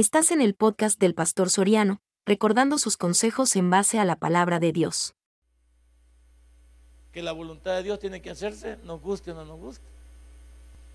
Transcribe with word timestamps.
Estás 0.00 0.30
en 0.30 0.40
el 0.40 0.54
podcast 0.54 0.98
del 0.98 1.14
Pastor 1.14 1.50
Soriano, 1.50 2.00
recordando 2.24 2.78
sus 2.78 2.96
consejos 2.96 3.54
en 3.54 3.68
base 3.68 3.98
a 3.98 4.06
la 4.06 4.16
palabra 4.16 4.58
de 4.58 4.72
Dios. 4.72 5.14
Que 7.12 7.20
la 7.20 7.32
voluntad 7.32 7.74
de 7.74 7.82
Dios 7.82 7.98
tiene 7.98 8.22
que 8.22 8.30
hacerse, 8.30 8.78
nos 8.84 9.02
guste 9.02 9.32
o 9.32 9.34
no 9.34 9.44
nos 9.44 9.58
guste. 9.58 9.84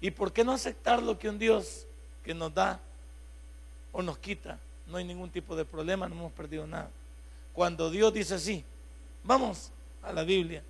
¿Y 0.02 0.10
por 0.10 0.34
qué 0.34 0.44
no 0.44 0.54
aceptar 0.54 1.04
lo 1.04 1.20
que 1.20 1.30
un 1.30 1.38
Dios 1.38 1.86
que 2.24 2.34
nos 2.34 2.52
da 2.52 2.80
o 3.92 4.02
nos 4.02 4.18
quita? 4.18 4.58
No 4.88 4.98
hay 4.98 5.04
ningún 5.06 5.30
tipo 5.30 5.56
de 5.56 5.66
problema, 5.66 6.10
no 6.10 6.16
hemos 6.16 6.32
perdido 6.32 6.66
nada. 6.66 6.90
Cuando 7.54 7.92
Dios 7.92 8.12
dice 8.12 8.34
así, 8.34 8.66
vamos 9.24 9.72
a 10.02 10.14
la 10.14 10.24
Biblia, 10.24 10.64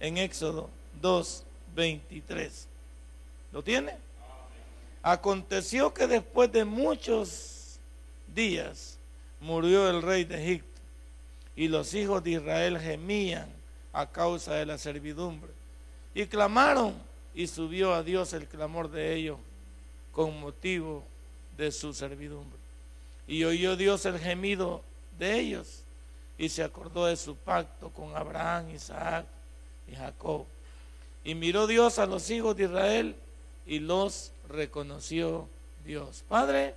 en 0.00 0.18
Éxodo 0.18 0.68
2, 1.00 1.44
23. 1.74 2.68
¿Lo 3.52 3.64
tiene? 3.64 3.96
Aconteció 5.02 5.94
que 5.94 6.06
después 6.06 6.52
de 6.52 6.66
muchos 6.66 7.59
días 8.34 8.98
murió 9.40 9.88
el 9.88 10.02
rey 10.02 10.24
de 10.24 10.42
Egipto 10.42 10.80
y 11.56 11.68
los 11.68 11.94
hijos 11.94 12.22
de 12.22 12.32
Israel 12.32 12.78
gemían 12.78 13.48
a 13.92 14.06
causa 14.10 14.54
de 14.54 14.66
la 14.66 14.78
servidumbre 14.78 15.50
y 16.14 16.26
clamaron 16.26 16.94
y 17.34 17.46
subió 17.46 17.94
a 17.94 18.02
Dios 18.02 18.32
el 18.32 18.46
clamor 18.46 18.90
de 18.90 19.14
ellos 19.14 19.38
con 20.12 20.38
motivo 20.40 21.04
de 21.56 21.70
su 21.70 21.92
servidumbre. 21.94 22.58
Y 23.26 23.44
oyó 23.44 23.76
Dios 23.76 24.04
el 24.06 24.18
gemido 24.18 24.82
de 25.18 25.38
ellos 25.38 25.82
y 26.36 26.48
se 26.48 26.62
acordó 26.62 27.06
de 27.06 27.16
su 27.16 27.36
pacto 27.36 27.90
con 27.90 28.16
Abraham, 28.16 28.70
Isaac 28.70 29.26
y 29.86 29.94
Jacob. 29.94 30.46
Y 31.22 31.34
miró 31.34 31.66
Dios 31.66 31.98
a 31.98 32.06
los 32.06 32.30
hijos 32.30 32.56
de 32.56 32.64
Israel 32.64 33.14
y 33.66 33.78
los 33.78 34.32
reconoció 34.48 35.48
Dios. 35.84 36.24
Padre 36.28 36.74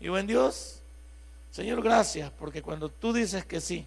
y 0.00 0.08
buen 0.08 0.26
Dios, 0.26 0.77
Señor, 1.50 1.82
gracias, 1.82 2.30
porque 2.30 2.62
cuando 2.62 2.88
tú 2.88 3.12
dices 3.12 3.44
que 3.44 3.60
sí, 3.60 3.86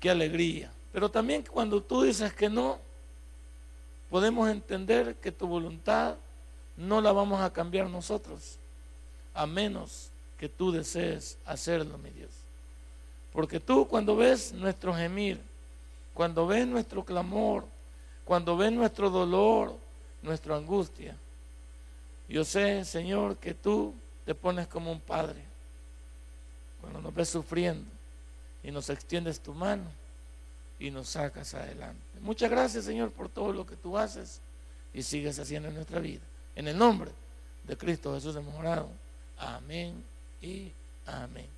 qué 0.00 0.10
alegría. 0.10 0.72
Pero 0.92 1.10
también 1.10 1.44
cuando 1.50 1.82
tú 1.82 2.02
dices 2.02 2.32
que 2.32 2.48
no, 2.48 2.78
podemos 4.10 4.48
entender 4.48 5.16
que 5.16 5.32
tu 5.32 5.46
voluntad 5.46 6.16
no 6.76 7.00
la 7.00 7.12
vamos 7.12 7.40
a 7.40 7.52
cambiar 7.52 7.88
nosotros, 7.90 8.58
a 9.34 9.46
menos 9.46 10.10
que 10.38 10.48
tú 10.48 10.70
desees 10.70 11.38
hacerlo, 11.44 11.98
mi 11.98 12.10
Dios. 12.10 12.30
Porque 13.32 13.60
tú 13.60 13.86
cuando 13.86 14.16
ves 14.16 14.52
nuestro 14.52 14.94
gemir, 14.94 15.40
cuando 16.14 16.46
ves 16.46 16.66
nuestro 16.66 17.04
clamor, 17.04 17.66
cuando 18.24 18.56
ves 18.56 18.72
nuestro 18.72 19.10
dolor, 19.10 19.76
nuestra 20.22 20.56
angustia, 20.56 21.16
yo 22.28 22.44
sé, 22.44 22.84
Señor, 22.84 23.36
que 23.36 23.54
tú 23.54 23.94
te 24.28 24.34
pones 24.34 24.66
como 24.66 24.92
un 24.92 25.00
padre. 25.00 25.42
Cuando 26.82 27.00
nos 27.00 27.14
ves 27.14 27.30
sufriendo 27.30 27.88
y 28.62 28.70
nos 28.70 28.90
extiendes 28.90 29.40
tu 29.40 29.54
mano 29.54 29.90
y 30.78 30.90
nos 30.90 31.08
sacas 31.08 31.54
adelante. 31.54 32.02
Muchas 32.20 32.50
gracias, 32.50 32.84
Señor, 32.84 33.10
por 33.10 33.30
todo 33.30 33.54
lo 33.54 33.64
que 33.64 33.74
tú 33.74 33.96
haces 33.96 34.42
y 34.92 35.02
sigues 35.02 35.38
haciendo 35.38 35.70
en 35.70 35.76
nuestra 35.76 35.98
vida. 35.98 36.20
En 36.54 36.68
el 36.68 36.76
nombre 36.76 37.10
de 37.64 37.74
Cristo 37.78 38.12
Jesús 38.12 38.36
hemos 38.36 38.54
orado. 38.54 38.90
Amén 39.38 40.04
y 40.42 40.72
amén. 41.06 41.48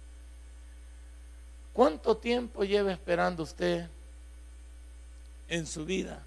¿Cuánto 1.72 2.18
tiempo 2.18 2.62
lleva 2.62 2.92
esperando 2.92 3.42
usted 3.42 3.88
en 5.48 5.66
su 5.66 5.84
vida 5.84 6.22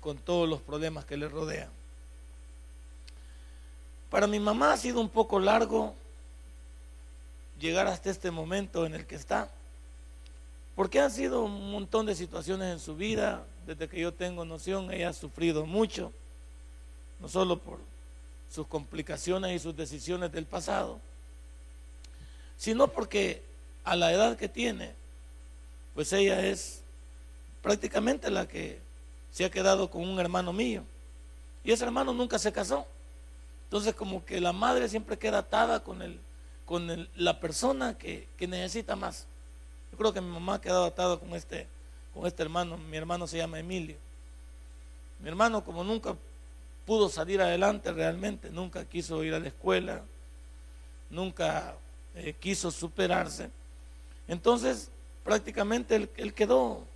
con 0.00 0.18
todos 0.18 0.48
los 0.48 0.60
problemas 0.60 1.04
que 1.04 1.16
le 1.16 1.28
rodean? 1.28 1.77
Para 4.10 4.26
mi 4.26 4.40
mamá 4.40 4.72
ha 4.72 4.76
sido 4.76 5.00
un 5.00 5.08
poco 5.08 5.38
largo 5.38 5.94
llegar 7.60 7.86
hasta 7.86 8.10
este 8.10 8.30
momento 8.30 8.86
en 8.86 8.94
el 8.94 9.06
que 9.06 9.16
está, 9.16 9.50
porque 10.74 11.00
han 11.00 11.10
sido 11.10 11.42
un 11.44 11.72
montón 11.72 12.06
de 12.06 12.14
situaciones 12.14 12.72
en 12.72 12.78
su 12.78 12.96
vida, 12.96 13.44
desde 13.66 13.88
que 13.88 14.00
yo 14.00 14.14
tengo 14.14 14.44
noción, 14.44 14.92
ella 14.92 15.10
ha 15.10 15.12
sufrido 15.12 15.66
mucho, 15.66 16.12
no 17.20 17.28
solo 17.28 17.58
por 17.58 17.80
sus 18.50 18.66
complicaciones 18.66 19.54
y 19.54 19.58
sus 19.58 19.76
decisiones 19.76 20.32
del 20.32 20.46
pasado, 20.46 21.00
sino 22.56 22.88
porque 22.88 23.42
a 23.84 23.96
la 23.96 24.12
edad 24.12 24.36
que 24.36 24.48
tiene, 24.48 24.94
pues 25.94 26.12
ella 26.12 26.46
es 26.46 26.82
prácticamente 27.60 28.30
la 28.30 28.46
que 28.46 28.80
se 29.32 29.44
ha 29.44 29.50
quedado 29.50 29.90
con 29.90 30.08
un 30.08 30.18
hermano 30.18 30.52
mío. 30.52 30.84
Y 31.64 31.72
ese 31.72 31.84
hermano 31.84 32.12
nunca 32.12 32.38
se 32.38 32.52
casó. 32.52 32.86
Entonces 33.68 33.94
como 33.94 34.24
que 34.24 34.40
la 34.40 34.54
madre 34.54 34.88
siempre 34.88 35.18
queda 35.18 35.38
atada 35.38 35.84
con, 35.84 36.00
el, 36.00 36.18
con 36.64 37.06
la 37.16 37.38
persona 37.38 37.98
que, 37.98 38.26
necesita 38.40 38.96
más. 38.96 39.26
Yo 39.92 39.98
creo 39.98 40.14
que 40.14 40.22
mi 40.22 40.30
mamá 40.30 40.54
ha 40.54 40.60
quedado 40.60 40.86
atada 40.86 41.18
con 41.18 41.34
este, 41.34 41.66
con 42.14 42.26
este 42.26 42.42
hermano. 42.42 42.78
Mi 42.78 42.96
hermano 42.96 43.26
se 43.26 43.36
llama 43.36 43.58
Emilio. 43.58 43.96
Mi 45.20 45.28
hermano 45.28 45.62
como 45.62 45.84
nunca 45.84 46.16
pudo 46.86 47.10
salir 47.10 47.42
adelante 47.42 47.92
realmente, 47.92 48.48
nunca 48.48 48.86
quiso 48.86 49.22
ir 49.22 49.34
a 49.34 49.38
la 49.38 49.48
escuela, 49.48 50.02
nunca 51.10 51.74
eh, 52.14 52.32
quiso 52.40 52.70
superarse. 52.70 53.50
Entonces 54.26 54.90
prácticamente 55.24 56.08
él, 56.16 56.32
quedó, 56.32 56.86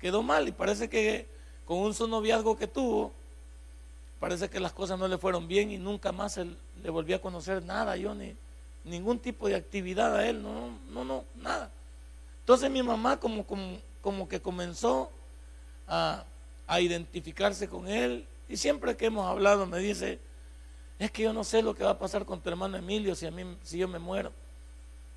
quedó 0.00 0.24
mal 0.24 0.48
y 0.48 0.50
parece 0.50 0.88
que 0.88 1.28
con 1.64 1.78
un 1.78 1.94
noviazgo 2.10 2.58
que 2.58 2.66
tuvo, 2.66 3.12
parece 4.20 4.50
que 4.50 4.60
las 4.60 4.72
cosas 4.72 4.98
no 4.98 5.08
le 5.08 5.18
fueron 5.18 5.48
bien 5.48 5.72
y 5.72 5.78
nunca 5.78 6.12
más 6.12 6.36
él, 6.36 6.56
le 6.82 6.90
volvió 6.90 7.16
a 7.16 7.20
conocer 7.20 7.64
nada, 7.64 7.96
yo 7.96 8.14
ni 8.14 8.36
ningún 8.84 9.18
tipo 9.18 9.48
de 9.48 9.56
actividad 9.56 10.14
a 10.14 10.28
él, 10.28 10.42
no, 10.42 10.78
no, 10.90 11.04
no, 11.04 11.24
nada. 11.36 11.70
Entonces 12.40 12.70
mi 12.70 12.82
mamá 12.82 13.18
como, 13.18 13.46
como, 13.46 13.78
como 14.00 14.28
que 14.28 14.40
comenzó 14.40 15.10
a, 15.88 16.24
a, 16.66 16.80
identificarse 16.80 17.68
con 17.68 17.88
él 17.88 18.26
y 18.48 18.56
siempre 18.56 18.96
que 18.96 19.06
hemos 19.06 19.26
hablado 19.26 19.66
me 19.66 19.78
dice, 19.78 20.18
es 20.98 21.10
que 21.10 21.22
yo 21.22 21.32
no 21.32 21.42
sé 21.42 21.62
lo 21.62 21.74
que 21.74 21.84
va 21.84 21.90
a 21.90 21.98
pasar 21.98 22.24
con 22.24 22.40
tu 22.40 22.50
hermano 22.50 22.76
Emilio 22.76 23.14
si, 23.14 23.26
a 23.26 23.30
mí, 23.30 23.56
si 23.62 23.78
yo 23.78 23.88
me 23.88 23.98
muero. 23.98 24.32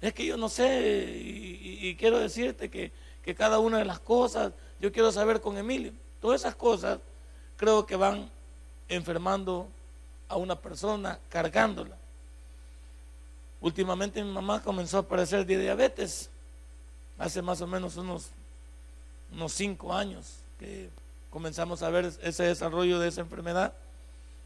Es 0.01 0.13
que 0.13 0.25
yo 0.25 0.35
no 0.37 0.49
sé 0.49 1.21
y, 1.21 1.95
quiero 1.95 2.19
decirte 2.19 2.69
que, 2.69 2.91
que 3.21 3.35
cada 3.35 3.59
una 3.59 3.77
de 3.77 3.85
las 3.85 3.99
cosas 3.99 4.51
yo 4.79 4.91
quiero 4.91 5.11
saber 5.11 5.41
con 5.41 5.57
Emilio. 5.57 5.93
Todas 6.19 6.41
esas 6.41 6.55
cosas 6.55 6.99
creo 7.55 7.85
que 7.85 7.95
van 7.95 8.29
enfermando 8.95 9.67
a 10.27 10.37
una 10.37 10.55
persona, 10.55 11.19
cargándola. 11.29 11.95
Últimamente 13.61 14.23
mi 14.23 14.31
mamá 14.31 14.61
comenzó 14.61 14.99
a 14.99 15.07
padecer 15.07 15.45
de 15.45 15.57
diabetes, 15.57 16.29
hace 17.17 17.41
más 17.41 17.61
o 17.61 17.67
menos 17.67 17.95
unos, 17.97 18.29
unos 19.31 19.53
cinco 19.53 19.93
años 19.93 20.39
que 20.59 20.89
comenzamos 21.29 21.81
a 21.81 21.89
ver 21.89 22.11
ese 22.21 22.43
desarrollo 22.43 22.99
de 22.99 23.07
esa 23.07 23.21
enfermedad 23.21 23.73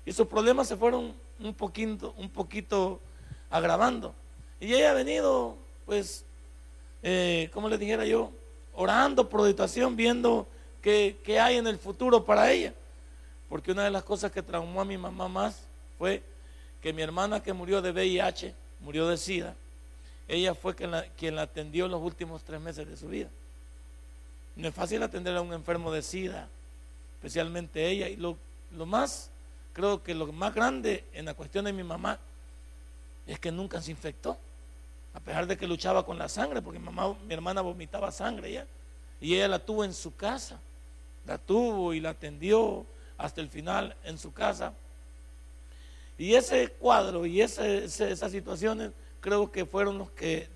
y 0.05 0.13
sus 0.13 0.27
problemas 0.27 0.67
se 0.67 0.77
fueron 0.77 1.13
un 1.39 1.53
poquito, 1.53 2.13
un 2.17 2.29
poquito 2.29 2.99
agravando. 3.49 4.13
Y 4.59 4.73
ella 4.73 4.91
ha 4.91 4.93
venido, 4.93 5.57
pues, 5.85 6.23
eh, 7.03 7.49
como 7.53 7.69
le 7.69 7.77
dijera 7.77 8.05
yo, 8.05 8.31
orando 8.73 9.27
por 9.27 9.45
situación, 9.47 9.95
viendo 9.95 10.47
qué 10.81 11.39
hay 11.41 11.57
en 11.57 11.67
el 11.67 11.77
futuro 11.77 12.23
para 12.23 12.51
ella. 12.51 12.73
Porque 13.49 13.71
una 13.71 13.83
de 13.83 13.91
las 13.91 14.03
cosas 14.03 14.31
que 14.31 14.41
traumó 14.41 14.81
a 14.81 14.85
mi 14.85 14.97
mamá 14.97 15.27
más 15.27 15.63
fue 15.97 16.23
que 16.81 16.93
mi 16.93 17.01
hermana 17.01 17.41
que 17.41 17.53
murió 17.53 17.81
de 17.81 17.91
VIH, 17.91 18.53
murió 18.81 19.07
de 19.07 19.17
SIDA, 19.17 19.55
ella 20.27 20.53
fue 20.53 20.75
quien 20.75 21.35
la, 21.35 21.41
atendió 21.41 21.87
los 21.87 22.01
últimos 22.01 22.43
tres 22.43 22.59
meses 22.59 22.87
de 22.87 22.97
su 22.97 23.07
vida. 23.07 23.29
No 24.55 24.67
es 24.67 24.73
fácil 24.73 25.01
atender 25.01 25.35
a 25.37 25.41
un 25.41 25.53
enfermo 25.53 25.91
de 25.91 26.01
SIDA, 26.01 26.49
especialmente 27.15 27.87
ella. 27.87 28.09
Y 28.09 28.17
lo, 28.17 28.37
lo 28.75 28.85
más, 28.85 29.29
creo 29.71 30.03
que 30.03 30.13
lo 30.13 30.31
más 30.33 30.53
grande 30.53 31.05
en 31.13 31.25
la 31.25 31.33
cuestión 31.33 31.65
de 31.65 31.73
mi 31.73 31.83
mamá 31.83 32.19
es 33.25 33.39
que 33.39 33.51
nunca 33.51 33.81
se 33.81 33.91
infectó, 33.91 34.37
a 35.13 35.19
pesar 35.19 35.47
de 35.47 35.57
que 35.57 35.67
luchaba 35.67 36.05
con 36.05 36.17
la 36.17 36.27
sangre, 36.27 36.61
porque 36.61 36.79
mamá, 36.79 37.15
mi 37.25 37.33
hermana 37.33 37.61
vomitaba 37.61 38.11
sangre 38.11 38.51
ya, 38.51 38.67
y 39.21 39.35
ella 39.35 39.47
la 39.47 39.59
tuvo 39.59 39.83
en 39.83 39.93
su 39.93 40.15
casa, 40.15 40.59
la 41.25 41.37
tuvo 41.37 41.93
y 41.93 41.99
la 41.99 42.11
atendió 42.11 42.85
hasta 43.17 43.41
el 43.41 43.49
final 43.49 43.95
en 44.03 44.17
su 44.17 44.31
casa. 44.33 44.73
Y 46.17 46.33
ese 46.33 46.69
cuadro 46.69 47.25
y 47.25 47.41
esas 47.41 48.31
situaciones 48.31 48.91
creo 49.19 49.51
que 49.51 49.65
fueron 49.65 49.97
los 49.97 50.11
que 50.11 50.49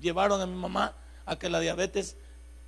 llevaron 0.00 0.40
a 0.40 0.46
mi 0.46 0.56
mamá 0.56 0.94
a 1.24 1.36
que 1.36 1.48
la 1.48 1.60
diabetes 1.60 2.16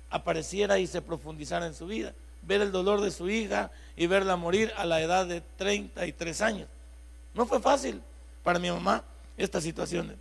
apareciera 0.09 0.79
y 0.79 0.87
se 0.87 1.01
profundizara 1.01 1.65
en 1.65 1.73
su 1.73 1.87
vida. 1.87 2.13
Ver 2.41 2.61
el 2.61 2.71
dolor 2.71 3.01
de 3.01 3.11
su 3.11 3.29
hija 3.29 3.71
y 3.95 4.07
verla 4.07 4.35
morir 4.35 4.71
a 4.77 4.85
la 4.85 5.01
edad 5.01 5.25
de 5.25 5.41
33 5.57 6.41
años. 6.41 6.69
No 7.33 7.45
fue 7.45 7.59
fácil 7.59 8.01
para 8.43 8.59
mi 8.59 8.69
mamá 8.69 9.03
estas 9.35 9.63
situaciones. 9.63 10.17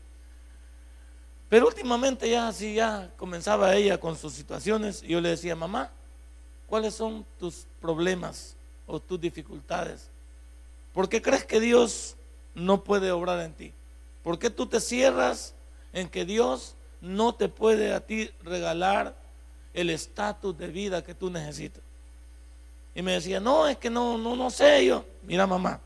Pero 1.48 1.66
últimamente 1.68 2.28
ya 2.28 2.48
así 2.48 2.74
ya 2.74 3.12
comenzaba 3.16 3.76
ella 3.76 4.00
con 4.00 4.16
sus 4.16 4.32
situaciones 4.32 5.02
y 5.02 5.08
yo 5.08 5.20
le 5.20 5.28
decía, 5.28 5.54
mamá, 5.54 5.92
¿cuáles 6.66 6.94
son 6.94 7.24
tus 7.38 7.66
problemas? 7.80 8.56
O 8.86 9.00
tus 9.00 9.20
dificultades. 9.20 10.10
¿Por 10.92 11.08
qué 11.08 11.20
crees 11.20 11.44
que 11.44 11.60
Dios 11.60 12.16
no 12.54 12.84
puede 12.84 13.10
obrar 13.10 13.40
en 13.40 13.52
ti? 13.52 13.72
¿Por 14.22 14.38
qué 14.38 14.50
tú 14.50 14.66
te 14.66 14.80
cierras 14.80 15.54
en 15.92 16.08
que 16.08 16.24
Dios 16.24 16.76
no 17.00 17.34
te 17.34 17.48
puede 17.48 17.92
a 17.92 18.00
ti 18.00 18.30
regalar 18.42 19.14
el 19.72 19.90
estatus 19.90 20.56
de 20.56 20.68
vida 20.68 21.02
que 21.02 21.14
tú 21.14 21.30
necesitas? 21.30 21.82
Y 22.94 23.02
me 23.02 23.12
decía, 23.12 23.40
no, 23.40 23.66
es 23.66 23.76
que 23.76 23.90
no, 23.90 24.16
no, 24.16 24.36
no 24.36 24.50
sé 24.50 24.86
yo. 24.86 25.04
Mira 25.22 25.46
mamá, 25.46 25.80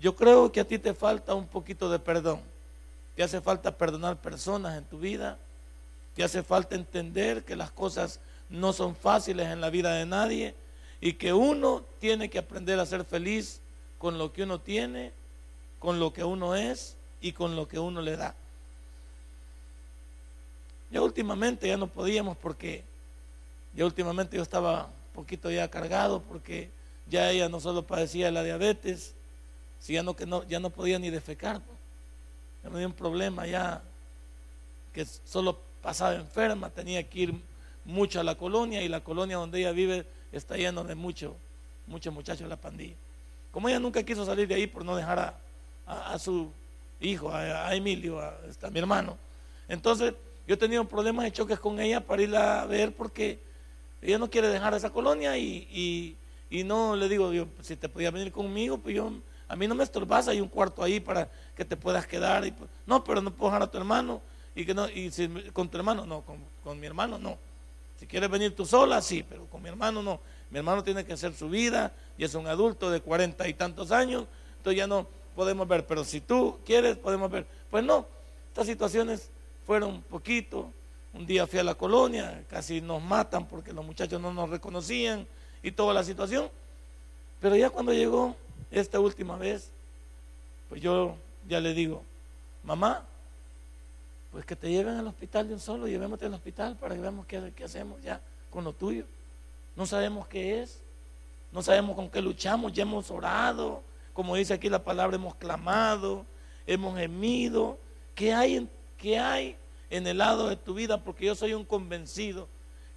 yo 0.00 0.14
creo 0.14 0.52
que 0.52 0.60
a 0.60 0.66
ti 0.66 0.78
te 0.78 0.92
falta 0.92 1.34
un 1.34 1.46
poquito 1.46 1.88
de 1.88 1.98
perdón. 1.98 2.40
Te 3.16 3.22
hace 3.22 3.40
falta 3.40 3.76
perdonar 3.76 4.20
personas 4.20 4.76
en 4.76 4.84
tu 4.84 4.98
vida. 4.98 5.38
Te 6.14 6.22
hace 6.22 6.42
falta 6.42 6.74
entender 6.74 7.44
que 7.44 7.56
las 7.56 7.70
cosas 7.70 8.20
no 8.48 8.72
son 8.72 8.94
fáciles 8.94 9.48
en 9.48 9.60
la 9.60 9.70
vida 9.70 9.94
de 9.94 10.04
nadie 10.04 10.54
y 11.00 11.14
que 11.14 11.32
uno 11.32 11.84
tiene 12.00 12.30
que 12.30 12.38
aprender 12.38 12.78
a 12.78 12.86
ser 12.86 13.04
feliz 13.04 13.60
con 13.98 14.18
lo 14.18 14.32
que 14.32 14.42
uno 14.42 14.60
tiene, 14.60 15.12
con 15.78 15.98
lo 15.98 16.12
que 16.12 16.24
uno 16.24 16.54
es 16.54 16.96
y 17.20 17.32
con 17.32 17.56
lo 17.56 17.68
que 17.68 17.78
uno 17.78 18.02
le 18.02 18.16
da. 18.16 18.34
Ya 20.90 21.02
últimamente 21.02 21.66
ya 21.66 21.76
no 21.76 21.88
podíamos 21.88 22.36
porque 22.36 22.84
ya 23.74 23.84
últimamente 23.84 24.36
yo 24.36 24.42
estaba 24.42 24.84
un 24.86 25.14
poquito 25.14 25.50
ya 25.50 25.68
cargado 25.70 26.22
porque 26.22 26.70
ya 27.08 27.30
ella 27.30 27.48
no 27.48 27.60
solo 27.60 27.86
padecía 27.86 28.30
la 28.30 28.42
diabetes, 28.42 29.14
sino 29.80 30.14
que 30.14 30.26
no, 30.26 30.44
ya 30.44 30.60
no 30.60 30.70
podía 30.70 30.98
ni 30.98 31.10
defecar. 31.10 31.60
Ya 32.62 32.70
me 32.70 32.78
dio 32.78 32.88
un 32.88 32.94
problema 32.94 33.46
ya 33.46 33.82
que 34.92 35.04
solo 35.04 35.58
pasaba 35.82 36.14
enferma, 36.14 36.70
tenía 36.70 37.02
que 37.08 37.18
ir 37.18 37.34
mucho 37.84 38.20
a 38.20 38.24
la 38.24 38.36
colonia 38.36 38.82
y 38.82 38.88
la 38.88 39.02
colonia 39.02 39.36
donde 39.36 39.58
ella 39.58 39.72
vive 39.72 40.06
está 40.36 40.56
lleno 40.56 40.84
de 40.84 40.94
muchos 40.94 41.32
muchos 41.86 42.12
muchachos 42.12 42.42
de 42.42 42.48
la 42.48 42.56
pandilla. 42.56 42.94
Como 43.50 43.68
ella 43.68 43.78
nunca 43.78 44.02
quiso 44.02 44.24
salir 44.24 44.48
de 44.48 44.54
ahí 44.54 44.66
por 44.66 44.84
no 44.84 44.96
dejar 44.96 45.38
a, 45.86 46.18
su 46.18 46.50
hijo, 47.00 47.30
a, 47.30 47.74
Emilio, 47.74 48.18
a, 48.18 48.36
a, 48.62 48.70
mi 48.70 48.78
hermano, 48.78 49.18
entonces 49.68 50.14
yo 50.46 50.58
tenía 50.58 50.80
un 50.80 50.86
problema 50.86 51.24
de 51.24 51.32
choques 51.32 51.58
con 51.58 51.78
ella 51.80 52.00
para 52.00 52.22
irla 52.22 52.62
a 52.62 52.66
ver 52.66 52.94
porque 52.94 53.38
ella 54.04 54.18
no 54.18 54.28
quiere 54.28 54.48
dejar 54.48 54.74
esa 54.74 54.90
colonia 54.90 55.36
y, 55.38 56.16
no 56.64 56.94
le 56.94 57.08
digo, 57.08 57.32
yo, 57.32 57.48
si 57.62 57.74
te 57.74 57.88
podía 57.88 58.10
venir 58.10 58.30
conmigo, 58.30 58.78
pues 58.78 58.94
yo, 58.94 59.10
a 59.48 59.56
mí 59.56 59.66
no 59.66 59.74
me 59.74 59.82
estorbas, 59.82 60.28
hay 60.28 60.40
un 60.40 60.48
cuarto 60.48 60.82
ahí 60.82 61.00
para 61.00 61.28
que 61.56 61.64
te 61.64 61.76
puedas 61.76 62.06
quedar. 62.06 62.46
Y, 62.46 62.52
pues, 62.52 62.70
no, 62.86 63.02
pero 63.02 63.20
no 63.20 63.32
puedo 63.32 63.50
dejar 63.50 63.62
a 63.62 63.70
tu 63.70 63.78
hermano. 63.78 64.20
Y 64.54 64.64
que 64.64 64.72
no, 64.72 64.88
y 64.88 65.10
si, 65.10 65.28
con 65.52 65.68
tu 65.68 65.78
hermano, 65.78 66.06
no, 66.06 66.22
con, 66.62 66.78
mi 66.78 66.86
hermano 66.86 67.18
no. 67.18 67.38
Si 67.98 68.06
quieres 68.06 68.30
venir 68.30 68.54
tú 68.54 68.66
sola, 68.66 69.00
sí, 69.00 69.22
pero 69.22 69.46
con 69.46 69.62
mi 69.62 69.68
hermano 69.68 70.02
no. 70.02 70.20
Mi 70.50 70.58
hermano 70.58 70.82
tiene 70.82 71.04
que 71.04 71.12
hacer 71.12 71.34
su 71.34 71.48
vida 71.48 71.92
y 72.18 72.24
es 72.24 72.34
un 72.34 72.46
adulto 72.46 72.90
de 72.90 73.00
cuarenta 73.00 73.48
y 73.48 73.54
tantos 73.54 73.90
años, 73.90 74.26
entonces 74.58 74.78
ya 74.78 74.86
no 74.86 75.08
podemos 75.34 75.66
ver. 75.66 75.86
Pero 75.86 76.04
si 76.04 76.20
tú 76.20 76.58
quieres, 76.64 76.96
podemos 76.96 77.30
ver. 77.30 77.46
Pues 77.70 77.84
no, 77.84 78.06
estas 78.48 78.66
situaciones 78.66 79.30
fueron 79.66 80.02
poquito. 80.02 80.72
Un 81.12 81.26
día 81.26 81.46
fui 81.46 81.60
a 81.60 81.64
la 81.64 81.76
colonia, 81.76 82.44
casi 82.50 82.80
nos 82.80 83.00
matan 83.00 83.46
porque 83.46 83.72
los 83.72 83.84
muchachos 83.84 84.20
no 84.20 84.32
nos 84.32 84.50
reconocían 84.50 85.26
y 85.62 85.70
toda 85.70 85.94
la 85.94 86.02
situación. 86.02 86.50
Pero 87.40 87.54
ya 87.56 87.70
cuando 87.70 87.92
llegó 87.92 88.34
esta 88.70 88.98
última 88.98 89.36
vez, 89.36 89.70
pues 90.68 90.80
yo 90.80 91.16
ya 91.46 91.60
le 91.60 91.72
digo, 91.72 92.02
mamá, 92.64 93.06
pues 94.34 94.44
que 94.44 94.56
te 94.56 94.68
lleven 94.68 94.96
al 94.96 95.06
hospital 95.06 95.46
de 95.46 95.54
un 95.54 95.60
solo, 95.60 95.86
llevémote 95.86 96.26
al 96.26 96.34
hospital 96.34 96.74
para 96.76 96.96
que 96.96 97.00
veamos 97.00 97.24
qué, 97.24 97.52
qué 97.54 97.62
hacemos 97.62 98.02
ya 98.02 98.20
con 98.50 98.64
lo 98.64 98.72
tuyo. 98.72 99.04
No 99.76 99.86
sabemos 99.86 100.26
qué 100.26 100.60
es, 100.60 100.80
no 101.52 101.62
sabemos 101.62 101.94
con 101.94 102.10
qué 102.10 102.20
luchamos, 102.20 102.72
ya 102.72 102.82
hemos 102.82 103.12
orado, 103.12 103.84
como 104.12 104.34
dice 104.34 104.52
aquí 104.52 104.68
la 104.68 104.82
palabra, 104.82 105.14
hemos 105.14 105.36
clamado, 105.36 106.26
hemos 106.66 106.98
gemido. 106.98 107.78
¿Qué 108.16 108.34
hay 108.34 108.56
en 108.56 108.68
que 108.98 109.20
hay 109.20 109.56
en 109.88 110.04
el 110.08 110.18
lado 110.18 110.48
de 110.48 110.56
tu 110.56 110.74
vida, 110.74 111.04
porque 111.04 111.26
yo 111.26 111.36
soy 111.36 111.54
un 111.54 111.64
convencido 111.64 112.48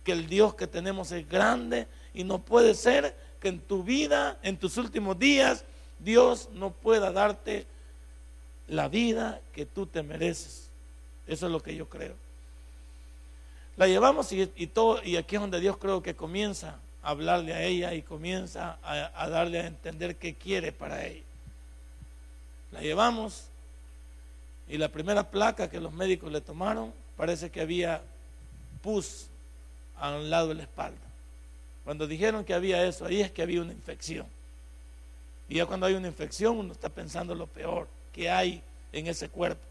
que 0.03 0.13
el 0.13 0.25
Dios 0.25 0.55
que 0.55 0.65
tenemos 0.65 1.11
es 1.11 1.29
grande 1.29 1.87
y 2.15 2.23
no 2.23 2.39
puede 2.39 2.73
ser 2.73 3.15
que 3.39 3.49
en 3.49 3.59
tu 3.59 3.83
vida, 3.83 4.39
en 4.41 4.57
tus 4.57 4.77
últimos 4.77 5.19
días, 5.19 5.65
Dios 5.99 6.49
no 6.53 6.71
pueda 6.71 7.11
darte 7.11 7.67
la 8.67 8.87
vida 8.87 9.39
que 9.53 9.67
tú 9.67 9.85
te 9.85 10.01
mereces. 10.01 10.66
Eso 11.27 11.45
es 11.45 11.51
lo 11.51 11.61
que 11.61 11.75
yo 11.75 11.87
creo. 11.89 12.15
La 13.75 13.87
llevamos 13.87 14.31
y, 14.31 14.47
todo, 14.67 15.03
y 15.03 15.17
aquí 15.17 15.35
es 15.35 15.41
donde 15.41 15.59
Dios 15.59 15.77
creo 15.77 16.01
que 16.01 16.15
comienza 16.15 16.79
a 17.03 17.09
hablarle 17.09 17.53
a 17.53 17.63
ella 17.63 17.93
y 17.93 18.01
comienza 18.01 18.79
a, 18.81 19.11
a 19.23 19.29
darle 19.29 19.59
a 19.59 19.67
entender 19.67 20.15
qué 20.15 20.35
quiere 20.35 20.71
para 20.71 21.05
ella. 21.05 21.23
La 22.71 22.81
llevamos 22.81 23.49
y 24.67 24.77
la 24.77 24.89
primera 24.89 25.29
placa 25.29 25.69
que 25.69 25.79
los 25.79 25.93
médicos 25.93 26.31
le 26.31 26.41
tomaron, 26.41 26.91
parece 27.15 27.51
que 27.51 27.61
había 27.61 28.01
pus 28.81 29.27
a 29.99 30.15
un 30.15 30.29
lado 30.29 30.49
de 30.49 30.55
la 30.55 30.63
espalda. 30.63 30.97
Cuando 31.83 32.07
dijeron 32.07 32.43
que 32.43 32.53
había 32.53 32.85
eso, 32.85 33.05
ahí 33.05 33.21
es 33.21 33.31
que 33.31 33.41
había 33.41 33.61
una 33.61 33.73
infección. 33.73 34.25
Y 35.47 35.55
ya 35.55 35.65
cuando 35.65 35.85
hay 35.85 35.93
una 35.93 36.07
infección, 36.07 36.57
uno 36.57 36.73
está 36.73 36.89
pensando 36.89 37.33
lo 37.33 37.47
peor 37.47 37.87
que 38.11 38.29
hay 38.29 38.61
en 38.91 39.07
ese 39.07 39.29
cuerpo. 39.29 39.66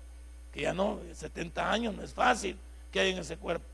Que 0.56 0.62
ya 0.62 0.72
no, 0.72 1.00
70 1.12 1.70
años 1.70 1.94
no 1.94 2.02
es 2.02 2.14
fácil 2.14 2.56
que 2.90 2.98
hay 2.98 3.10
en 3.10 3.18
ese 3.18 3.36
cuerpo. 3.36 3.66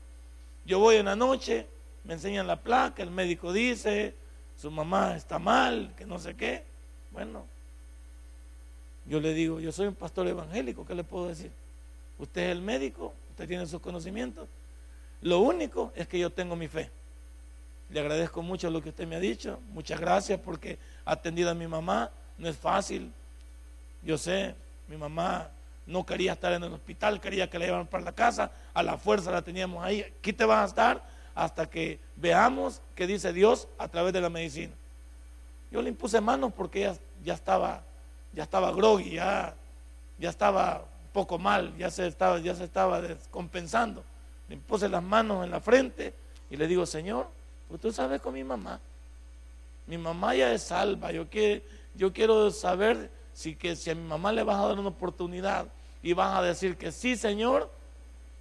Yo 0.65 0.79
voy 0.79 0.97
en 0.97 1.05
la 1.05 1.15
noche, 1.15 1.65
me 2.03 2.15
enseñan 2.15 2.45
la 2.45 2.57
placa, 2.57 3.01
el 3.01 3.09
médico 3.09 3.53
dice, 3.53 4.13
su 4.57 4.69
mamá 4.69 5.15
está 5.15 5.39
mal, 5.39 5.93
que 5.95 6.05
no 6.05 6.19
sé 6.19 6.35
qué. 6.35 6.65
Bueno, 7.11 7.45
yo 9.05 9.21
le 9.21 9.33
digo, 9.33 9.61
yo 9.61 9.71
soy 9.71 9.87
un 9.87 9.95
pastor 9.95 10.27
evangélico, 10.27 10.85
¿qué 10.85 10.93
le 10.93 11.05
puedo 11.05 11.29
decir? 11.29 11.53
Usted 12.19 12.41
es 12.41 12.51
el 12.51 12.61
médico, 12.61 13.13
usted 13.29 13.47
tiene 13.47 13.65
sus 13.65 13.79
conocimientos. 13.79 14.49
Lo 15.21 15.39
único 15.39 15.93
es 15.95 16.05
que 16.05 16.19
yo 16.19 16.31
tengo 16.31 16.57
mi 16.57 16.67
fe. 16.67 16.91
Le 17.91 18.01
agradezco 18.01 18.41
mucho 18.41 18.69
lo 18.69 18.83
que 18.83 18.89
usted 18.89 19.07
me 19.07 19.15
ha 19.15 19.21
dicho. 19.21 19.61
Muchas 19.69 20.01
gracias 20.01 20.37
porque 20.37 20.77
ha 21.05 21.13
atendido 21.13 21.49
a 21.49 21.53
mi 21.53 21.65
mamá. 21.65 22.11
No 22.37 22.49
es 22.49 22.57
fácil. 22.57 23.09
Yo 24.01 24.17
sé, 24.17 24.53
mi 24.89 24.97
mamá 24.97 25.49
no 25.85 26.05
quería 26.05 26.33
estar 26.33 26.53
en 26.53 26.63
el 26.63 26.73
hospital, 26.73 27.19
quería 27.19 27.49
que 27.49 27.59
la 27.59 27.65
llevaran 27.65 27.87
para 27.87 28.03
la 28.03 28.13
casa. 28.13 28.51
A 28.73 28.83
la 28.83 28.97
fuerza 28.97 29.31
la 29.31 29.41
teníamos 29.41 29.83
ahí. 29.83 30.01
Aquí 30.01 30.33
te 30.33 30.45
vas 30.45 30.63
a 30.63 30.67
estar 30.67 31.03
hasta 31.35 31.69
que 31.69 31.99
veamos 32.15 32.81
qué 32.95 33.07
dice 33.07 33.33
Dios 33.33 33.67
a 33.77 33.87
través 33.87 34.13
de 34.13 34.21
la 34.21 34.29
medicina. 34.29 34.73
Yo 35.71 35.81
le 35.81 35.89
impuse 35.89 36.21
manos 36.21 36.53
porque 36.53 36.81
ella 36.81 36.95
ya 37.23 37.33
estaba 37.33 37.83
ya 38.33 38.43
estaba 38.43 38.71
groggy, 38.71 39.11
ya, 39.11 39.55
ya 40.17 40.29
estaba 40.29 40.85
un 41.03 41.09
poco 41.13 41.37
mal, 41.37 41.75
ya 41.77 41.89
se 41.89 42.07
estaba, 42.07 42.39
ya 42.39 42.55
se 42.55 42.63
estaba 42.63 42.99
descompensando. 42.99 44.03
Le 44.49 44.57
puse 44.57 44.89
las 44.89 45.03
manos 45.03 45.45
en 45.45 45.51
la 45.51 45.61
frente 45.61 46.13
y 46.49 46.57
le 46.57 46.67
digo, 46.67 46.85
Señor, 46.85 47.27
pues 47.69 47.79
tú 47.79 47.91
sabes 47.91 48.21
con 48.21 48.33
mi 48.33 48.43
mamá. 48.43 48.79
Mi 49.85 49.97
mamá 49.97 50.35
ya 50.35 50.51
es 50.53 50.63
salva. 50.63 51.11
Yo, 51.11 51.25
yo 51.95 52.13
quiero 52.13 52.49
saber 52.51 53.09
si, 53.33 53.55
que, 53.55 53.75
si 53.75 53.89
a 53.89 53.95
mi 53.95 54.03
mamá 54.03 54.31
le 54.31 54.43
vas 54.43 54.57
a 54.57 54.67
dar 54.67 54.79
una 54.79 54.89
oportunidad 54.89 55.67
y 56.01 56.13
vas 56.13 56.37
a 56.37 56.41
decir 56.41 56.77
que 56.77 56.91
sí, 56.91 57.15
Señor, 57.15 57.71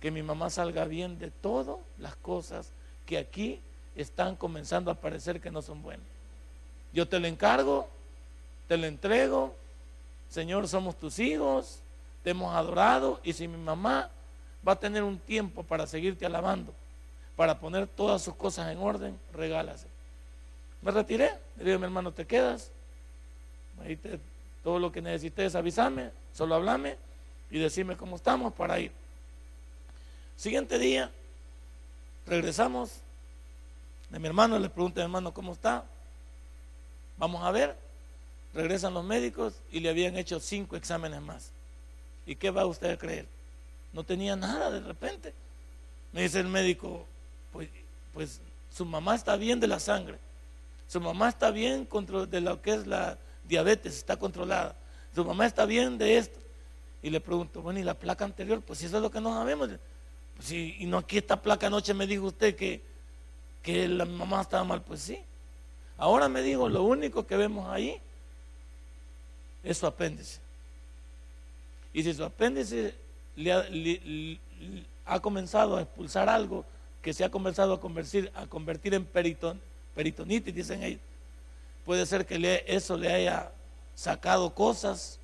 que 0.00 0.10
mi 0.10 0.22
mamá 0.22 0.50
salga 0.50 0.84
bien 0.84 1.18
de 1.18 1.30
todas 1.30 1.76
las 1.98 2.16
cosas 2.16 2.72
que 3.06 3.18
aquí 3.18 3.60
están 3.94 4.36
comenzando 4.36 4.90
a 4.90 4.94
parecer 4.94 5.40
que 5.40 5.50
no 5.50 5.62
son 5.62 5.82
buenas. 5.82 6.06
Yo 6.92 7.08
te 7.08 7.18
lo 7.20 7.26
encargo, 7.26 7.88
te 8.68 8.76
lo 8.76 8.86
entrego 8.86 9.54
Señor, 10.32 10.66
somos 10.66 10.98
tus 10.98 11.18
hijos, 11.18 11.80
te 12.24 12.30
hemos 12.30 12.54
adorado 12.54 13.20
y 13.22 13.34
si 13.34 13.46
mi 13.46 13.58
mamá 13.58 14.08
va 14.66 14.72
a 14.72 14.76
tener 14.76 15.02
un 15.02 15.18
tiempo 15.18 15.62
para 15.62 15.86
seguirte 15.86 16.24
alabando, 16.24 16.72
para 17.36 17.60
poner 17.60 17.86
todas 17.86 18.22
sus 18.22 18.34
cosas 18.34 18.72
en 18.72 18.78
orden, 18.78 19.20
regálase. 19.34 19.88
Me 20.80 20.90
retiré, 20.90 21.32
le 21.58 21.64
digo, 21.64 21.78
mi 21.78 21.84
hermano, 21.84 22.12
te 22.12 22.26
quedas, 22.26 22.70
Ahí 23.84 23.98
todo 24.62 24.78
lo 24.78 24.92
que 24.92 25.02
necesites 25.02 25.54
avísame, 25.54 26.10
solo 26.32 26.54
hablame 26.54 26.96
y 27.50 27.58
decime 27.58 27.96
cómo 27.96 28.16
estamos 28.16 28.52
para 28.52 28.78
ir. 28.78 28.92
Siguiente 30.36 30.78
día, 30.78 31.10
regresamos, 32.26 33.00
de 34.10 34.18
mi 34.18 34.26
hermano 34.26 34.58
le 34.58 34.68
pregunto 34.68 35.00
a 35.00 35.02
mi 35.02 35.06
hermano 35.06 35.34
cómo 35.34 35.52
está, 35.52 35.84
vamos 37.18 37.42
a 37.44 37.50
ver, 37.50 37.76
Regresan 38.54 38.92
los 38.92 39.04
médicos 39.04 39.54
y 39.70 39.80
le 39.80 39.88
habían 39.88 40.16
hecho 40.16 40.38
cinco 40.38 40.76
exámenes 40.76 41.22
más. 41.22 41.50
¿Y 42.26 42.36
qué 42.36 42.50
va 42.50 42.66
usted 42.66 42.90
a 42.90 42.98
creer? 42.98 43.26
No 43.92 44.04
tenía 44.04 44.36
nada 44.36 44.70
de 44.70 44.80
repente. 44.80 45.32
Me 46.12 46.22
dice 46.22 46.40
el 46.40 46.48
médico, 46.48 47.06
pues, 47.52 47.68
pues 48.12 48.40
su 48.70 48.84
mamá 48.84 49.14
está 49.14 49.36
bien 49.36 49.58
de 49.58 49.66
la 49.66 49.80
sangre. 49.80 50.18
Su 50.86 51.00
mamá 51.00 51.30
está 51.30 51.50
bien 51.50 51.88
de 52.28 52.40
lo 52.42 52.60
que 52.60 52.74
es 52.74 52.86
la 52.86 53.16
diabetes, 53.52 53.96
está 53.96 54.16
controlada. 54.16 54.74
Su 55.14 55.24
mamá 55.24 55.46
está 55.46 55.66
bien 55.66 55.98
de 55.98 56.16
esto. 56.16 56.40
Y 57.02 57.10
le 57.10 57.20
pregunto, 57.20 57.60
bueno, 57.60 57.78
¿y 57.78 57.82
la 57.82 57.94
placa 57.94 58.24
anterior? 58.24 58.62
Pues 58.62 58.78
si 58.78 58.86
eso 58.86 58.96
es 58.96 59.02
lo 59.02 59.10
que 59.10 59.20
no 59.20 59.34
sabemos. 59.34 59.68
Pues 60.36 60.50
y 60.52 60.86
no 60.86 60.98
aquí 60.98 61.18
esta 61.18 61.40
placa 61.40 61.66
anoche 61.66 61.92
me 61.92 62.06
dijo 62.06 62.26
usted 62.26 62.56
que, 62.56 62.80
que 63.62 63.86
la 63.88 64.06
mamá 64.06 64.40
estaba 64.40 64.64
mal. 64.64 64.82
Pues 64.82 65.02
sí. 65.02 65.18
Ahora 65.98 66.28
me 66.28 66.42
dijo, 66.42 66.68
lo 66.68 66.82
único 66.84 67.26
que 67.26 67.36
vemos 67.36 67.68
ahí 67.68 68.00
es 69.62 69.78
su 69.78 69.86
apéndice. 69.86 70.40
Y 71.92 72.02
si 72.02 72.14
su 72.14 72.24
apéndice 72.24 72.94
le 73.36 74.40
ha, 75.04 75.20
comenzado 75.20 75.76
a 75.76 75.82
expulsar 75.82 76.28
algo 76.28 76.64
que 77.02 77.12
se 77.12 77.22
ha 77.22 77.30
comenzado 77.30 77.74
a 77.74 77.80
convertir, 77.80 78.32
a 78.34 78.46
convertir 78.46 78.94
en 78.94 79.04
peritonitis, 79.04 80.54
dicen 80.54 80.82
ellos, 80.82 81.00
puede 81.84 82.06
ser 82.06 82.26
que 82.26 82.64
eso 82.66 82.96
le 82.96 83.12
haya 83.12 83.50
sacado 83.94 84.54
cosas 84.54 85.18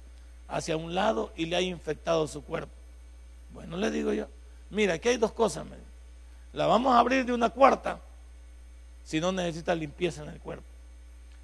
hacia 0.49 0.77
un 0.77 0.95
lado 0.95 1.33
y 1.37 1.47
le 1.47 1.57
haya 1.57 1.69
infectado 1.69 2.27
su 2.27 2.43
cuerpo. 2.43 2.73
Bueno, 3.53 3.77
le 3.77 3.91
digo 3.91 4.13
yo, 4.13 4.27
mira, 4.71 4.95
aquí 4.95 5.09
hay 5.09 5.17
dos 5.17 5.33
cosas. 5.33 5.67
La 6.53 6.67
vamos 6.67 6.95
a 6.95 6.99
abrir 6.99 7.25
de 7.25 7.33
una 7.33 7.51
cuarta 7.51 8.01
si 9.05 9.21
no 9.21 9.33
necesita 9.33 9.75
limpieza 9.75 10.23
en 10.23 10.31
el 10.31 10.41
cuerpo. 10.41 10.65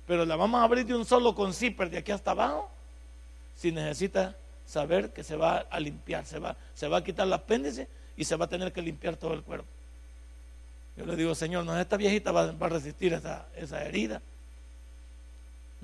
Pero 0.06 0.24
la 0.24 0.36
vamos 0.36 0.60
a 0.60 0.64
abrir 0.64 0.84
de 0.84 0.94
un 0.94 1.04
solo 1.04 1.34
con 1.34 1.52
de 1.52 1.98
aquí 1.98 2.12
hasta 2.12 2.32
abajo 2.32 2.70
si 3.56 3.72
necesita 3.72 4.36
saber 4.66 5.12
que 5.12 5.22
se 5.22 5.36
va 5.36 5.58
a 5.70 5.80
limpiar, 5.80 6.26
se 6.26 6.38
va, 6.38 6.56
a 6.96 7.04
quitar 7.04 7.26
el 7.26 7.32
apéndice 7.32 7.88
y 8.16 8.24
se 8.24 8.36
va 8.36 8.46
a 8.46 8.48
tener 8.48 8.72
que 8.72 8.82
limpiar 8.82 9.16
todo 9.16 9.34
el 9.34 9.42
cuerpo. 9.42 9.66
Yo 10.96 11.06
le 11.06 11.16
digo, 11.16 11.34
Señor, 11.34 11.64
no, 11.64 11.78
esta 11.78 11.96
viejita 11.96 12.32
va, 12.32 12.42
a 12.42 12.68
resistir 12.68 13.12
esa 13.12 13.84
herida. 13.84 14.20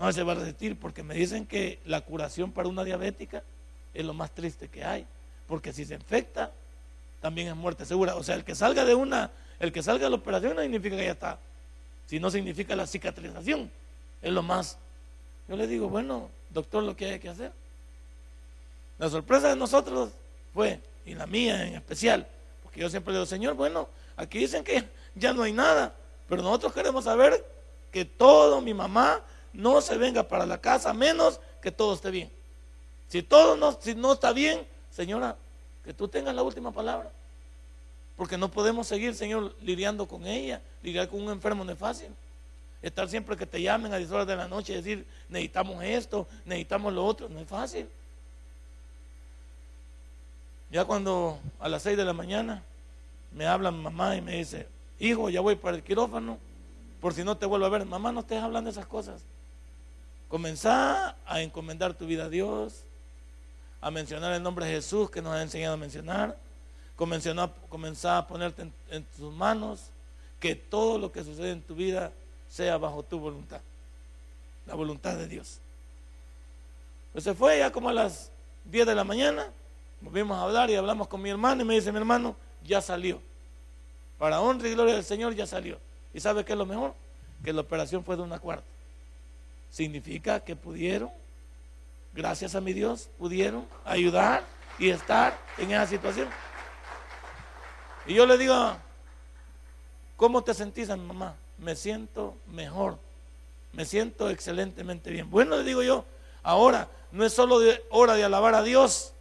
No 0.01 0.11
se 0.15 0.23
va 0.23 0.33
a 0.33 0.37
resistir 0.37 0.79
porque 0.79 1.03
me 1.03 1.15
dicen 1.15 1.45
que 1.45 1.79
la 1.85 2.01
curación 2.01 2.53
para 2.53 2.71
una 2.71 2.85
diabética 2.85 3.43
es 3.93 4.03
lo 4.03 4.15
más 4.15 4.35
triste 4.35 4.69
que 4.69 4.83
hay. 4.83 5.07
Porque 5.47 5.75
si 5.75 5.85
se 5.85 5.93
infecta, 5.93 6.53
también 7.21 7.49
es 7.49 7.55
muerte 7.55 7.85
segura. 7.85 8.15
O 8.15 8.23
sea, 8.23 8.35
el 8.35 8.43
que 8.43 8.55
salga 8.55 8.87
de 8.87 8.95
una, 8.95 9.31
el 9.59 9.73
que 9.73 9.83
salga 9.83 10.05
de 10.05 10.11
la 10.11 10.17
operación 10.17 10.57
no 10.57 10.63
significa 10.63 10.97
que 10.97 11.05
ya 11.05 11.13
está. 11.13 11.39
Si 12.07 12.19
no 12.19 12.31
significa 12.31 12.75
la 12.75 12.87
cicatrización. 12.87 13.71
Es 14.23 14.33
lo 14.33 14.43
más. 14.43 14.79
Yo 15.47 15.57
le 15.57 15.67
digo, 15.67 15.91
bueno, 15.91 16.31
doctor, 16.49 16.83
lo 16.83 16.97
que 16.97 17.05
hay 17.05 17.19
que 17.19 17.29
hacer. 17.29 17.53
La 18.99 19.11
sorpresa 19.11 19.51
de 19.51 19.57
nosotros 19.57 20.13
fue, 20.55 20.81
y 21.05 21.15
la 21.15 21.27
mía 21.27 21.67
en 21.67 21.75
especial, 21.75 22.27
porque 22.63 22.81
yo 22.81 22.89
siempre 22.89 23.13
le 23.13 23.19
digo, 23.19 23.27
Señor, 23.27 23.53
bueno, 23.53 23.87
aquí 24.17 24.39
dicen 24.39 24.65
que 24.65 24.89
ya 25.15 25.35
no 25.35 25.43
hay 25.43 25.53
nada, 25.53 25.95
pero 26.27 26.43
nosotros 26.43 26.73
queremos 26.73 27.05
saber 27.05 27.45
que 27.93 28.07
todo, 28.07 28.63
mi 28.63 28.73
mamá, 28.73 29.23
no 29.53 29.81
se 29.81 29.97
venga 29.97 30.23
para 30.23 30.47
la 30.47 30.61
casa, 30.61 30.93
menos 30.93 31.41
que 31.61 31.71
todo 31.71 31.95
esté 31.95 32.11
bien. 32.11 32.31
Si 33.09 33.23
todo 33.23 33.57
no, 33.57 33.73
si 33.81 33.95
no 33.95 34.13
está 34.13 34.33
bien, 34.33 34.67
señora, 34.91 35.37
que 35.85 35.93
tú 35.93 36.09
tengas 36.09 36.35
la 36.35 36.43
última 36.43 36.73
palabra. 36.73 37.11
Porque 38.17 38.37
no 38.37 38.51
podemos 38.51 38.87
seguir, 38.87 39.15
Señor, 39.15 39.55
lidiando 39.63 40.07
con 40.07 40.27
ella. 40.27 40.61
Lidiar 40.83 41.09
con 41.09 41.23
un 41.23 41.31
enfermo 41.31 41.65
no 41.65 41.73
es 41.73 41.79
fácil. 41.79 42.09
Estar 42.83 43.09
siempre 43.09 43.37
que 43.37 43.47
te 43.47 43.61
llamen 43.61 43.93
a 43.93 43.97
10 43.97 44.11
horas 44.11 44.27
de 44.27 44.37
la 44.37 44.47
noche 44.47 44.73
y 44.73 44.77
decir, 44.77 45.07
necesitamos 45.29 45.83
esto, 45.83 46.29
necesitamos 46.45 46.93
lo 46.93 47.05
otro, 47.05 47.29
no 47.29 47.41
es 47.41 47.49
fácil. 47.49 47.89
Ya 50.71 50.85
cuando 50.85 51.39
a 51.59 51.69
las 51.69 51.83
6 51.83 51.97
de 51.97 52.05
la 52.05 52.13
mañana 52.13 52.63
me 53.33 53.47
habla 53.47 53.71
mamá 53.71 54.17
y 54.17 54.21
me 54.21 54.37
dice, 54.37 54.69
hijo, 54.99 55.31
ya 55.31 55.41
voy 55.41 55.57
para 55.57 55.77
el 55.77 55.83
quirófano, 55.83 56.39
por 57.01 57.15
si 57.15 57.25
no 57.25 57.37
te 57.37 57.47
vuelvo 57.47 57.67
a 57.67 57.71
ver. 57.71 57.85
Mamá, 57.87 58.13
no 58.13 58.21
estés 58.21 58.43
hablando 58.43 58.69
de 58.69 58.73
esas 58.73 58.87
cosas. 58.87 59.23
Comenzá 60.31 61.17
a 61.27 61.43
encomendar 61.43 61.93
tu 61.93 62.07
vida 62.07 62.25
a 62.25 62.29
Dios, 62.31 62.85
a 63.83 63.91
mencionar 63.91 64.33
el 64.33 64.43
nombre 64.43 64.65
de 64.65 64.73
Jesús 64.73 65.11
que 65.11 65.21
nos 65.21 65.35
ha 65.35 65.43
enseñado 65.43 65.75
a 65.75 65.77
mencionar. 65.77 66.39
Comenzá 66.97 68.17
a 68.17 68.27
ponerte 68.27 68.71
en, 68.91 69.05
tus 69.05 69.33
manos 69.35 69.91
que 70.39 70.55
todo 70.55 70.99
lo 70.99 71.13
que 71.13 71.23
sucede 71.23 71.51
en 71.51 71.61
tu 71.61 71.75
vida 71.75 72.13
sea 72.49 72.79
bajo 72.79 73.03
tu 73.03 73.19
voluntad, 73.19 73.61
la 74.67 74.75
voluntad 74.75 75.17
de 75.17 75.29
Dios. 75.29 75.59
Pues 77.13 77.25
se 77.25 77.35
fue 77.35 77.59
ya 77.59 77.71
como 77.71 77.91
a 77.91 77.93
las 77.93 78.31
10 78.65 78.87
de 78.87 78.95
la 78.95 79.05
mañana 79.05 79.51
Volvimos 80.01 80.39
a 80.39 80.45
hablar 80.45 80.71
y 80.71 80.77
hablamos 80.77 81.09
con 81.09 81.21
mi 81.21 81.29
hermano 81.29 81.61
y 81.61 81.65
me 81.65 81.75
dice 81.75 81.93
mi 81.93 81.99
hermano, 81.99 82.35
ya 82.65 82.81
salió. 82.81 83.21
Para 84.19 84.41
honra 84.41 84.69
y 84.69 84.73
gloria 84.73 84.95
del 84.95 85.05
Señor 85.05 85.35
ya 85.35 85.47
salió. 85.47 85.79
¿Y 86.15 86.21
sabe 86.21 86.45
qué 86.45 86.53
es 86.53 86.59
lo 86.59 86.67
mejor? 86.67 86.95
Que 87.45 87.53
la 87.53 87.61
operación 87.61 88.03
fue 88.03 88.17
de 88.17 88.23
una 88.23 88.39
cuarta. 88.39 88.65
Significa 89.71 90.41
que 90.41 90.57
pudieron, 90.57 91.11
gracias 92.13 92.55
a 92.55 92.61
mi 92.61 92.73
Dios, 92.73 93.09
pudieron 93.19 93.67
ayudar 93.85 94.45
y 94.79 94.91
estar 94.91 95.39
en 95.59 95.71
esa 95.71 95.87
situación. 95.87 96.29
Y 98.07 98.15
yo 98.15 98.27
le 98.27 98.37
digo, 98.39 98.77
¿cómo 100.17 100.43
te 100.43 100.55
sentís 100.55 100.89
mi 100.89 100.97
mamá? 100.97 101.37
Me 101.59 101.77
siento 101.77 102.37
mejor, 102.47 102.99
me 103.73 103.85
siento 103.85 104.31
excelentemente 104.31 105.11
bien. 105.11 105.31
Bueno, 105.31 105.57
le 105.57 105.65
digo 105.65 105.83
yo, 105.83 106.05
ahora 106.43 106.89
no 107.13 107.25
es 107.25 107.33
solo 107.33 107.59
hora 107.91 108.15
de 108.15 108.25
alabar 108.25 108.55
a 108.55 108.63
Dios, 108.63 109.13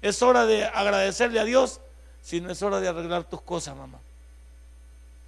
es 0.00 0.22
hora 0.22 0.46
de 0.46 0.64
agradecerle 0.64 1.40
a 1.40 1.44
Dios, 1.44 1.80
sino 2.22 2.50
es 2.50 2.62
hora 2.62 2.80
de 2.80 2.88
arreglar 2.88 3.24
tus 3.24 3.42
cosas, 3.42 3.76
mamá. 3.76 3.98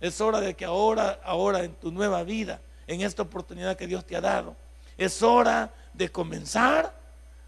Es 0.00 0.20
hora 0.20 0.40
de 0.40 0.54
que 0.54 0.64
ahora, 0.64 1.20
ahora 1.24 1.64
en 1.64 1.74
tu 1.74 1.90
nueva 1.90 2.22
vida, 2.24 2.60
en 2.86 3.00
esta 3.00 3.22
oportunidad 3.22 3.76
que 3.76 3.86
Dios 3.86 4.04
te 4.04 4.16
ha 4.16 4.20
dado, 4.20 4.56
es 4.96 5.22
hora 5.22 5.72
de 5.92 6.10
comenzar 6.10 6.94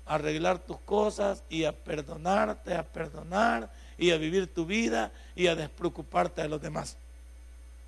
a 0.06 0.14
arreglar 0.14 0.58
tus 0.58 0.78
cosas 0.80 1.42
y 1.48 1.64
a 1.64 1.72
perdonarte, 1.72 2.74
a 2.74 2.84
perdonar 2.84 3.70
y 3.98 4.10
a 4.10 4.16
vivir 4.16 4.52
tu 4.52 4.66
vida 4.66 5.10
y 5.34 5.46
a 5.46 5.54
despreocuparte 5.54 6.42
de 6.42 6.48
los 6.48 6.60
demás. 6.60 6.96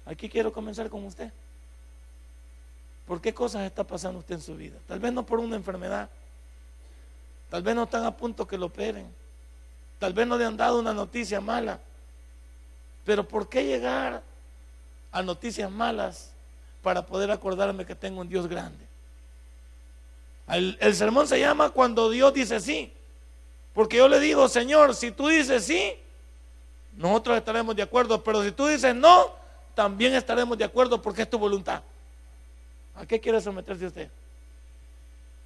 Aquí 0.07 0.28
quiero 0.28 0.52
comenzar 0.52 0.88
con 0.88 1.05
usted. 1.05 1.31
¿Por 3.07 3.21
qué 3.21 3.33
cosas 3.33 3.62
está 3.62 3.85
pasando 3.85 4.19
usted 4.19 4.37
en 4.37 4.40
su 4.43 4.55
vida? 4.55 4.76
Tal 4.87 5.00
vez 5.00 5.12
no 5.12 5.25
por 5.25 5.38
una 5.38 5.57
enfermedad. 5.57 6.09
Tal 7.50 7.62
vez 7.62 7.75
no 7.75 7.85
están 7.85 8.05
a 8.05 8.17
punto 8.17 8.47
que 8.47 8.59
lo 8.59 8.67
operen. 8.67 9.07
Tal 9.99 10.12
vez 10.12 10.26
no 10.26 10.37
le 10.37 10.45
han 10.45 10.57
dado 10.57 10.78
una 10.78 10.93
noticia 10.93 11.40
mala. 11.40 11.81
Pero 13.05 13.26
¿por 13.26 13.49
qué 13.49 13.64
llegar 13.64 14.23
a 15.11 15.23
noticias 15.23 15.71
malas 15.71 16.33
para 16.83 17.05
poder 17.05 17.31
acordarme 17.31 17.85
que 17.85 17.95
tengo 17.95 18.21
un 18.21 18.29
Dios 18.29 18.47
grande? 18.47 18.87
El, 20.49 20.95
sermón 20.95 21.29
se 21.29 21.39
llama 21.39 21.71
cuando 21.71 22.11
Dios 22.11 22.33
dice 22.33 22.61
sí. 22.61 22.93
Porque 23.75 23.99
yo 23.99 24.09
le 24.09 24.19
digo, 24.19 24.49
Señor, 24.49 24.95
si 24.95 25.11
tú 25.11 25.29
dices 25.29 25.65
sí, 25.65 25.95
nosotros 26.97 27.37
estaremos 27.37 27.77
de 27.77 27.83
acuerdo. 27.83 28.23
Pero 28.25 28.43
si 28.43 28.53
tú 28.53 28.67
dices 28.67 28.95
no, 28.95 29.33
también 29.75 30.15
estaremos 30.15 30.57
de 30.57 30.65
acuerdo 30.65 31.01
porque 31.03 31.23
es 31.23 31.31
tu 31.31 31.39
voluntad. 31.39 31.83
¿A 32.97 33.07
qué 33.07 33.21
quiere 33.21 33.41
someterse 33.41 33.87
usted? 33.87 34.11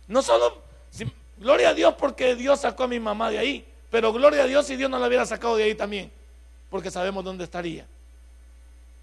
No 0.06 0.22
solo, 0.22 0.62
gloria 1.36 1.70
a 1.70 1.74
Dios 1.74 1.94
porque 1.98 2.34
Dios 2.36 2.60
sacó 2.60 2.84
a 2.84 2.88
mi 2.88 3.00
mamá 3.00 3.30
de 3.30 3.38
ahí. 3.38 3.68
Pero 3.90 4.10
gloria 4.10 4.44
a 4.44 4.46
Dios 4.46 4.66
si 4.66 4.76
Dios 4.76 4.90
no 4.90 4.98
la 4.98 5.06
hubiera 5.06 5.26
sacado 5.26 5.54
de 5.56 5.64
ahí 5.64 5.74
también, 5.74 6.10
porque 6.70 6.90
sabemos 6.90 7.22
dónde 7.22 7.44
estaría. 7.44 7.86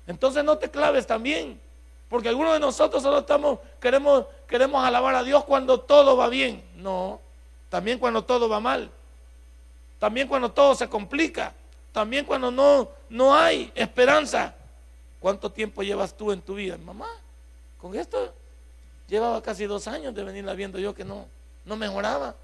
Entonces 0.08 0.44
no 0.44 0.58
te 0.58 0.72
claves 0.72 1.06
también, 1.06 1.62
porque 2.10 2.28
algunos 2.28 2.54
de 2.54 2.60
nosotros 2.60 3.04
solo 3.04 3.20
estamos, 3.20 3.60
queremos, 3.80 4.26
queremos 4.48 4.84
alabar 4.84 5.14
a 5.14 5.24
Dios 5.24 5.44
cuando 5.44 5.80
todo 5.80 6.18
va 6.18 6.28
bien. 6.28 6.64
No, 6.76 7.22
también 7.70 8.00
cuando 8.00 8.24
todo 8.24 8.50
va 8.50 8.60
mal. 8.60 8.90
También 10.00 10.28
cuando 10.28 10.52
todo 10.52 10.74
se 10.74 10.90
complica. 10.90 11.54
También 11.92 12.26
cuando 12.26 12.50
no, 12.50 12.90
no 13.10 13.36
hay 13.36 13.72
esperanza. 13.76 14.56
¿Cuánto 15.20 15.52
tiempo 15.52 15.84
llevas 15.84 16.16
tú 16.18 16.32
en 16.32 16.42
tu 16.42 16.56
vida? 16.56 16.78
Mamá, 16.78 17.10
con 17.78 17.96
esto 17.96 18.34
llevaba 19.08 19.42
casi 19.44 19.66
dos 19.66 19.88
años 19.88 20.16
de 20.16 20.24
venirla 20.24 20.54
viendo 20.54 20.80
yo 20.80 20.96
que 20.96 21.04
no, 21.04 21.28
no 21.66 21.76
mejoraba. 21.76 22.36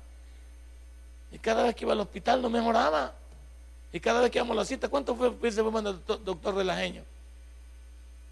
Y 1.31 1.39
cada 1.39 1.63
vez 1.63 1.75
que 1.75 1.85
iba 1.85 1.93
al 1.93 2.01
hospital 2.01 2.41
no 2.41 2.49
mejoraba. 2.51 3.13
Y 3.91 3.99
cada 3.99 4.21
vez 4.21 4.29
que 4.29 4.37
íbamos 4.37 4.55
a 4.57 4.59
la 4.59 4.65
cita, 4.65 4.89
¿cuánto 4.89 5.15
fue 5.15 5.31
doctor, 5.31 6.23
doctor 6.23 6.55
relajeño? 6.55 7.03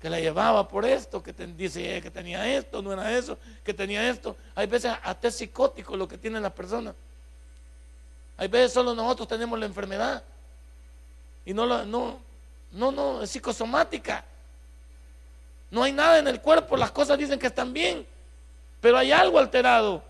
Que 0.04 0.10
la 0.10 0.20
llevaba 0.20 0.68
por 0.68 0.86
esto, 0.86 1.24
que 1.24 1.32
dice 1.32 2.02
que 2.02 2.12
tenía 2.12 2.56
esto, 2.56 2.82
no 2.82 2.94
era 2.94 3.18
eso, 3.18 3.40
que 3.64 3.74
tenía 3.74 4.08
esto. 4.08 4.36
Hay 4.54 4.68
veces 4.68 4.92
hasta 5.02 5.30
es 5.30 5.36
psicótico 5.36 5.98
lo 5.98 6.08
que 6.08 6.20
tienen 6.20 6.44
las 6.44 6.52
personas. 6.52 6.94
Hay 8.38 8.50
veces 8.50 8.74
solo 8.74 8.94
nosotros 8.94 9.28
tenemos 9.28 9.58
la 9.58 9.66
enfermedad. 9.66 10.22
Y 11.46 11.54
no, 11.54 11.66
no, 11.86 12.20
no, 12.72 12.92
no, 12.92 13.24
es 13.24 13.30
psicosomática. 13.32 14.26
No 15.72 15.84
hay 15.84 15.94
nada 15.94 16.20
en 16.20 16.28
el 16.28 16.42
cuerpo, 16.42 16.78
las 16.78 16.92
cosas 16.92 17.18
dicen 17.18 17.40
que 17.40 17.48
están 17.48 17.74
bien, 17.74 18.06
pero 18.80 18.98
hay 18.98 19.12
algo 19.12 19.40
alterado. 19.40 20.04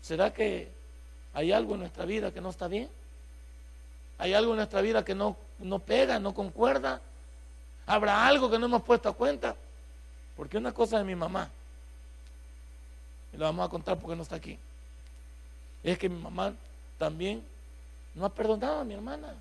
¿Será 0.00 0.32
que 0.32 0.74
¿Hay 1.34 1.50
algo 1.50 1.74
en 1.74 1.80
nuestra 1.80 2.04
vida 2.04 2.32
que 2.32 2.40
no 2.40 2.50
está 2.50 2.68
bien? 2.68 2.88
¿Hay 4.18 4.32
algo 4.32 4.52
en 4.52 4.58
nuestra 4.58 4.80
vida 4.80 5.04
que 5.04 5.16
no, 5.16 5.36
no 5.58 5.80
pega, 5.80 6.20
no 6.20 6.32
concuerda? 6.32 7.00
¿Habrá 7.86 8.26
algo 8.26 8.50
que 8.50 8.58
no 8.58 8.66
hemos 8.66 8.82
puesto 8.82 9.08
a 9.08 9.12
cuenta? 9.12 9.54
Porque 10.36 10.56
una 10.56 10.72
cosa 10.72 10.98
de 10.98 11.04
mi 11.04 11.14
mamá, 11.14 11.50
y 13.32 13.36
lo 13.36 13.44
vamos 13.44 13.66
a 13.66 13.70
contar 13.70 13.98
porque 13.98 14.16
no 14.16 14.22
está 14.22 14.36
aquí, 14.36 14.58
es 15.82 15.98
que 15.98 16.08
mi 16.08 16.20
mamá 16.20 16.54
también 16.98 17.44
no 18.14 18.24
ha 18.24 18.28
perdonado 18.28 18.80
a 18.80 18.84
mi 18.84 18.94
hermana, 18.94 19.34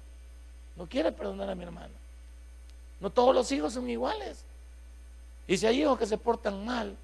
no 0.76 0.88
quiere 0.88 1.12
perdonar 1.12 1.50
a 1.50 1.56
mi 1.56 1.64
hermana. 1.64 1.94
No 3.00 3.10
todos 3.10 3.36
los 3.36 3.52
hijos 3.52 3.74
son 3.74 3.90
iguales. 3.90 4.44
Y 5.48 5.58
si 5.58 5.68
hay 5.68 5.82
hijos 5.82 6.00
que 6.00 6.06
se 6.06 6.18
portan 6.18 6.66
mal, 6.66 6.96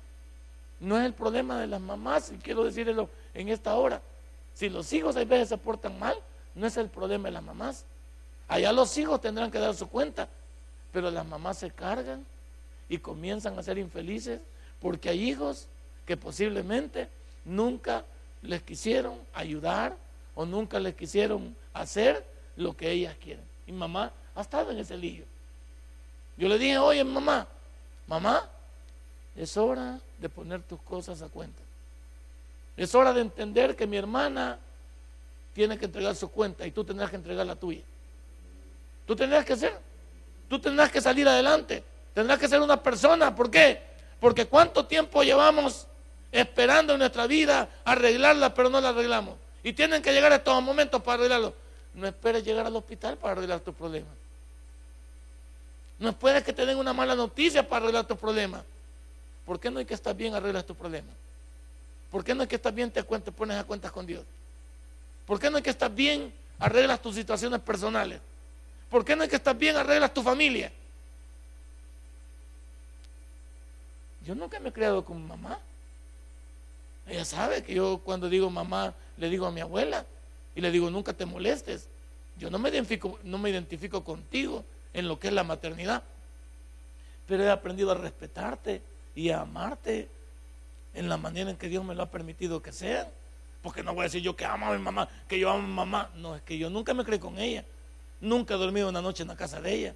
no 0.79 0.98
es 0.98 1.05
el 1.05 1.13
problema 1.13 1.60
de 1.60 1.67
las 1.67 1.81
mamás, 1.81 2.31
y 2.31 2.38
quiero 2.38 2.63
decirlo 2.63 3.10
en 3.34 3.50
esta 3.50 3.75
hora, 3.75 4.01
Si 4.53 4.67
los 4.67 4.91
hijos 4.91 5.15
a 5.15 5.24
veces 5.24 5.50
se 5.50 5.58
portan 5.58 5.98
mal, 6.00 6.17
no 6.53 6.67
es 6.67 6.75
el 6.75 6.89
problema 6.89 7.29
de 7.29 7.34
las 7.34 7.43
mamás. 7.43 7.86
Allá 8.48 8.74
los 8.74 8.98
hijos 8.98 9.22
tendrán 9.22 9.51
que 9.51 9.60
dar 9.60 9.74
su 9.74 9.88
cuenta, 9.88 10.27
pero 10.91 11.12
las 11.12 11.25
mamás 11.25 11.58
se 11.60 11.72
cargan 11.72 12.25
y 12.88 12.98
comienzan 12.98 13.58
a 13.58 13.63
ser 13.63 13.77
infelices 13.77 14.39
porque 14.81 15.10
hay 15.10 15.29
hijos 15.29 15.67
que 16.05 16.17
posiblemente 16.17 17.08
nunca 17.46 18.03
les 18.41 18.62
quisieron 18.63 19.15
ayudar 19.34 19.96
o 20.36 20.46
nunca 20.46 20.79
les 20.79 20.96
quisieron 20.96 21.55
hacer 21.74 22.25
lo 22.55 22.75
que 22.75 22.91
ellas 22.91 23.15
quieren. 23.22 23.43
Y 23.67 23.72
mamá 23.72 24.12
ha 24.36 24.41
estado 24.41 24.72
en 24.72 24.79
ese 24.79 24.98
lío. 24.98 25.24
Yo 26.38 26.48
le 26.48 26.58
dije, 26.58 26.77
oye 26.77 27.03
mamá, 27.03 27.48
mamá, 28.08 28.50
es 29.36 29.55
hora 29.58 30.00
de 30.19 30.29
poner 30.29 30.62
tus 30.63 30.79
cosas 30.81 31.22
a 31.22 31.27
cuenta. 31.27 31.62
Es 32.77 32.96
hora 32.96 33.13
de 33.13 33.22
entender 33.22 33.75
que 33.75 33.86
mi 33.86 33.98
hermana 33.98 34.58
tiene 35.53 35.77
que 35.77 35.86
entregar 35.86 36.15
su 36.15 36.29
cuenta 36.29 36.65
y 36.65 36.72
tú 36.72 36.84
tendrás 36.84 37.10
que 37.10 37.17
entregar 37.17 37.46
la 37.46 37.55
tuya. 37.55 37.81
Tú 39.05 39.15
tendrás 39.15 39.46
que 39.46 39.58
ser, 39.58 39.77
tú 40.50 40.60
tendrás 40.60 40.91
que 40.91 41.00
salir 41.00 41.27
adelante, 41.27 41.84
tendrás 42.13 42.39
que 42.39 42.48
ser 42.48 42.60
una 42.60 42.82
persona. 42.82 43.34
¿Por 43.34 43.50
qué? 43.50 43.82
Porque 44.20 44.48
cuánto 44.48 44.86
tiempo 44.86 45.24
llevamos 45.24 45.88
esperando 46.32 46.94
en 46.94 47.00
nuestra 47.00 47.27
vida 47.27 47.70
arreglarla, 47.86 48.53
pero 48.53 48.70
no 48.70 48.82
la 48.82 48.89
arreglamos. 48.89 49.36
Y 49.63 49.74
tienen 49.74 50.01
que 50.01 50.12
llegar 50.12 50.32
estos 50.34 50.62
momentos 50.62 51.01
para 51.01 51.20
arreglarlo. 51.20 51.53
No 51.94 52.08
esperes 52.08 52.44
llegar 52.44 52.65
al 52.65 52.75
hospital 52.75 53.18
para 53.18 53.34
arreglar 53.34 53.60
tus 53.60 53.75
problemas. 53.75 54.12
No 56.00 56.10
esperes 56.10 56.44
que 56.44 56.53
te 56.53 56.65
den 56.65 56.77
una 56.77 56.94
mala 56.94 57.15
noticia 57.15 57.68
para 57.68 57.84
arreglar 57.84 58.06
tus 58.06 58.18
problemas. 58.18 58.63
¿Por 59.46 59.60
qué 59.60 59.70
no 59.70 59.79
hay 59.79 59.86
que 59.86 59.94
estar 59.94 60.15
bien 60.15 60.34
arreglas 60.34 60.65
tus 60.65 60.77
problemas? 60.77 61.13
¿Por 62.10 62.24
qué 62.24 62.34
no 62.34 62.41
hay 62.41 62.48
que 62.48 62.56
estar 62.56 62.74
bien 62.74 62.89
te, 62.91 63.03
te 63.03 63.32
pones 63.32 63.58
a 63.58 63.63
cuentas 63.63 63.91
con 63.91 64.06
Dios? 64.06 64.24
¿Por 65.25 65.39
qué 65.39 65.50
no 65.50 65.58
hay 65.58 65.63
que 65.63 65.70
estar 65.70 65.91
bien 65.91 66.34
arreglas 66.58 67.01
tus 67.01 67.15
situaciones 67.15 67.60
personales? 67.60 68.20
¿Por 68.89 69.05
qué 69.05 69.15
no 69.15 69.24
hay 69.24 69.29
que 69.29 69.36
estar 69.36 69.55
bien 69.55 69.75
arreglas 69.75 70.13
tu 70.13 70.24
familia? 70.24 70.72
Yo 74.25 74.36
nunca 74.36 74.60
me 74.60 74.69
he 74.69 74.74
criado 74.74 75.05
con 75.05 75.25
mamá. 75.27 75.60
Ella 77.08 77.25
sabe 77.25 77.63
que 77.63 77.74
yo 77.74 78.01
cuando 78.03 78.29
digo 78.29 78.50
mamá 78.50 78.93
le 79.17 79.29
digo 79.29 79.46
a 79.46 79.51
mi 79.51 79.62
abuela 79.62 80.05
y 80.55 80.62
le 80.62 80.72
digo 80.72 80.89
nunca 80.89 81.13
te 81.13 81.25
molestes. 81.25 81.88
Yo 82.38 82.50
no 82.50 82.60
me 82.60 82.69
identifico, 82.69 83.19
no 83.24 83.38
me 83.38 83.50
identifico 83.50 84.03
contigo 84.03 84.63
en 84.93 85.08
lo 85.08 85.19
que 85.19 85.27
es 85.27 85.34
la 85.34 85.43
maternidad, 85.43 86.03
pero 87.27 87.43
he 87.43 87.50
aprendido 87.50 87.91
a 87.91 87.96
respetarte 87.96 88.81
y 89.15 89.29
a 89.29 89.41
amarte 89.41 90.08
en 90.93 91.10
la 91.10 91.17
manera 91.17 91.50
en 91.50 91.58
que 91.58 91.67
Dios 91.67 91.84
me 91.84 91.96
lo 91.96 92.03
ha 92.03 92.10
permitido 92.10 92.62
que 92.62 92.72
sea. 92.72 93.10
Porque 93.62 93.84
no 93.84 93.93
voy 93.93 94.01
a 94.01 94.03
decir 94.03 94.22
yo 94.22 94.36
que 94.36 94.46
amo 94.46 94.67
a 94.67 94.77
mi 94.77 94.81
mamá, 94.81 95.10
que 95.27 95.38
yo 95.38 95.50
amo 95.50 95.60
a 95.60 95.67
mi 95.67 95.74
mamá. 95.74 96.10
No, 96.15 96.36
es 96.36 96.41
que 96.43 96.58
yo 96.58 96.69
nunca 96.69 96.93
me 96.93 97.03
creí 97.03 97.19
con 97.19 97.38
ella. 97.38 97.65
Nunca 98.21 98.55
he 98.55 98.57
dormido 98.57 98.89
una 98.89 99.01
noche 99.01 99.23
en 99.23 99.29
la 99.29 99.35
casa 99.35 99.61
de 99.61 99.73
ella. 99.73 99.95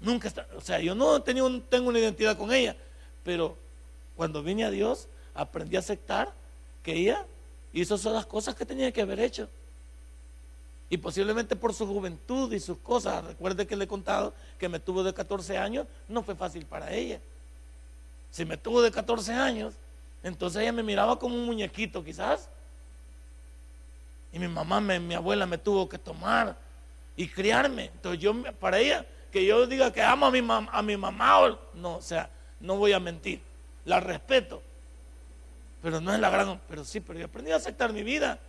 Nunca, 0.00 0.32
o 0.56 0.60
sea, 0.60 0.80
yo 0.80 0.94
no 0.94 1.22
tengo 1.22 1.88
una 1.88 1.98
identidad 1.98 2.36
con 2.36 2.52
ella. 2.52 2.76
Pero 3.24 3.56
cuando 4.16 4.42
vine 4.42 4.64
a 4.64 4.70
Dios, 4.70 5.08
aprendí 5.34 5.76
a 5.76 5.80
aceptar 5.80 6.32
que 6.82 6.94
ella 6.94 7.26
hizo 7.72 7.98
todas 7.98 8.14
las 8.14 8.26
cosas 8.26 8.54
que 8.54 8.64
tenía 8.64 8.92
que 8.92 9.02
haber 9.02 9.20
hecho. 9.20 9.48
Y 10.88 10.98
posiblemente 10.98 11.56
por 11.56 11.74
su 11.74 11.86
juventud 11.86 12.52
y 12.52 12.60
sus 12.60 12.78
cosas, 12.78 13.24
recuerde 13.24 13.66
que 13.66 13.76
le 13.76 13.84
he 13.84 13.88
contado 13.88 14.32
que 14.58 14.68
me 14.68 14.78
tuvo 14.78 15.02
de 15.02 15.12
14 15.12 15.58
años, 15.58 15.86
no 16.08 16.22
fue 16.22 16.36
fácil 16.36 16.64
para 16.64 16.92
ella. 16.92 17.20
Si 18.30 18.44
me 18.44 18.56
tuvo 18.56 18.80
de 18.80 18.90
14 18.90 19.32
años, 19.32 19.74
entonces 20.22 20.62
ella 20.62 20.72
me 20.72 20.82
miraba 20.82 21.18
como 21.18 21.34
un 21.34 21.44
muñequito 21.44 22.04
quizás. 22.04 22.48
Y 24.32 24.38
mi 24.38 24.48
mamá, 24.48 24.80
mi 24.80 25.14
abuela 25.14 25.46
me 25.46 25.58
tuvo 25.58 25.88
que 25.88 25.98
tomar 25.98 26.56
y 27.16 27.28
criarme. 27.28 27.86
Entonces 27.86 28.20
yo, 28.20 28.34
para 28.54 28.78
ella, 28.78 29.06
que 29.32 29.44
yo 29.44 29.66
diga 29.66 29.92
que 29.92 30.02
amo 30.02 30.26
a 30.26 30.30
mi, 30.30 30.46
a 30.48 30.82
mi 30.82 30.96
mamá, 30.96 31.58
no, 31.74 31.96
o 31.96 32.02
sea, 32.02 32.30
no 32.60 32.76
voy 32.76 32.92
a 32.92 33.00
mentir, 33.00 33.40
la 33.84 34.00
respeto 34.00 34.62
pero 35.86 36.00
no 36.00 36.12
es 36.12 36.18
la 36.18 36.30
gran, 36.30 36.60
pero 36.68 36.84
sí, 36.84 36.98
pero 36.98 37.16
yo 37.16 37.26
aprendí 37.26 37.52
a 37.52 37.56
aceptar 37.56 37.92
mi 37.92 38.02
vida. 38.02 38.40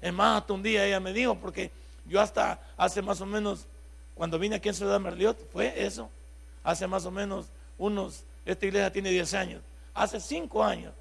Es 0.00 0.10
más, 0.10 0.40
hasta 0.40 0.54
un 0.54 0.62
día 0.62 0.86
ella 0.86 1.00
me 1.00 1.12
dijo, 1.12 1.34
porque 1.34 1.70
yo 2.06 2.18
hasta 2.18 2.58
hace 2.78 3.02
más 3.02 3.20
o 3.20 3.26
menos, 3.26 3.66
cuando 4.14 4.38
vine 4.38 4.56
aquí 4.56 4.70
en 4.70 4.74
Ciudad 4.74 4.98
Merliot, 4.98 5.50
fue 5.52 5.84
eso, 5.84 6.08
hace 6.64 6.86
más 6.86 7.04
o 7.04 7.10
menos 7.10 7.48
unos, 7.76 8.24
esta 8.46 8.64
iglesia 8.64 8.90
tiene 8.90 9.10
10 9.10 9.34
años, 9.34 9.62
hace 9.92 10.18
5 10.18 10.64
años, 10.64 10.94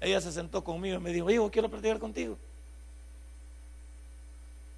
ella 0.00 0.18
se 0.18 0.32
sentó 0.32 0.64
conmigo 0.64 0.96
y 0.96 1.00
me 1.00 1.12
dijo, 1.12 1.30
hijo, 1.30 1.50
quiero 1.50 1.68
platicar 1.68 1.98
contigo. 1.98 2.38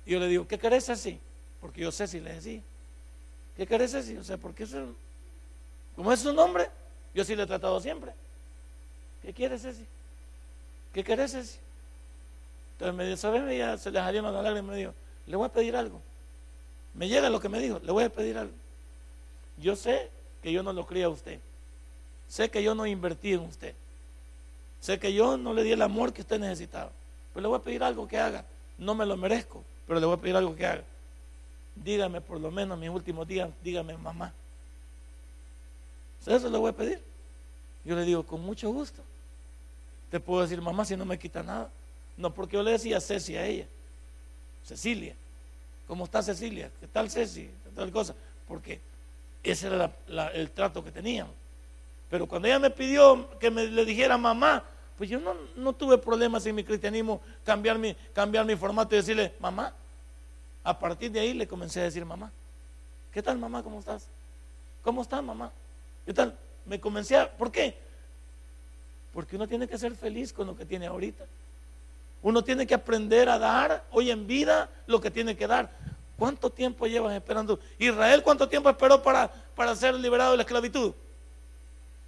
Y 0.04 0.10
yo 0.14 0.18
le 0.18 0.26
digo, 0.26 0.48
¿qué 0.48 0.58
querés 0.58 0.90
así? 0.90 1.20
Porque 1.60 1.80
yo 1.80 1.92
sé 1.92 2.06
si 2.06 2.20
le 2.20 2.34
decía, 2.34 2.60
¿qué 3.56 3.66
querés 3.66 3.94
así? 3.94 4.16
O 4.16 4.24
sea, 4.24 4.36
porque 4.36 4.64
eso, 4.64 4.94
como 5.96 6.12
es 6.12 6.20
su 6.20 6.32
nombre, 6.32 6.68
yo 7.14 7.24
sí 7.24 7.34
le 7.34 7.42
he 7.42 7.46
tratado 7.46 7.80
siempre. 7.80 8.12
¿Qué 9.22 9.32
quieres 9.32 9.64
así? 9.64 9.86
¿qué 10.92 11.04
querés? 11.04 11.60
Entonces 12.72 12.94
me 12.96 13.04
dijo, 13.04 13.16
¿sabes? 13.16 13.42
Ella 13.48 13.78
se 13.78 13.90
le 13.90 14.00
salieron 14.00 14.32
las 14.32 14.42
lágrimas 14.42 14.68
y 14.68 14.70
me 14.70 14.76
dijo, 14.76 14.94
le 15.26 15.36
voy 15.36 15.46
a 15.46 15.52
pedir 15.52 15.76
algo. 15.76 16.00
Me 16.94 17.08
llega 17.08 17.30
lo 17.30 17.40
que 17.40 17.48
me 17.48 17.60
dijo, 17.60 17.80
le 17.82 17.92
voy 17.92 18.04
a 18.04 18.08
pedir 18.08 18.38
algo. 18.38 18.54
Yo 19.56 19.76
sé 19.76 20.10
que 20.42 20.52
yo 20.52 20.62
no 20.62 20.72
lo 20.72 20.86
cría 20.86 21.06
a 21.06 21.08
usted. 21.08 21.38
Sé 22.28 22.50
que 22.50 22.62
yo 22.62 22.74
no 22.74 22.86
invertí 22.86 23.32
en 23.32 23.40
usted. 23.40 23.74
Sé 24.80 24.98
que 24.98 25.12
yo 25.12 25.36
no 25.36 25.54
le 25.54 25.62
di 25.62 25.72
el 25.72 25.82
amor 25.82 26.12
que 26.12 26.22
usted 26.22 26.38
necesitaba. 26.38 26.90
Pero 27.32 27.42
le 27.42 27.48
voy 27.48 27.58
a 27.58 27.62
pedir 27.62 27.82
algo 27.82 28.06
que 28.06 28.18
haga. 28.18 28.44
No 28.76 28.94
me 28.94 29.06
lo 29.06 29.16
merezco, 29.16 29.62
pero 29.86 29.98
le 29.98 30.06
voy 30.06 30.16
a 30.16 30.20
pedir 30.20 30.36
algo 30.36 30.54
que 30.54 30.66
haga. 30.66 30.82
Dígame 31.84 32.20
por 32.20 32.40
lo 32.40 32.50
menos 32.50 32.78
mis 32.78 32.90
últimos 32.90 33.26
días, 33.26 33.50
dígame 33.62 33.96
mamá. 33.96 34.32
Eso 36.26 36.50
le 36.50 36.58
voy 36.58 36.70
a 36.70 36.76
pedir. 36.76 37.00
Yo 37.84 37.96
le 37.96 38.04
digo, 38.04 38.22
con 38.24 38.42
mucho 38.42 38.70
gusto. 38.70 39.02
Te 40.10 40.20
puedo 40.20 40.42
decir, 40.42 40.60
mamá, 40.60 40.84
si 40.84 40.96
no 40.96 41.04
me 41.04 41.18
quita 41.18 41.42
nada. 41.42 41.70
No, 42.16 42.32
porque 42.34 42.56
yo 42.56 42.62
le 42.62 42.72
decía 42.72 43.00
Ceci 43.00 43.36
a 43.36 43.46
ella. 43.46 43.66
Cecilia. 44.64 45.14
¿Cómo 45.86 46.04
está 46.04 46.22
Cecilia? 46.22 46.70
¿Qué 46.80 46.86
tal 46.86 47.10
Ceci? 47.10 47.44
¿Qué 47.44 47.70
tal 47.74 47.90
cosa? 47.90 48.14
Porque 48.46 48.80
ese 49.42 49.68
era 49.68 49.90
el 50.34 50.50
trato 50.50 50.84
que 50.84 50.90
teníamos. 50.90 51.34
Pero 52.10 52.26
cuando 52.26 52.48
ella 52.48 52.58
me 52.58 52.70
pidió 52.70 53.38
que 53.38 53.50
me 53.50 53.66
le 53.66 53.84
dijera 53.84 54.18
mamá, 54.18 54.64
pues 54.96 55.08
yo 55.08 55.20
no, 55.56 55.72
tuve 55.72 55.96
problemas 55.96 56.44
en 56.46 56.56
mi 56.56 56.64
cristianismo 56.64 57.20
cambiar 57.44 57.78
mi, 57.78 57.94
cambiar 58.12 58.44
mi 58.44 58.56
formato 58.56 58.94
y 58.94 58.98
decirle 58.98 59.32
mamá. 59.38 59.72
A 60.68 60.78
partir 60.78 61.10
de 61.10 61.18
ahí 61.18 61.32
le 61.32 61.48
comencé 61.48 61.80
a 61.80 61.84
decir 61.84 62.04
mamá. 62.04 62.30
¿Qué 63.10 63.22
tal 63.22 63.38
mamá? 63.38 63.62
¿Cómo 63.62 63.78
estás? 63.78 64.06
¿Cómo 64.82 65.00
está 65.00 65.22
mamá? 65.22 65.50
¿Qué 66.04 66.12
tal? 66.12 66.36
Me 66.66 66.78
comencé 66.78 67.16
a... 67.16 67.26
¿Por 67.26 67.50
qué? 67.50 67.74
Porque 69.14 69.36
uno 69.36 69.48
tiene 69.48 69.66
que 69.66 69.78
ser 69.78 69.94
feliz 69.94 70.30
con 70.30 70.46
lo 70.46 70.54
que 70.54 70.66
tiene 70.66 70.86
ahorita. 70.86 71.24
Uno 72.20 72.44
tiene 72.44 72.66
que 72.66 72.74
aprender 72.74 73.30
a 73.30 73.38
dar 73.38 73.82
hoy 73.92 74.10
en 74.10 74.26
vida 74.26 74.68
lo 74.86 75.00
que 75.00 75.10
tiene 75.10 75.34
que 75.34 75.46
dar. 75.46 75.70
¿Cuánto 76.18 76.50
tiempo 76.50 76.86
llevas 76.86 77.14
esperando? 77.14 77.58
Israel, 77.78 78.22
¿cuánto 78.22 78.46
tiempo 78.46 78.68
esperó 78.68 79.02
para, 79.02 79.32
para 79.56 79.74
ser 79.74 79.94
liberado 79.94 80.32
de 80.32 80.36
la 80.36 80.42
esclavitud? 80.42 80.92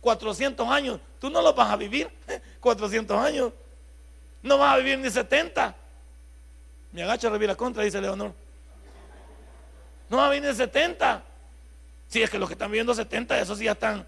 400 0.03 0.69
años. 0.69 1.01
Tú 1.19 1.31
no 1.31 1.41
lo 1.41 1.55
vas 1.55 1.71
a 1.71 1.77
vivir. 1.77 2.11
400 2.61 3.17
años. 3.17 3.53
No 4.43 4.59
vas 4.59 4.75
a 4.75 4.77
vivir 4.77 4.99
ni 4.99 5.09
70. 5.09 5.75
Me 6.93 7.03
agacha 7.05 7.31
la 7.31 7.57
contra, 7.57 7.83
dice 7.85 7.99
Leonor. 8.03 8.35
No 10.11 10.19
va 10.19 10.31
a 10.31 10.39
ni 10.39 10.53
70. 10.53 11.23
Si 12.09 12.21
es 12.21 12.29
que 12.29 12.39
los 12.39 12.49
que 12.49 12.55
están 12.55 12.71
viviendo 12.71 12.93
70, 12.93 13.41
esos 13.41 13.59
sí 13.59 13.65
ya 13.65 13.73
están. 13.73 14.07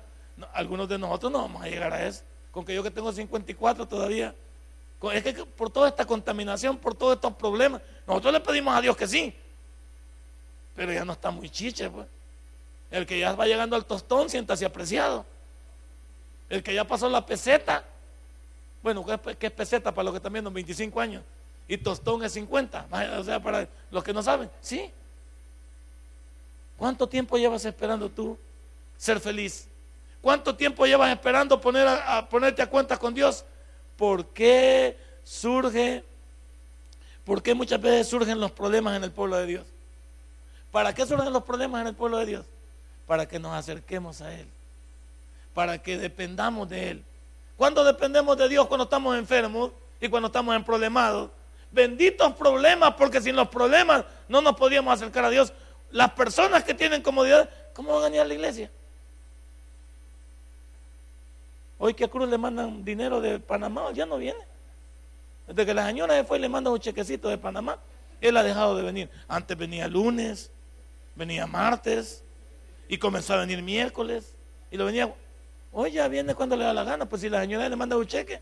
algunos 0.53 0.89
de 0.89 0.99
nosotros 0.99 1.33
no 1.33 1.43
vamos 1.43 1.63
a 1.63 1.69
llegar 1.69 1.93
a 1.93 2.07
eso 2.07 2.25
con 2.53 2.65
que 2.65 2.75
yo 2.75 2.83
que 2.83 2.91
tengo 2.91 3.11
54 3.11 3.89
todavía. 3.89 4.35
Es 5.13 5.25
que 5.25 5.33
por 5.45 5.71
toda 5.71 5.89
esta 5.89 6.05
contaminación, 6.05 6.77
por 6.77 6.95
todos 6.95 7.17
estos 7.17 7.35
problemas, 7.35 7.81
nosotros 8.07 8.35
le 8.35 8.41
pedimos 8.41 8.77
a 8.77 8.81
Dios 8.81 8.97
que 8.97 9.09
sí, 9.09 9.35
pero 10.77 10.93
ya 10.93 11.05
no 11.05 11.15
está 11.15 11.33
muy 11.33 11.51
chiche, 11.51 11.91
pues. 11.91 12.07
El 12.91 13.07
que 13.07 13.19
ya 13.19 13.33
va 13.33 13.47
llegando 13.47 13.75
al 13.75 13.85
tostón, 13.85 14.29
siéntase 14.29 14.65
apreciado. 14.65 15.25
El 16.49 16.63
que 16.63 16.75
ya 16.75 16.85
pasó 16.85 17.09
la 17.09 17.25
peseta, 17.25 17.85
bueno, 18.83 19.05
¿qué 19.39 19.47
es 19.47 19.53
peseta 19.53 19.93
para 19.93 20.05
los 20.05 20.13
que 20.13 20.19
están 20.19 20.33
viendo? 20.33 20.51
25 20.51 21.01
años. 21.01 21.25
Y 21.67 21.79
tostón 21.79 22.23
es 22.23 22.33
50. 22.33 22.87
O 23.19 23.25
sea, 23.25 23.41
para 23.41 23.67
los 23.91 24.05
que 24.05 24.13
no 24.13 24.23
saben, 24.23 24.51
sí. 24.61 24.93
¿Cuánto 26.83 27.09
tiempo 27.09 27.39
llevas 27.39 27.65
esperando 27.65 28.09
tú 28.09 28.37
ser 28.97 29.21
feliz? 29.21 29.69
¿Cuánto 30.21 30.57
tiempo 30.57 30.85
llevas 30.85 31.13
esperando 31.13 31.61
poner 31.61 31.87
a, 31.87 32.29
ponerte 32.29 32.61
a 32.61 32.69
cuenta 32.69 32.97
con 32.97 33.15
Dios? 33.15 33.45
¿Por 33.97 34.27
qué 34.31 34.99
surge? 35.23 36.03
¿Por 37.25 37.41
qué 37.41 37.55
muchas 37.55 37.81
veces 37.81 38.09
surgen 38.09 38.41
los 38.41 38.51
problemas 38.51 38.97
en 38.97 39.05
el 39.05 39.13
pueblo 39.13 39.37
de 39.37 39.47
Dios? 39.47 39.65
¿Para 40.73 40.93
qué 40.93 41.07
surgen 41.07 41.33
los 41.33 41.45
problemas 41.45 41.83
en 41.83 41.87
el 41.87 41.95
pueblo 41.95 42.19
de 42.19 42.27
Dios? 42.27 42.47
Para 43.07 43.27
que 43.27 43.39
nos 43.39 43.55
acerquemos 43.55 44.21
a 44.21 44.35
Él. 44.35 44.49
Para 45.55 45.79
que 45.81 45.97
dependamos 45.97 46.69
de 46.69 46.91
Él. 46.91 47.05
¿Cuándo 47.57 47.85
dependemos 47.85 48.37
de 48.37 48.49
Dios? 48.49 48.67
Cuando 48.67 48.83
estamos 48.83 49.17
enfermos 49.17 49.71
y 50.01 50.09
cuando 50.09 50.27
estamos 50.27 50.57
en 50.57 50.65
problemados. 50.65 51.31
Benditos 51.71 52.35
problemas, 52.35 52.95
porque 52.95 53.21
sin 53.21 53.37
los 53.37 53.47
problemas 53.47 54.05
no 54.29 54.43
nos 54.43 54.57
podíamos 54.57 54.93
acercar 54.93 55.27
a 55.27 55.31
Dios. 55.31 55.53
Las 55.93 56.11
personas 56.13 56.65
que 56.65 56.73
tienen 56.73 57.03
comodidad, 57.03 57.49
¿cómo 57.75 57.93
van 57.93 58.01
a 58.01 58.05
venir 58.07 58.21
a 58.23 58.25
la 58.25 58.35
iglesia? 58.35 58.71
Hoy 61.79 61.93
que 61.93 62.05
a 62.05 62.09
Cruz 62.09 62.29
le 62.29 62.39
mandan 62.39 62.83
dinero 62.83 63.21
de 63.21 63.39
Panamá, 63.39 63.93
ya 63.93 64.07
no 64.07 64.17
viene. 64.17 64.41
Desde 65.47 65.67
que 65.67 65.75
la 65.75 65.87
señora 65.87 66.15
se 66.15 66.25
fue 66.25 66.39
y 66.39 66.41
le 66.41 66.49
mandan 66.49 66.73
un 66.73 66.79
chequecito 66.79 67.29
de 67.29 67.37
Panamá, 67.37 67.79
él 68.23 68.37
ha 68.39 68.43
dejado 68.43 68.75
de 68.75 68.83
venir. 68.83 69.11
Antes 69.29 69.57
venía 69.57 69.87
lunes, 69.87 70.51
venía 71.15 71.47
martes, 71.47 72.25
y 72.89 72.97
comenzó 72.97 73.35
a 73.35 73.39
venir 73.39 73.61
miércoles, 73.63 74.35
y 74.71 74.79
lo 74.79 74.87
venía. 74.87 75.13
Hoy 75.73 75.93
ya 75.93 76.09
viene 76.09 76.35
cuando 76.35 76.57
le 76.57 76.65
da 76.65 76.73
la 76.73 76.85
gana, 76.85 77.05
pues 77.07 77.21
si 77.21 77.29
la 77.29 77.41
señora 77.43 77.69
le 77.69 77.77
manda 77.77 77.99
un 77.99 78.07
cheque, 78.07 78.41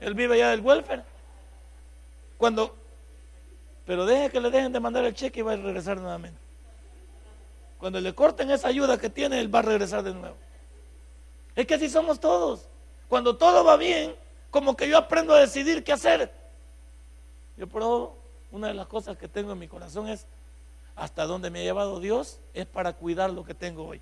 él 0.00 0.14
vive 0.14 0.38
ya 0.38 0.50
del 0.50 0.60
welfare. 0.60 1.02
Cuando, 2.38 2.74
pero 3.84 4.06
deje 4.06 4.30
que 4.30 4.40
le 4.40 4.50
dejen 4.50 4.72
de 4.72 4.80
mandar 4.80 5.04
el 5.04 5.12
cheque 5.12 5.40
y 5.40 5.42
va 5.42 5.52
a 5.52 5.56
regresar 5.56 5.98
nuevamente. 5.98 6.45
Cuando 7.78 8.00
le 8.00 8.14
corten 8.14 8.50
esa 8.50 8.68
ayuda 8.68 8.98
que 8.98 9.10
tiene, 9.10 9.40
él 9.40 9.54
va 9.54 9.60
a 9.60 9.62
regresar 9.62 10.02
de 10.02 10.14
nuevo. 10.14 10.36
Es 11.54 11.66
que 11.66 11.74
así 11.74 11.88
somos 11.88 12.20
todos. 12.20 12.68
Cuando 13.08 13.36
todo 13.36 13.64
va 13.64 13.76
bien, 13.76 14.14
como 14.50 14.76
que 14.76 14.88
yo 14.88 14.98
aprendo 14.98 15.34
a 15.34 15.40
decidir 15.40 15.84
qué 15.84 15.92
hacer. 15.92 16.32
Yo 17.56 17.66
pero 17.66 18.16
una 18.50 18.68
de 18.68 18.74
las 18.74 18.86
cosas 18.86 19.16
que 19.16 19.28
tengo 19.28 19.52
en 19.52 19.58
mi 19.58 19.68
corazón 19.68 20.08
es 20.08 20.26
hasta 20.94 21.24
dónde 21.24 21.50
me 21.50 21.60
ha 21.60 21.62
llevado 21.62 22.00
Dios 22.00 22.38
es 22.54 22.66
para 22.66 22.94
cuidar 22.94 23.30
lo 23.30 23.44
que 23.44 23.54
tengo 23.54 23.86
hoy. 23.86 24.00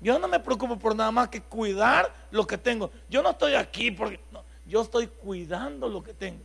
Yo 0.00 0.18
no 0.18 0.28
me 0.28 0.40
preocupo 0.40 0.78
por 0.78 0.96
nada 0.96 1.10
más 1.10 1.28
que 1.28 1.42
cuidar 1.42 2.12
lo 2.30 2.46
que 2.46 2.56
tengo. 2.56 2.90
Yo 3.08 3.22
no 3.22 3.30
estoy 3.30 3.54
aquí 3.54 3.90
porque 3.90 4.18
yo 4.66 4.80
estoy 4.80 5.08
cuidando 5.08 5.88
lo 5.88 6.02
que 6.02 6.14
tengo. 6.14 6.42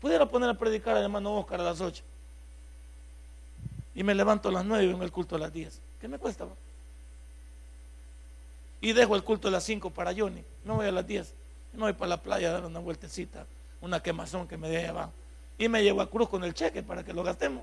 Pudiera 0.00 0.24
poner 0.24 0.48
a 0.48 0.54
predicar 0.54 0.96
al 0.96 1.02
hermano 1.02 1.36
Oscar 1.36 1.60
a 1.60 1.64
las 1.64 1.80
8. 1.80 2.02
Y 3.94 4.02
me 4.02 4.14
levanto 4.14 4.48
a 4.48 4.52
las 4.52 4.64
9 4.64 4.84
y 4.84 4.86
vengo 4.88 5.02
el 5.02 5.12
culto 5.12 5.36
a 5.36 5.38
las 5.38 5.52
10. 5.52 5.80
¿Qué 6.00 6.08
me 6.08 6.18
cuesta? 6.18 6.46
Y 8.80 8.92
dejo 8.92 9.16
el 9.16 9.24
culto 9.24 9.48
a 9.48 9.50
las 9.50 9.64
5 9.64 9.90
para 9.90 10.14
Johnny. 10.14 10.42
No 10.64 10.76
voy 10.76 10.86
a 10.86 10.92
las 10.92 11.06
10. 11.06 11.34
No 11.72 11.84
voy 11.84 11.92
para 11.92 12.08
la 12.08 12.16
playa 12.22 12.48
a 12.48 12.52
dar 12.52 12.64
una 12.64 12.80
vueltecita, 12.80 13.46
una 13.80 14.02
quemazón 14.02 14.48
que 14.48 14.56
me 14.56 14.68
dé 14.68 14.86
abajo. 14.86 15.12
Y 15.58 15.68
me 15.68 15.82
llevo 15.82 16.00
a 16.00 16.08
Cruz 16.08 16.28
con 16.28 16.42
el 16.44 16.54
cheque 16.54 16.82
para 16.82 17.04
que 17.04 17.12
lo 17.12 17.22
gastemos. 17.22 17.62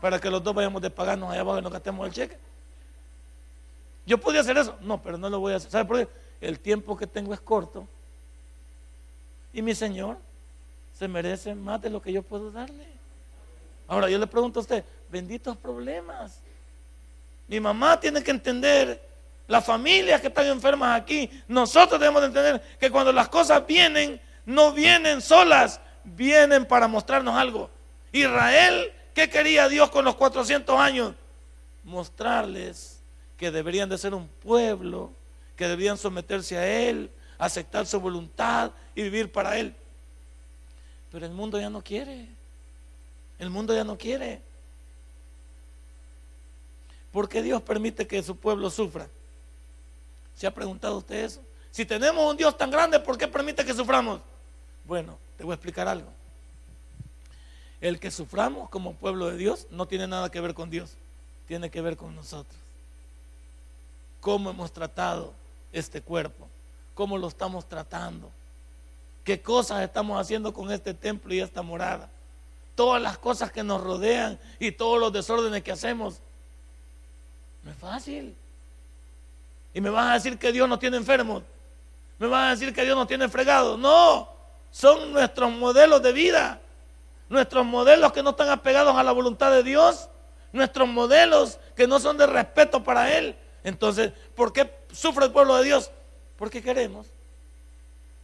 Para 0.00 0.20
que 0.20 0.30
los 0.30 0.42
dos 0.42 0.54
vayamos 0.54 0.82
de 0.82 0.90
pagarnos 0.90 1.30
allá 1.30 1.40
abajo 1.40 1.58
y 1.58 1.62
nos 1.62 1.72
gastemos 1.72 2.06
el 2.06 2.12
cheque. 2.12 2.36
¿Yo 4.06 4.18
podía 4.18 4.40
hacer 4.40 4.56
eso? 4.56 4.76
No, 4.80 5.02
pero 5.02 5.18
no 5.18 5.28
lo 5.28 5.38
voy 5.38 5.52
a 5.52 5.56
hacer. 5.56 5.70
¿Sabe 5.70 5.84
por 5.84 5.98
qué? 5.98 6.08
El 6.40 6.58
tiempo 6.58 6.96
que 6.96 7.06
tengo 7.06 7.34
es 7.34 7.40
corto. 7.40 7.86
Y 9.52 9.62
mi 9.62 9.74
Señor 9.74 10.16
se 10.98 11.06
merece 11.08 11.54
más 11.54 11.80
de 11.80 11.90
lo 11.90 12.02
que 12.02 12.12
yo 12.12 12.22
puedo 12.22 12.50
darle. 12.50 12.86
Ahora 13.86 14.10
yo 14.10 14.18
le 14.18 14.26
pregunto 14.26 14.60
a 14.60 14.62
usted, 14.62 14.84
benditos 15.10 15.56
problemas. 15.56 16.40
Mi 17.46 17.60
mamá 17.60 17.98
tiene 17.98 18.22
que 18.22 18.30
entender 18.30 19.08
las 19.48 19.64
familias 19.64 20.20
que 20.20 20.26
están 20.26 20.46
enfermas 20.46 21.00
aquí, 21.00 21.30
nosotros 21.48 21.98
debemos 21.98 22.22
entender 22.22 22.62
que 22.78 22.90
cuando 22.90 23.12
las 23.12 23.30
cosas 23.30 23.66
vienen, 23.66 24.20
no 24.44 24.72
vienen 24.72 25.22
solas, 25.22 25.80
vienen 26.04 26.66
para 26.66 26.86
mostrarnos 26.86 27.34
algo. 27.34 27.70
Israel, 28.12 28.92
¿qué 29.14 29.30
quería 29.30 29.68
Dios 29.68 29.90
con 29.90 30.04
los 30.04 30.16
400 30.16 30.78
años? 30.78 31.14
Mostrarles 31.82 33.00
que 33.38 33.50
deberían 33.50 33.88
de 33.88 33.96
ser 33.96 34.12
un 34.12 34.28
pueblo, 34.28 35.12
que 35.56 35.66
deberían 35.66 35.96
someterse 35.96 36.58
a 36.58 36.66
Él, 36.66 37.10
aceptar 37.38 37.86
su 37.86 37.98
voluntad 38.00 38.72
y 38.94 39.02
vivir 39.02 39.32
para 39.32 39.58
Él. 39.58 39.74
Pero 41.10 41.24
el 41.24 41.32
mundo 41.32 41.58
ya 41.58 41.70
no 41.70 41.82
quiere. 41.82 42.26
El 43.38 43.48
mundo 43.48 43.74
ya 43.74 43.84
no 43.84 43.96
quiere. 43.96 44.42
¿Por 47.12 47.28
qué 47.28 47.42
Dios 47.42 47.62
permite 47.62 48.06
que 48.06 48.22
su 48.22 48.36
pueblo 48.36 48.70
sufra? 48.70 49.08
¿Se 50.34 50.46
ha 50.46 50.54
preguntado 50.54 50.98
usted 50.98 51.24
eso? 51.24 51.40
Si 51.70 51.84
tenemos 51.84 52.30
un 52.30 52.36
Dios 52.36 52.56
tan 52.56 52.70
grande, 52.70 53.00
¿por 53.00 53.16
qué 53.18 53.28
permite 53.28 53.64
que 53.64 53.74
suframos? 53.74 54.20
Bueno, 54.84 55.18
te 55.36 55.44
voy 55.44 55.52
a 55.52 55.54
explicar 55.54 55.88
algo. 55.88 56.10
El 57.80 58.00
que 58.00 58.10
suframos 58.10 58.68
como 58.70 58.94
pueblo 58.94 59.26
de 59.26 59.36
Dios 59.36 59.66
no 59.70 59.86
tiene 59.86 60.06
nada 60.06 60.30
que 60.30 60.40
ver 60.40 60.54
con 60.54 60.70
Dios, 60.70 60.92
tiene 61.46 61.70
que 61.70 61.80
ver 61.80 61.96
con 61.96 62.14
nosotros. 62.14 62.58
¿Cómo 64.20 64.50
hemos 64.50 64.72
tratado 64.72 65.32
este 65.72 66.02
cuerpo? 66.02 66.48
¿Cómo 66.94 67.16
lo 67.18 67.28
estamos 67.28 67.68
tratando? 67.68 68.30
¿Qué 69.22 69.40
cosas 69.40 69.82
estamos 69.82 70.20
haciendo 70.20 70.52
con 70.52 70.72
este 70.72 70.94
templo 70.94 71.32
y 71.32 71.40
esta 71.40 71.62
morada? 71.62 72.10
Todas 72.74 73.00
las 73.00 73.18
cosas 73.18 73.52
que 73.52 73.62
nos 73.62 73.82
rodean 73.82 74.38
y 74.58 74.72
todos 74.72 74.98
los 74.98 75.12
desórdenes 75.12 75.62
que 75.62 75.72
hacemos. 75.72 76.20
No 77.68 77.74
es 77.74 77.80
fácil. 77.80 78.34
Y 79.74 79.80
me 79.82 79.90
vas 79.90 80.08
a 80.08 80.14
decir 80.14 80.38
que 80.38 80.52
Dios 80.52 80.66
no 80.66 80.78
tiene 80.78 80.96
enfermos. 80.96 81.42
Me 82.18 82.26
vas 82.26 82.46
a 82.46 82.50
decir 82.52 82.72
que 82.72 82.82
Dios 82.82 82.96
no 82.96 83.06
tiene 83.06 83.28
fregado. 83.28 83.76
No, 83.76 84.26
son 84.70 85.12
nuestros 85.12 85.52
modelos 85.52 86.02
de 86.02 86.12
vida. 86.12 86.62
Nuestros 87.28 87.66
modelos 87.66 88.10
que 88.14 88.22
no 88.22 88.30
están 88.30 88.48
apegados 88.48 88.96
a 88.96 89.02
la 89.02 89.12
voluntad 89.12 89.50
de 89.50 89.62
Dios. 89.62 90.08
Nuestros 90.50 90.88
modelos 90.88 91.58
que 91.76 91.86
no 91.86 92.00
son 92.00 92.16
de 92.16 92.26
respeto 92.26 92.82
para 92.82 93.14
Él. 93.18 93.36
Entonces, 93.62 94.12
¿por 94.34 94.50
qué 94.50 94.72
sufre 94.90 95.26
el 95.26 95.32
pueblo 95.32 95.54
de 95.58 95.64
Dios? 95.64 95.90
Porque 96.38 96.62
queremos. 96.62 97.06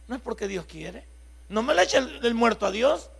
No 0.07 0.15
es 0.15 0.21
porque 0.23 0.47
Dios 0.47 0.65
quiere. 0.65 1.05
No 1.49 1.61
me 1.61 1.75
le 1.75 1.83
eche 1.83 1.99
el, 1.99 2.33
muerto 2.33 2.65
a 2.65 2.71
Dios. 2.71 3.11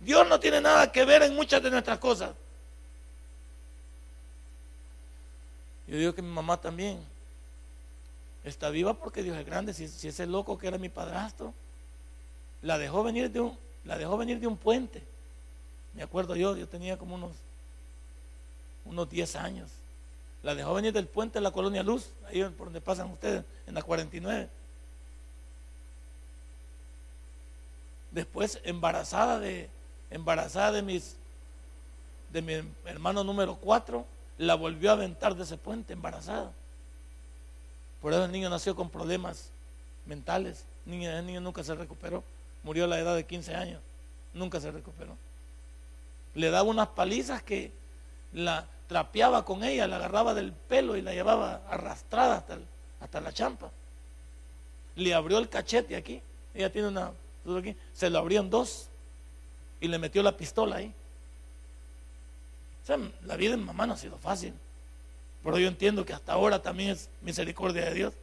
Dios 0.00 0.26
no 0.28 0.40
tiene 0.40 0.60
nada 0.60 0.90
que 0.90 1.04
ver 1.04 1.22
en 1.22 1.36
muchas 1.36 1.62
de 1.62 1.70
nuestras 1.70 1.98
cosas. 1.98 2.30
Yo 5.86 5.96
digo 5.96 6.14
que 6.14 6.22
mi 6.22 6.32
mamá 6.32 6.60
también 6.60 6.98
está 8.44 8.70
viva 8.70 8.94
porque 8.94 9.22
Dios 9.22 9.36
es 9.36 9.46
grande. 9.46 9.72
Si, 9.72 9.84
ese 9.84 10.26
loco 10.26 10.58
que 10.58 10.66
era 10.66 10.78
mi 10.78 10.88
padrastro, 10.88 11.54
la 12.62 12.78
dejó 12.78 13.02
venir 13.02 13.30
de 13.30 13.40
un, 13.40 13.58
la 13.84 13.96
dejó 13.96 14.16
venir 14.16 14.40
de 14.40 14.46
un 14.46 14.56
puente. 14.56 15.02
Me 15.94 16.02
acuerdo 16.02 16.34
yo, 16.36 16.56
yo 16.56 16.68
tenía 16.68 16.98
como 16.98 17.14
unos, 17.14 17.32
unos 18.84 19.08
10 19.08 19.36
años. 19.36 19.70
La 20.42 20.54
dejó 20.54 20.74
venir 20.74 20.92
del 20.92 21.06
puente 21.06 21.38
de 21.38 21.42
la 21.42 21.50
colonia 21.50 21.82
Luz, 21.82 22.10
ahí 22.28 22.42
por 22.44 22.66
donde 22.66 22.80
pasan 22.80 23.10
ustedes, 23.10 23.44
en 23.66 23.74
la 23.74 23.82
49. 23.82 24.48
Después 28.10 28.60
embarazada 28.64 29.38
de, 29.38 29.68
embarazada 30.10 30.72
de 30.72 30.82
mis, 30.82 31.16
de 32.32 32.42
mi 32.42 32.54
hermano 32.84 33.24
número 33.24 33.56
4, 33.56 34.06
la 34.38 34.54
volvió 34.54 34.90
a 34.90 34.94
aventar 34.94 35.34
de 35.34 35.44
ese 35.44 35.56
puente 35.56 35.92
embarazada. 35.92 36.52
Por 38.00 38.12
eso 38.12 38.24
el 38.24 38.32
niño 38.32 38.50
nació 38.50 38.76
con 38.76 38.90
problemas 38.90 39.50
mentales. 40.04 40.64
El 40.86 41.26
niño, 41.26 41.40
nunca 41.40 41.64
se 41.64 41.74
recuperó. 41.74 42.22
Murió 42.62 42.84
a 42.84 42.88
la 42.88 42.98
edad 42.98 43.16
de 43.16 43.24
15 43.24 43.54
años. 43.54 43.80
Nunca 44.34 44.60
se 44.60 44.70
recuperó. 44.70 45.16
Le 46.34 46.50
daba 46.50 46.68
unas 46.68 46.88
palizas 46.88 47.42
que 47.42 47.72
la 48.32 48.66
trapeaba 48.88 49.44
con 49.44 49.64
ella, 49.64 49.88
la 49.88 49.96
agarraba 49.96 50.34
del 50.34 50.52
pelo 50.52 50.96
y 50.96 51.02
la 51.02 51.12
llevaba 51.12 51.62
arrastrada 51.68 52.36
hasta, 52.36 52.58
hasta 53.00 53.20
la 53.20 53.32
champa. 53.32 53.70
Le 54.94 55.14
abrió 55.14 55.38
el 55.38 55.48
cachete 55.48 55.96
aquí. 55.96 56.20
Ella 56.54 56.70
tiene 56.70 56.88
una. 56.88 57.12
Aquí, 57.58 57.76
se 57.92 58.10
lo 58.10 58.18
abrió 58.18 58.40
en 58.40 58.50
dos 58.50 58.88
y 59.80 59.88
le 59.88 59.98
metió 59.98 60.22
la 60.22 60.36
pistola 60.36 60.76
ahí. 60.76 60.92
La 63.22 63.36
vida 63.36 63.54
en 63.54 63.64
mamá 63.64 63.86
no 63.86 63.94
ha 63.94 63.96
sido 63.96 64.16
fácil. 64.18 64.54
Pero 65.42 65.58
yo 65.58 65.68
entiendo 65.68 66.04
que 66.04 66.12
hasta 66.12 66.32
ahora 66.32 66.62
también 66.62 66.90
es 66.90 67.08
misericordia 67.20 67.84
de 67.86 67.94
Dios. 67.94 68.14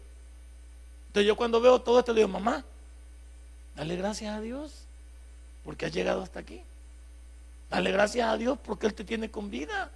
Entonces 1.07 1.27
yo 1.27 1.35
cuando 1.35 1.59
veo 1.59 1.81
todo 1.81 1.99
esto 1.99 2.13
le 2.13 2.21
digo, 2.21 2.29
mamá, 2.29 2.63
dale 3.75 3.95
gracias 3.95 4.35
a 4.35 4.41
Dios 4.41 4.85
porque 5.63 5.85
has 5.85 5.93
llegado 5.93 6.21
hasta 6.21 6.39
aquí. 6.39 6.61
Dale 7.69 7.91
gracias 7.91 8.27
a 8.27 8.37
Dios 8.37 8.57
porque 8.63 8.87
Él 8.87 8.93
te 8.93 9.03
tiene 9.03 9.29
con 9.29 9.49
vida. 9.49 9.91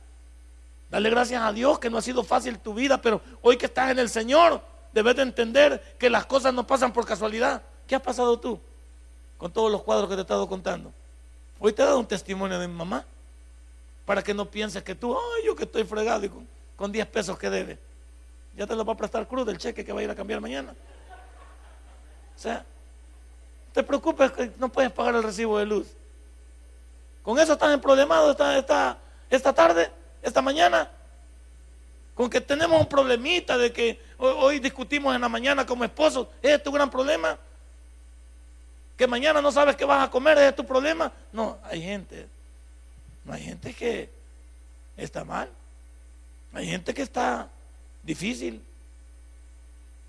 Dale 0.90 1.10
gracias 1.10 1.42
a 1.42 1.52
Dios 1.54 1.80
que 1.80 1.90
no 1.90 1.98
ha 1.98 2.02
sido 2.02 2.24
fácil 2.24 2.60
tu 2.60 2.74
vida, 2.74 3.02
pero 3.02 3.22
hoy 3.42 3.58
que 3.58 3.66
estás 3.66 3.92
en 3.92 4.00
el 4.00 4.10
Señor, 4.10 4.62
debes 4.94 5.16
de 5.16 5.22
entender 5.22 5.96
que 6.00 6.10
las 6.10 6.26
cosas 6.26 6.54
no 6.54 6.66
pasan 6.66 6.94
por 6.94 7.06
casualidad. 7.06 7.62
¿Qué 7.88 7.96
has 7.96 8.02
pasado 8.02 8.40
tú 8.40 8.60
con 9.38 9.52
todos 9.52 9.72
los 9.72 9.84
cuadros 9.84 10.10
que 10.10 10.16
te 10.16 10.22
he 10.22 10.24
estado 10.24 10.48
contando? 10.48 10.94
Hoy 11.60 11.74
te 11.74 11.82
he 11.82 11.86
dado 11.86 12.00
un 12.00 12.08
testimonio 12.08 12.60
de 12.60 12.68
mi 12.68 12.74
mamá 12.74 13.06
para 14.08 14.24
que 14.24 14.34
no 14.34 14.50
pienses 14.50 14.82
que 14.84 14.96
tú, 14.96 15.14
ay, 15.14 15.46
yo 15.46 15.54
que 15.54 15.66
estoy 15.66 15.84
fregado 15.84 16.26
y 16.26 16.30
con, 16.30 16.48
con 16.78 16.90
10 16.90 17.06
pesos 17.08 17.38
que 17.38 17.50
debe. 17.50 17.78
Ya 18.56 18.66
te 18.66 18.74
lo 18.74 18.86
va 18.86 18.94
a 18.94 18.98
prestar 18.98 19.28
cruz 19.28 19.46
del 19.46 19.58
cheque 19.58 19.84
que 19.84 19.92
va 19.92 20.00
a 20.00 20.04
ir 20.04 20.10
a 20.10 20.16
cambiar 20.16 20.40
mañana. 20.40 20.74
O 22.34 22.40
sea, 22.40 22.66
te 23.74 23.84
preocupes 23.84 24.32
que 24.32 24.50
no 24.60 24.70
puedes 24.70 24.94
pagar 24.94 25.16
el 25.16 25.24
recibo 25.24 25.60
de 25.60 25.66
luz. 25.66 25.88
Con 27.22 27.38
eso 27.38 27.52
estás 27.52 27.74
en 27.74 27.82
problemado 27.82 28.32
esta, 28.32 28.58
esta, 28.58 28.98
esta 29.30 29.52
tarde, 29.52 29.92
esta 30.22 30.42
mañana. 30.42 30.90
Con 32.16 32.30
que 32.30 32.40
tenemos 32.40 32.80
un 32.80 32.88
problemita 32.88 33.58
de 33.58 33.74
que 33.74 34.00
hoy, 34.18 34.34
hoy 34.38 34.60
discutimos 34.60 35.14
en 35.14 35.20
la 35.20 35.28
mañana 35.28 35.66
como 35.66 35.84
esposos. 35.84 36.28
¿Es 36.42 36.64
tu 36.64 36.72
gran 36.72 36.90
problema? 36.90 37.38
que 38.98 39.06
mañana 39.06 39.42
no 39.42 39.52
sabes 39.52 39.76
qué 39.76 39.86
vas 39.86 40.04
a 40.04 40.10
comer, 40.10 40.40
es 40.40 40.56
tu 40.56 40.66
problema. 40.66 41.12
No, 41.32 41.60
hay 41.64 41.82
gente, 41.82 42.28
no 43.28 43.34
hay 43.34 43.44
gente 43.44 43.74
que 43.74 44.10
está 44.96 45.26
mal, 45.26 45.50
hay 46.54 46.66
gente 46.66 46.94
que 46.94 47.02
está 47.02 47.50
difícil. 48.02 48.64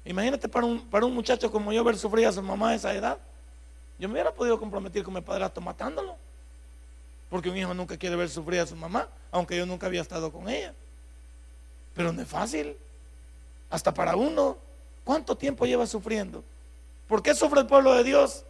Imagínate 0.05 0.49
para 0.49 0.65
un, 0.65 0.89
para 0.89 1.05
un 1.05 1.13
muchacho 1.13 1.51
como 1.51 1.73
yo 1.73 1.83
ver 1.83 1.99
sufrir 1.99 2.27
a 2.27 2.33
su 2.33 2.41
mamá 2.41 2.71
a 2.71 2.75
esa 2.77 2.95
edad. 2.95 3.19
Yo 3.99 4.09
me 4.09 4.15
hubiera 4.15 4.33
podido 4.33 4.59
comprometer 4.59 5.03
con 5.03 5.13
mi 5.13 5.21
padrastro 5.21 5.61
matándolo. 5.61 6.17
Porque 7.29 7.51
un 7.51 7.57
hijo 7.59 7.75
nunca 7.75 7.99
quiere 7.99 8.15
ver 8.15 8.31
sufrir 8.31 8.61
a 8.61 8.67
su 8.67 8.77
mamá, 8.77 9.09
aunque 9.33 9.57
yo 9.57 9.67
nunca 9.67 9.89
había 9.89 10.01
estado 10.01 10.33
con 10.33 10.49
ella. 10.49 10.73
Pero 11.95 12.13
no 12.13 12.23
es 12.23 12.29
fácil. 12.29 12.77
Hasta 13.69 13.93
para 13.93 14.17
uno. 14.17 14.57
¿Cuánto 15.05 15.37
tiempo 15.37 15.67
lleva 15.67 15.87
sufriendo? 15.87 16.45
¿Por 17.09 17.23
qué 17.23 17.35
sufre 17.35 17.61
el 17.61 17.67
pueblo 17.67 17.95
de 17.95 18.05
Dios? 18.05 18.45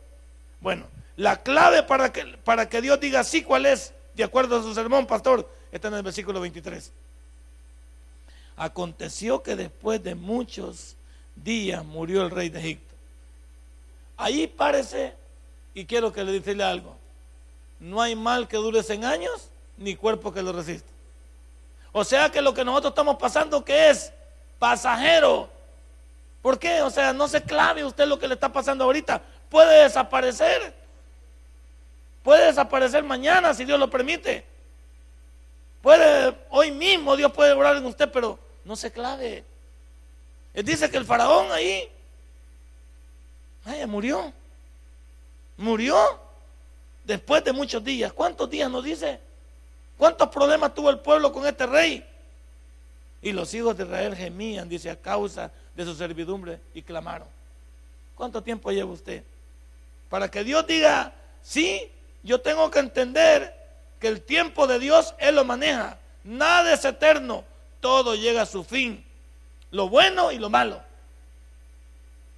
Bueno, 0.61 0.87
la 1.17 1.43
clave 1.43 1.83
para 1.83 2.13
que, 2.13 2.25
para 2.45 2.69
que 2.69 2.83
Dios 2.83 3.01
diga 3.01 3.25
sí, 3.25 3.43
¿cuál 3.43 3.67
es? 3.67 3.95
De 4.19 4.25
acuerdo 4.25 4.59
a 4.59 4.63
su 4.65 4.75
sermón, 4.75 5.07
pastor, 5.07 5.49
está 5.71 5.87
en 5.87 5.95
el 5.95 6.03
versículo 6.03 6.41
23. 6.41 6.91
Aconteció 8.57 9.45
que 9.45 9.55
después 9.55 10.03
de 10.03 10.17
muchos 10.17 10.97
días 11.37 11.85
murió 11.85 12.23
el 12.23 12.33
rey 12.33 12.49
de 12.49 12.59
Egipto. 12.59 12.97
Ahí 14.17 14.49
parece, 14.49 15.15
y 15.73 15.85
quiero 15.85 16.13
que 16.13 16.25
le 16.25 16.33
decirle 16.33 16.65
algo, 16.65 16.97
no 17.79 18.03
hay 18.03 18.17
mal 18.17 18.49
que 18.49 18.57
dure 18.57 18.83
100 18.83 19.05
años, 19.05 19.51
ni 19.77 19.95
cuerpo 19.95 20.33
que 20.33 20.43
lo 20.43 20.53
resista. 20.53 20.91
O 21.93 22.03
sea 22.03 22.29
que 22.29 22.43
lo 22.43 22.53
que 22.53 22.65
nosotros 22.65 22.91
estamos 22.91 23.19
pasando, 23.19 23.65
que 23.65 23.91
es 23.91 24.13
pasajero. 24.59 25.49
¿Por 26.43 26.59
qué? 26.59 26.83
O 26.83 26.91
sea, 26.91 27.13
no 27.13 27.29
se 27.29 27.41
clave 27.41 27.85
usted 27.85 28.09
lo 28.09 28.19
que 28.19 28.27
le 28.27 28.35
está 28.35 28.53
pasando 28.53 28.83
ahorita. 28.83 29.23
Puede 29.49 29.85
desaparecer. 29.85 30.75
Puede 32.29 32.45
desaparecer 32.45 33.03
mañana 33.05 33.55
si 33.55 33.65
Dios 33.65 33.81
lo 33.81 33.89
permite. 33.89 34.45
Puede, 35.81 36.37
hoy 36.51 36.71
mismo 36.71 37.17
Dios 37.17 37.33
puede 37.33 37.55
orar 37.55 37.77
en 37.77 37.87
usted, 37.87 38.13
pero 38.13 38.39
no 38.67 38.77
se 38.77 38.93
clave. 38.93 39.47
Él 40.53 40.63
dice 40.63 40.91
que 40.91 40.99
el 40.99 41.07
faraón 41.07 41.51
ahí, 41.51 41.89
ay, 43.65 43.87
murió. 43.87 44.31
Murió 45.57 45.97
después 47.03 47.43
de 47.45 47.55
muchos 47.55 47.83
días. 47.83 48.13
¿Cuántos 48.13 48.51
días 48.51 48.71
nos 48.71 48.85
dice? 48.85 49.19
¿Cuántos 49.97 50.29
problemas 50.29 50.75
tuvo 50.75 50.91
el 50.91 50.99
pueblo 50.99 51.33
con 51.33 51.47
este 51.47 51.65
rey? 51.65 52.07
Y 53.23 53.33
los 53.33 53.55
hijos 53.55 53.75
de 53.75 53.85
Israel 53.85 54.15
gemían, 54.15 54.69
dice, 54.69 54.91
a 54.91 54.97
causa 54.97 55.51
de 55.75 55.83
su 55.83 55.95
servidumbre 55.95 56.61
y 56.75 56.83
clamaron. 56.83 57.29
¿Cuánto 58.15 58.43
tiempo 58.43 58.71
lleva 58.71 58.93
usted? 58.93 59.25
Para 60.11 60.31
que 60.31 60.45
Dios 60.45 60.67
diga, 60.67 61.15
sí, 61.43 61.91
yo 62.23 62.41
tengo 62.41 62.71
que 62.71 62.79
entender 62.81 63.55
que 64.01 64.09
el 64.09 64.23
tiempo 64.23 64.67
de 64.67 64.79
Dios 64.79 65.15
Él 65.19 65.37
lo 65.37 65.45
maneja. 65.45 65.99
Nada 66.25 66.73
es 66.73 66.85
eterno, 66.85 67.45
todo 67.81 68.15
llega 68.15 68.43
a 68.43 68.47
su 68.47 68.65
fin. 68.65 69.05
Lo 69.71 69.89
bueno 69.89 70.33
y 70.33 70.39
lo 70.39 70.51
malo. 70.51 70.83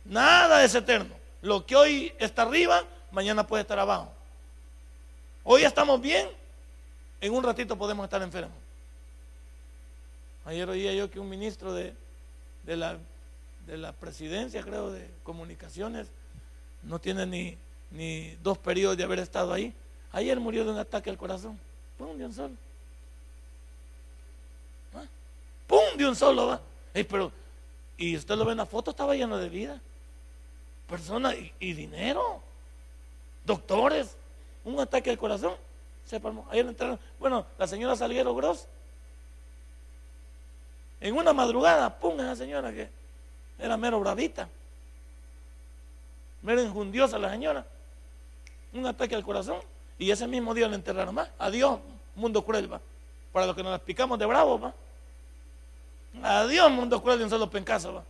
Nada 0.05 0.65
es 0.65 0.75
eterno. 0.75 1.15
Lo 1.43 1.65
que 1.65 1.77
hoy 1.77 2.13
está 2.19 2.43
arriba, 2.43 2.85
mañana 3.11 3.47
puede 3.47 3.63
estar 3.63 3.79
abajo. 3.79 4.13
Hoy 5.45 5.65
estamos 5.65 6.01
bien, 6.01 6.29
en 7.21 7.33
un 7.33 7.43
ratito 7.43 7.77
podemos 7.77 8.05
estar 8.05 8.23
enfermos. 8.23 8.57
Ayer 10.45 10.69
oía 10.69 10.93
yo 10.93 11.11
que 11.11 11.21
un 11.21 11.29
ministro 11.29 11.73
de, 11.73 11.95
de, 12.65 12.77
la, 12.77 12.99
de 13.67 13.79
la 13.79 13.93
presidencia, 13.93 14.63
creo, 14.63 14.91
de 14.91 15.09
comunicaciones, 15.23 16.09
no 16.83 16.99
tiene 16.99 17.27
ni, 17.27 17.59
ni 17.91 18.37
dos 18.43 18.59
periodos 18.59 18.97
de 18.97 19.05
haber 19.05 19.19
estado 19.19 19.53
ahí. 19.53 19.75
Ayer 20.13 20.39
murió 20.39 20.65
de 20.65 20.71
un 20.73 20.79
ataque 20.79 21.11
al 21.11 21.19
corazón. 21.19 21.59
Pum, 21.99 22.17
de 22.17 22.25
un 22.25 22.33
solo. 22.33 22.55
¿Ah? 24.95 25.05
Pum, 25.67 25.97
de 25.97 26.09
un 26.09 26.17
solo, 26.17 26.47
va. 26.47 26.61
pero, 26.93 27.33
y 27.97 28.17
usted 28.17 28.37
lo 28.37 28.45
ve 28.45 28.53
en 28.53 28.59
la 28.59 28.67
foto, 28.67 28.91
estaba 28.91 29.15
lleno 29.15 29.37
de 29.39 29.49
vida. 29.49 29.81
Personas 30.89 31.35
y, 31.61 31.73
dinero. 31.73 32.43
Doctores. 33.45 34.17
Un 34.65 34.81
ataque 34.81 35.11
al 35.11 35.19
corazón. 35.19 35.55
Se 36.05 36.19
palmó. 36.19 36.47
Ayer 36.51 36.67
entraron. 36.67 36.99
Bueno, 37.19 37.47
la 37.59 37.67
señora 37.67 37.95
Salguero 37.95 38.35
Gross. 38.35 38.67
En 41.01 41.17
una 41.17 41.33
madrugada, 41.33 41.99
pum, 41.99 42.19
esa 42.21 42.37
señora 42.37 42.73
que 42.73 42.89
era 43.59 43.77
mero 43.77 44.01
bravita. 44.01 44.49
Mero 46.43 46.63
injundiosa 46.63 47.19
la 47.19 47.31
señora. 47.31 47.65
Un 48.73 48.87
ataque 48.87 49.15
al 49.15 49.23
corazón. 49.23 49.59
Y 49.99 50.11
ese 50.11 50.27
mismo 50.27 50.55
día 50.55 50.69
le 50.69 50.77
enterraron 50.77 51.15
más. 51.15 51.29
Adiós, 51.39 51.79
mundo 52.15 52.45
cruel, 52.45 52.73
va. 52.73 52.81
Para 53.33 53.47
los 53.47 53.55
que 53.55 53.63
nos 53.63 53.81
picamos 53.81 54.19
de 54.19 54.27
bravo, 54.27 54.59
va. 54.59 54.75
Adiós, 56.23 56.71
mundo 56.71 57.03
cruel 57.03 57.19
de 57.19 57.25
un 57.25 57.31
solo 57.31 57.51
pencazo, 57.51 57.95
va. 57.95 58.05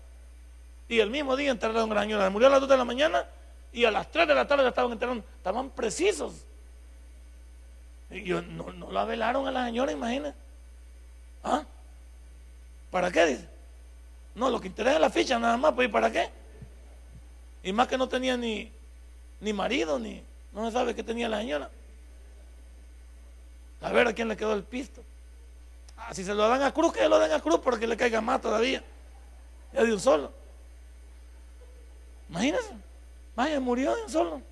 Y 0.89 1.01
el 1.01 1.11
mismo 1.11 1.37
día 1.37 1.51
enterraron 1.51 1.91
a 1.93 1.95
la 1.95 2.03
señora. 2.03 2.31
Murió 2.31 2.49
a 2.49 2.51
las 2.51 2.61
2 2.61 2.69
de 2.69 2.77
la 2.77 2.85
mañana 2.85 3.27
y 3.73 3.85
a 3.85 3.91
las 3.91 4.11
3 4.11 4.29
de 4.29 4.35
la 4.35 4.47
tarde 4.47 4.63
la 4.63 4.71
estaban 4.71 4.93
enterrando. 4.93 5.25
Estaban 5.37 5.71
precisos. 5.71 6.45
Y 8.11 8.25
yo, 8.25 8.43
no, 8.43 8.73
no 8.73 8.91
la 8.91 9.05
velaron 9.05 9.47
a 9.47 9.51
la 9.51 9.67
señora, 9.67 9.93
imagínate. 9.93 10.37
¿Ah? 11.45 11.65
¿Para 12.91 13.11
qué? 13.11 13.27
Dice. 13.27 13.49
No, 14.35 14.51
lo 14.51 14.61
que 14.61 14.69
interesa 14.69 14.97
es 14.97 15.01
la 15.01 15.11
ficha 15.11 15.39
nada 15.39 15.57
más, 15.57 15.73
pues 15.75 15.89
¿y 15.89 15.93
para 15.93 16.11
qué? 16.11 16.31
Y 17.63 17.73
más 17.73 17.89
que 17.89 17.99
no 17.99 18.09
tenía 18.09 18.37
ni, 18.37 18.73
ni 19.41 19.53
marido, 19.53 19.99
ni 19.99 20.23
no 20.53 20.67
se 20.67 20.73
sabe 20.73 20.95
qué 20.95 21.03
tenía 21.03 21.29
la 21.29 21.39
señora. 21.39 21.71
A 23.81 23.93
ver 23.93 24.09
a 24.09 24.13
quién 24.13 24.29
le 24.29 24.37
quedó 24.37 24.53
el 24.53 24.65
pisto. 24.65 25.03
Ah, 25.97 26.15
si 26.15 26.25
se 26.25 26.35
lo 26.35 26.49
dan 26.49 26.63
a 26.63 26.73
cruz, 26.73 26.93
que 26.93 27.09
lo 27.09 27.19
den 27.19 27.33
a 27.33 27.41
cruz 27.41 27.61
porque 27.63 27.87
le 27.87 27.97
caiga 27.97 28.21
más 28.21 28.41
todavía. 28.41 28.83
Ya 29.73 29.85
de 29.85 29.93
un 29.93 30.01
solo. 30.01 30.33
Imagínense. 32.29 32.73
Vaya, 33.37 33.61
murió 33.61 33.95
de 33.95 34.03
un 34.05 34.11
solo. 34.11 34.43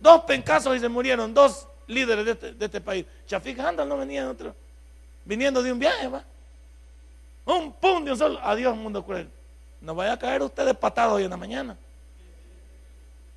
Dos 0.00 0.24
pencazos 0.24 0.76
y 0.76 0.80
se 0.80 0.88
murieron, 0.88 1.32
dos 1.32 1.66
líderes 1.86 2.24
de 2.24 2.32
este, 2.32 2.52
de 2.52 2.64
este 2.64 2.80
país. 2.80 3.06
Chafik 3.26 3.58
Handal 3.58 3.88
no 3.88 3.96
venía 3.96 4.22
en 4.22 4.28
otro. 4.28 4.54
Viniendo 5.24 5.62
de 5.62 5.72
un 5.72 5.78
viaje, 5.78 6.08
va. 6.08 6.24
Un 7.44 7.72
pum 7.72 8.04
de 8.04 8.12
un 8.12 8.18
solo. 8.18 8.38
Adiós, 8.42 8.76
mundo 8.76 9.04
cruel. 9.04 9.28
No 9.80 9.94
vaya 9.94 10.12
a 10.12 10.18
caer 10.18 10.42
usted 10.42 10.64
despatado 10.64 11.14
hoy 11.14 11.24
en 11.24 11.30
la 11.30 11.36
mañana. 11.36 11.76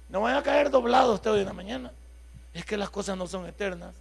No 0.09 0.21
vaya 0.21 0.37
a 0.37 0.43
caer 0.43 0.69
doblado 0.69 1.13
usted 1.13 1.31
hoy 1.31 1.39
en 1.39 1.45
la 1.45 1.53
mañana. 1.53 1.91
Es 2.53 2.65
que 2.65 2.77
las 2.77 2.89
cosas 2.89 3.17
no 3.17 3.27
son 3.27 3.45
eternas. 3.47 3.93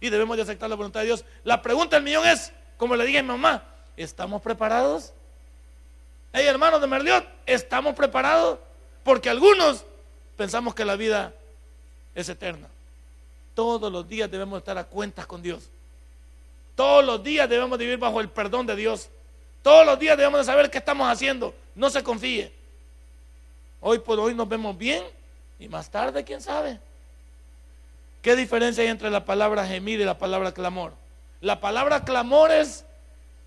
Y 0.00 0.10
debemos 0.10 0.36
de 0.36 0.42
aceptar 0.42 0.68
la 0.68 0.76
voluntad 0.76 1.00
de 1.00 1.06
Dios. 1.06 1.24
La 1.44 1.62
pregunta 1.62 1.96
del 1.96 2.04
millón 2.04 2.26
es, 2.26 2.52
como 2.76 2.96
le 2.96 3.04
dije 3.04 3.18
a 3.18 3.22
mi 3.22 3.28
mamá, 3.28 3.62
¿estamos 3.96 4.42
preparados? 4.42 5.12
Hey, 6.32 6.46
hermanos 6.46 6.80
de 6.80 6.86
Merliot, 6.86 7.26
¿estamos 7.46 7.94
preparados? 7.94 8.58
Porque 9.02 9.28
algunos 9.28 9.84
pensamos 10.36 10.74
que 10.74 10.84
la 10.84 10.96
vida 10.96 11.34
es 12.14 12.28
eterna. 12.28 12.68
Todos 13.54 13.90
los 13.92 14.08
días 14.08 14.30
debemos 14.30 14.58
estar 14.58 14.78
a 14.78 14.84
cuentas 14.84 15.26
con 15.26 15.42
Dios. 15.42 15.68
Todos 16.74 17.04
los 17.04 17.22
días 17.22 17.48
debemos 17.48 17.78
vivir 17.78 17.98
bajo 17.98 18.20
el 18.20 18.28
perdón 18.28 18.66
de 18.66 18.76
Dios. 18.76 19.10
Todos 19.62 19.84
los 19.84 19.98
días 19.98 20.16
debemos 20.16 20.40
de 20.40 20.44
saber 20.44 20.70
qué 20.70 20.78
estamos 20.78 21.08
haciendo. 21.08 21.54
No 21.74 21.90
se 21.90 22.02
confíe. 22.02 22.52
Hoy 23.80 23.98
por 23.98 24.18
hoy 24.18 24.34
nos 24.34 24.48
vemos 24.48 24.76
bien 24.78 25.02
y 25.60 25.68
más 25.68 25.90
tarde, 25.90 26.24
quién 26.24 26.40
sabe. 26.40 26.80
¿Qué 28.22 28.34
diferencia 28.34 28.82
hay 28.82 28.88
entre 28.88 29.10
la 29.10 29.24
palabra 29.24 29.66
gemir 29.66 30.00
y 30.00 30.04
la 30.04 30.18
palabra 30.18 30.52
clamor? 30.52 30.94
La 31.40 31.60
palabra 31.60 32.04
clamor 32.04 32.50
es, 32.50 32.84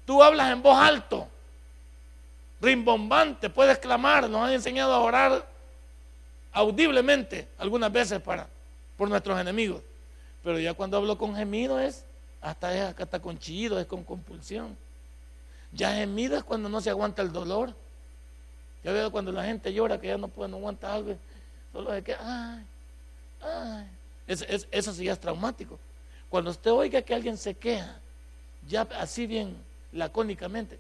tú 0.06 0.23
hablas 0.23 0.52
en 0.52 0.62
voz 0.62 0.78
alto, 0.78 1.28
rimbombante, 2.62 3.49
puedes 3.49 3.80
clamar, 3.80 4.30
nos 4.30 4.47
han 4.47 4.54
enseñado 4.54 4.93
a 4.93 4.99
orar 4.99 5.47
audiblemente 6.52 7.47
algunas 7.58 7.91
veces 7.91 8.21
para, 8.21 8.47
por 8.95 9.10
nuestros 9.10 9.39
enemigos. 9.39 9.82
Pero 10.43 10.60
ya 10.60 10.73
cuando 10.73 10.97
hablo 10.97 11.17
con 11.17 11.36
gemido 11.36 11.80
es, 11.80 12.06
hasta 12.41 12.73
es 12.76 12.99
hasta 12.99 13.19
con 13.19 13.39
chillido, 13.39 13.80
es 13.80 13.88
con 13.88 14.04
compulsión. 14.04 14.78
Ya 15.71 15.93
gemido 15.95 16.38
es 16.38 16.43
cuando 16.43 16.69
no 16.69 16.80
se 16.80 16.91
aguanta 16.91 17.21
el 17.23 17.32
dolor. 17.32 17.73
Ya 18.84 18.91
veo 18.91 19.12
cuando 19.12 19.32
la 19.32 19.45
gente 19.45 19.73
llora 19.73 19.99
que 19.99 20.08
ya 20.08 20.17
no 20.17 20.28
puede, 20.28 20.49
no 20.49 20.58
aguanta 20.58 20.93
algo, 20.93 21.15
solo 21.74 21.94
es 21.94 22.04
que, 22.04 22.16
ay, 22.16 22.66
ay. 23.42 23.88
eso 24.28 24.94
sí 24.94 25.04
ya 25.04 25.14
es 25.14 25.20
traumático. 25.20 25.78
Cuando 26.30 26.52
usted 26.52 26.72
oiga 26.72 27.02
que 27.02 27.14
alguien 27.14 27.38
se 27.38 27.56
queja, 27.56 28.00
ya 28.68 28.88
así 28.98 29.28
bien 29.28 29.58
lacónicamente, 29.92 30.80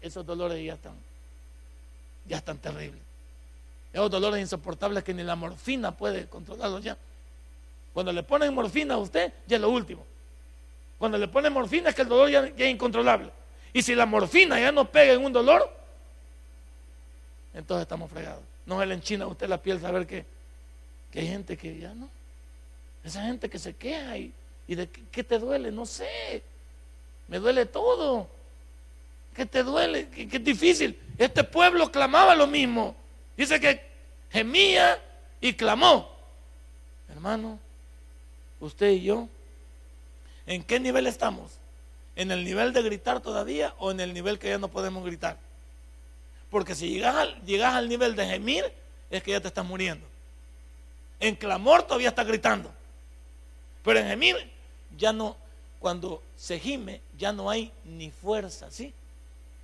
esos 0.00 0.24
dolores 0.24 0.64
ya 0.64 0.74
están, 0.74 0.94
ya 2.26 2.36
están 2.36 2.58
terribles. 2.58 3.00
Esos 3.92 4.10
dolores 4.10 4.40
insoportables 4.40 5.02
que 5.02 5.14
ni 5.14 5.22
la 5.22 5.36
morfina 5.36 5.96
puede 5.96 6.26
controlarlos 6.26 6.82
ya. 6.82 6.96
Cuando 7.92 8.12
le 8.12 8.22
ponen 8.22 8.54
morfina 8.54 8.94
a 8.94 8.98
usted, 8.98 9.32
ya 9.46 9.56
es 9.56 9.62
lo 9.62 9.70
último. 9.70 10.04
Cuando 10.98 11.18
le 11.18 11.28
ponen 11.28 11.52
morfina 11.52 11.90
es 11.90 11.94
que 11.94 12.02
el 12.02 12.08
dolor 12.08 12.28
ya, 12.28 12.48
ya 12.54 12.66
es 12.66 12.72
incontrolable. 12.72 13.30
Y 13.72 13.82
si 13.82 13.94
la 13.94 14.06
morfina 14.06 14.58
ya 14.60 14.72
no 14.72 14.90
pega 14.90 15.12
en 15.12 15.24
un 15.24 15.32
dolor, 15.32 15.68
entonces 17.52 17.82
estamos 17.82 18.10
fregados. 18.10 18.53
No 18.66 18.80
se 18.80 18.86
le 18.86 18.94
enchina 18.94 19.26
usted 19.26 19.48
la 19.48 19.58
piel 19.58 19.80
saber 19.80 20.06
que, 20.06 20.24
que 21.10 21.20
hay 21.20 21.28
gente 21.28 21.56
que 21.56 21.78
ya 21.78 21.94
no. 21.94 22.08
Esa 23.04 23.22
gente 23.22 23.50
que 23.50 23.58
se 23.58 23.74
queja 23.74 24.16
y, 24.16 24.32
de 24.66 24.88
qué, 24.88 25.22
te 25.22 25.38
duele, 25.38 25.70
no 25.70 25.84
sé. 25.84 26.42
Me 27.28 27.38
duele 27.38 27.66
todo. 27.66 28.28
¿Qué 29.34 29.44
te 29.44 29.62
duele? 29.62 30.08
¿Qué, 30.08 30.28
es 30.30 30.44
difícil? 30.44 30.98
Este 31.18 31.44
pueblo 31.44 31.92
clamaba 31.92 32.34
lo 32.34 32.46
mismo. 32.46 32.96
Dice 33.36 33.60
que 33.60 33.82
gemía 34.30 34.98
y 35.40 35.52
clamó. 35.52 36.10
Hermano, 37.10 37.58
usted 38.60 38.90
y 38.92 39.02
yo, 39.02 39.28
¿en 40.46 40.62
qué 40.62 40.80
nivel 40.80 41.06
estamos? 41.06 41.58
¿En 42.16 42.30
el 42.30 42.44
nivel 42.44 42.72
de 42.72 42.82
gritar 42.82 43.20
todavía 43.20 43.74
o 43.78 43.90
en 43.90 44.00
el 44.00 44.14
nivel 44.14 44.38
que 44.38 44.48
ya 44.48 44.58
no 44.58 44.68
podemos 44.68 45.04
gritar? 45.04 45.38
Porque 46.54 46.76
si 46.76 46.88
llegas 46.88 47.16
al, 47.16 47.44
llegas 47.44 47.74
al 47.74 47.88
nivel 47.88 48.14
de 48.14 48.24
gemir, 48.26 48.64
es 49.10 49.24
que 49.24 49.32
ya 49.32 49.40
te 49.40 49.48
estás 49.48 49.66
muriendo. 49.66 50.06
En 51.18 51.34
clamor 51.34 51.82
todavía 51.82 52.10
estás 52.10 52.28
gritando. 52.28 52.70
Pero 53.82 53.98
en 53.98 54.06
gemir 54.06 54.36
ya 54.96 55.12
no, 55.12 55.36
cuando 55.80 56.22
se 56.36 56.60
gime, 56.60 57.00
ya 57.18 57.32
no 57.32 57.50
hay 57.50 57.72
ni 57.84 58.12
fuerza, 58.12 58.70
¿sí? 58.70 58.94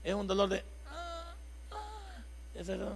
Es 0.02 0.14
un 0.14 0.26
dolor 0.26 0.48
de... 0.48 0.64
Ah, 0.90 1.32
ah, 1.70 2.16
eso, 2.56 2.90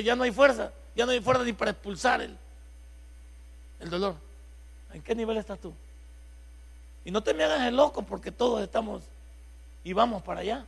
ya, 0.00 0.16
no 0.16 0.24
hay 0.24 0.32
fuerza, 0.32 0.72
ya 0.96 1.06
no 1.06 1.12
hay 1.12 1.20
fuerza 1.20 1.44
ni 1.44 1.52
para 1.52 1.70
expulsar 1.70 2.20
el, 2.22 2.36
el 3.78 3.88
dolor. 3.88 4.16
¿En 4.92 5.00
qué 5.00 5.14
nivel 5.14 5.36
estás 5.36 5.60
tú? 5.60 5.72
Y 7.04 7.12
no 7.12 7.22
te 7.22 7.34
me 7.34 7.44
hagas 7.44 7.68
el 7.68 7.76
loco 7.76 8.02
porque 8.02 8.32
todos 8.32 8.60
estamos 8.60 9.04
y 9.84 9.92
vamos 9.92 10.24
para 10.24 10.40
allá. 10.40 10.66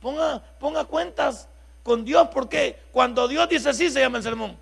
Ponga, 0.00 0.40
ponga 0.58 0.84
cuentas 0.84 1.48
con 1.82 2.04
Dios 2.04 2.28
porque 2.32 2.78
cuando 2.92 3.26
Dios 3.28 3.48
dice 3.48 3.72
sí 3.74 3.90
se 3.90 4.00
llama 4.00 4.18
el 4.18 4.24
sermón. 4.24 4.56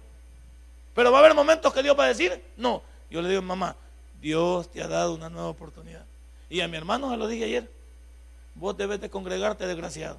Pero 0.95 1.13
va 1.13 1.19
a 1.19 1.21
haber 1.21 1.35
momentos 1.35 1.73
que 1.73 1.83
Dios 1.83 1.99
va 1.99 2.05
a 2.05 2.09
decir 2.09 2.43
no. 2.57 2.83
Yo 3.11 3.23
le 3.23 3.29
digo, 3.29 3.43
mamá, 3.43 3.77
Dios 4.21 4.71
te 4.71 4.83
ha 4.83 4.89
dado 4.89 5.15
una 5.15 5.29
nueva 5.29 5.49
oportunidad. 5.49 6.05
Y 6.49 6.61
a 6.61 6.69
mi 6.69 6.77
hermano 6.77 7.11
se 7.11 7.17
lo 7.17 7.29
dije 7.29 7.45
ayer, 7.45 7.71
vos 8.55 8.77
debes 8.77 9.01
de 9.01 9.11
congregarte, 9.11 9.67
desgraciado. 9.67 10.19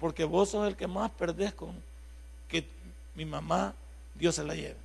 Porque 0.00 0.24
vos 0.24 0.50
sos 0.50 0.66
el 0.66 0.76
que 0.76 0.86
más 0.86 1.10
perdés 1.10 1.54
con 1.54 1.74
que 2.48 2.66
mi 3.14 3.24
mamá, 3.24 3.74
Dios 4.14 4.34
se 4.34 4.44
la 4.44 4.54
lleve. 4.54 4.76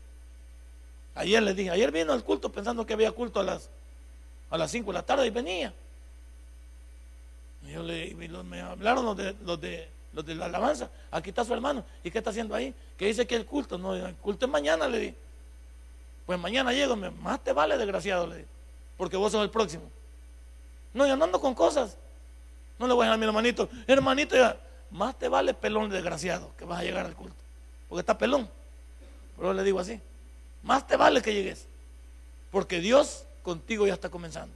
Ayer 1.15 1.43
le 1.43 1.53
dije, 1.53 1.69
ayer 1.69 1.91
vino 1.91 2.13
al 2.13 2.23
culto 2.23 2.51
pensando 2.51 2.85
que 2.85 2.93
había 2.93 3.11
culto 3.11 3.39
a 3.39 3.43
las 3.43 3.69
a 4.53 4.57
las 4.57 4.69
5 4.69 4.91
de 4.91 4.93
la 4.93 5.03
tarde 5.03 5.25
y 5.25 5.31
venía. 5.31 5.73
Y 7.65 7.71
yo 7.71 7.83
le, 7.83 8.13
me 8.15 8.61
hablaron 8.61 9.05
los 9.05 9.17
de, 9.17 9.35
los 9.43 9.59
de 9.59 9.89
los 10.13 10.25
de 10.25 10.35
la 10.35 10.45
alabanza. 10.45 10.89
Aquí 11.11 11.29
está 11.29 11.43
su 11.43 11.53
hermano. 11.53 11.83
¿Y 12.03 12.11
qué 12.11 12.19
está 12.19 12.29
haciendo 12.29 12.55
ahí? 12.55 12.73
Que 12.97 13.07
dice 13.07 13.25
que 13.25 13.35
el 13.35 13.45
culto. 13.45 13.77
No, 13.77 13.95
el 13.95 14.15
culto 14.15 14.45
es 14.45 14.51
mañana, 14.51 14.87
le 14.87 14.99
di. 14.99 15.15
Pues 16.25 16.39
mañana 16.39 16.71
llego, 16.71 16.95
más 16.95 17.43
te 17.43 17.51
vale, 17.51 17.77
desgraciado, 17.77 18.27
le 18.27 18.37
di. 18.37 18.45
Porque 18.95 19.17
vos 19.17 19.31
sos 19.31 19.43
el 19.43 19.49
próximo. 19.49 19.83
No, 20.93 21.07
yo 21.07 21.15
no 21.15 21.25
ando 21.25 21.41
con 21.41 21.55
cosas. 21.55 21.97
No 22.79 22.87
le 22.87 22.93
voy 22.93 23.05
a 23.05 23.09
decir 23.09 23.15
a 23.15 23.17
mi 23.17 23.25
hermanito, 23.25 23.69
hermanito, 23.87 24.35
más 24.91 25.17
te 25.17 25.27
vale 25.27 25.53
pelón 25.53 25.89
desgraciado 25.89 26.51
que 26.57 26.65
vas 26.65 26.79
a 26.79 26.83
llegar 26.83 27.05
al 27.05 27.15
culto. 27.15 27.35
Porque 27.89 28.01
está 28.01 28.17
pelón. 28.17 28.49
Pero 29.35 29.53
le 29.53 29.63
digo 29.63 29.79
así, 29.79 29.99
más 30.61 30.85
te 30.85 30.95
vale 30.95 31.21
que 31.21 31.33
llegues. 31.33 31.67
Porque 32.51 32.79
Dios 32.79 33.25
contigo 33.41 33.87
ya 33.87 33.93
está 33.93 34.09
comenzando. 34.09 34.55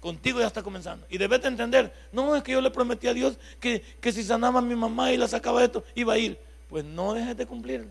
Contigo 0.00 0.40
ya 0.40 0.46
está 0.46 0.62
comenzando. 0.62 1.06
Y 1.10 1.18
debes 1.18 1.42
de 1.42 1.48
entender, 1.48 1.92
no 2.10 2.34
es 2.34 2.42
que 2.42 2.52
yo 2.52 2.60
le 2.60 2.70
prometí 2.70 3.06
a 3.06 3.14
Dios 3.14 3.36
que, 3.60 3.80
que 4.00 4.12
si 4.12 4.24
sanaba 4.24 4.60
a 4.60 4.62
mi 4.62 4.74
mamá 4.74 5.12
y 5.12 5.18
la 5.18 5.28
sacaba 5.28 5.60
de 5.60 5.66
esto, 5.66 5.84
iba 5.94 6.14
a 6.14 6.18
ir. 6.18 6.38
Pues 6.70 6.84
no 6.84 7.12
dejes 7.12 7.36
de 7.36 7.46
cumplirle. 7.46 7.90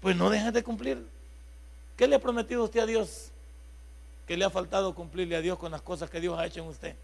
Pues 0.00 0.16
no 0.16 0.30
dejes 0.30 0.52
de 0.52 0.62
cumplir. 0.62 1.06
¿Qué 1.96 2.08
le 2.08 2.16
ha 2.16 2.18
prometido 2.18 2.64
usted 2.64 2.80
a 2.80 2.86
Dios? 2.86 3.30
Que 4.26 4.36
le 4.36 4.44
ha 4.44 4.50
faltado 4.50 4.94
cumplirle 4.94 5.36
a 5.36 5.40
Dios 5.40 5.58
con 5.58 5.72
las 5.72 5.82
cosas 5.82 6.08
que 6.08 6.20
Dios 6.20 6.38
ha 6.38 6.46
hecho 6.46 6.60
en 6.60 6.68
usted. 6.68 6.94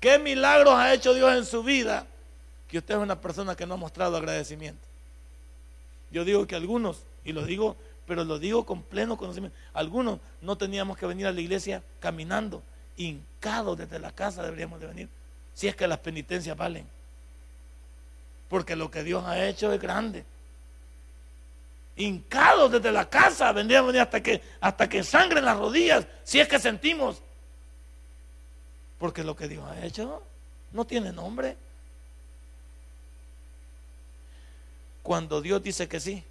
¿Qué 0.00 0.18
milagros 0.18 0.74
ha 0.74 0.92
hecho 0.92 1.14
Dios 1.14 1.34
en 1.36 1.44
su 1.44 1.62
vida? 1.62 2.06
Que 2.68 2.78
usted 2.78 2.94
es 2.94 3.00
una 3.00 3.20
persona 3.20 3.54
que 3.54 3.66
no 3.66 3.74
ha 3.74 3.76
mostrado 3.76 4.16
agradecimiento. 4.16 4.80
Yo 6.10 6.24
digo 6.24 6.46
que 6.46 6.56
algunos, 6.56 7.02
y 7.24 7.32
lo 7.32 7.44
digo 7.44 7.76
pero 8.10 8.24
lo 8.24 8.40
digo 8.40 8.66
con 8.66 8.82
pleno 8.82 9.16
conocimiento. 9.16 9.56
Algunos 9.72 10.18
no 10.40 10.58
teníamos 10.58 10.98
que 10.98 11.06
venir 11.06 11.28
a 11.28 11.32
la 11.32 11.40
iglesia 11.40 11.80
caminando, 12.00 12.60
hincados 12.96 13.78
desde 13.78 14.00
la 14.00 14.10
casa 14.10 14.42
deberíamos 14.42 14.80
de 14.80 14.88
venir, 14.88 15.08
si 15.54 15.68
es 15.68 15.76
que 15.76 15.86
las 15.86 16.00
penitencias 16.00 16.56
valen. 16.56 16.88
Porque 18.48 18.74
lo 18.74 18.90
que 18.90 19.04
Dios 19.04 19.24
ha 19.24 19.46
hecho 19.46 19.72
es 19.72 19.80
grande. 19.80 20.24
Hincados 21.94 22.72
desde 22.72 22.90
la 22.90 23.08
casa, 23.08 23.52
vendríamos 23.52 23.90
a 23.90 23.92
venir 23.92 24.02
hasta 24.02 24.20
que, 24.20 24.42
hasta 24.60 24.88
que 24.88 25.04
sangren 25.04 25.44
las 25.44 25.56
rodillas, 25.56 26.04
si 26.24 26.40
es 26.40 26.48
que 26.48 26.58
sentimos. 26.58 27.22
Porque 28.98 29.22
lo 29.22 29.36
que 29.36 29.46
Dios 29.46 29.64
ha 29.70 29.86
hecho 29.86 30.20
no 30.72 30.84
tiene 30.84 31.12
nombre. 31.12 31.56
Cuando 35.04 35.40
Dios 35.40 35.62
dice 35.62 35.88
que 35.88 36.00
sí, 36.00 36.24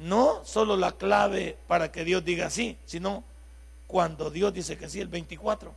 no 0.00 0.42
solo 0.46 0.78
la 0.78 0.92
clave 0.92 1.58
para 1.68 1.92
que 1.92 2.04
Dios 2.04 2.24
diga 2.24 2.48
sí, 2.48 2.76
sino 2.86 3.22
cuando 3.86 4.30
Dios 4.30 4.52
dice 4.54 4.78
que 4.78 4.88
sí, 4.88 4.98
el 4.98 5.08
24. 5.08 5.74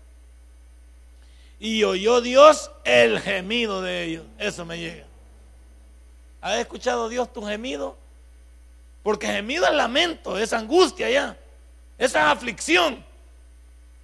Y 1.59 1.83
oyó 1.83 2.21
Dios 2.21 2.71
el 2.85 3.19
gemido 3.19 3.81
de 3.81 4.03
ellos. 4.03 4.25
Eso 4.37 4.65
me 4.65 4.79
llega. 4.79 5.05
¿Has 6.39 6.57
escuchado 6.59 7.09
Dios 7.09 7.31
tu 7.33 7.45
gemido? 7.45 7.97
Porque 9.03 9.27
gemido 9.27 9.65
es 9.65 9.73
lamento, 9.73 10.37
es 10.37 10.53
angustia 10.53 11.09
ya, 11.09 11.37
esa 11.97 12.19
es 12.19 12.37
aflicción. 12.37 13.03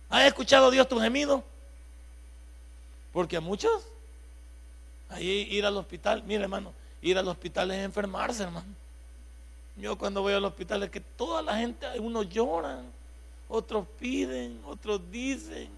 ¿Has 0.10 0.26
escuchado 0.26 0.70
Dios 0.70 0.88
tu 0.90 1.00
gemido? 1.00 1.44
Porque 3.14 3.38
a 3.38 3.42
muchos, 3.42 3.84
ahí 5.08 5.48
ir 5.50 5.66
al 5.66 5.78
hospital, 5.78 6.24
mire 6.24 6.44
hermano, 6.44 6.74
ir 7.02 7.18
al 7.18 7.28
hospital 7.30 7.72
es 7.72 7.86
enfermarse, 7.86 8.44
hermano. 8.44 8.79
Yo 9.80 9.98
cuando 9.98 10.22
voy 10.22 10.34
al 10.34 10.44
hospital 10.44 10.84
es 10.84 10.90
que 10.90 11.00
toda 11.00 11.42
la 11.42 11.56
gente, 11.56 11.88
unos 12.00 12.28
lloran, 12.30 12.92
otros 13.48 13.88
piden, 13.98 14.62
otros 14.66 15.00
dicen. 15.10 15.70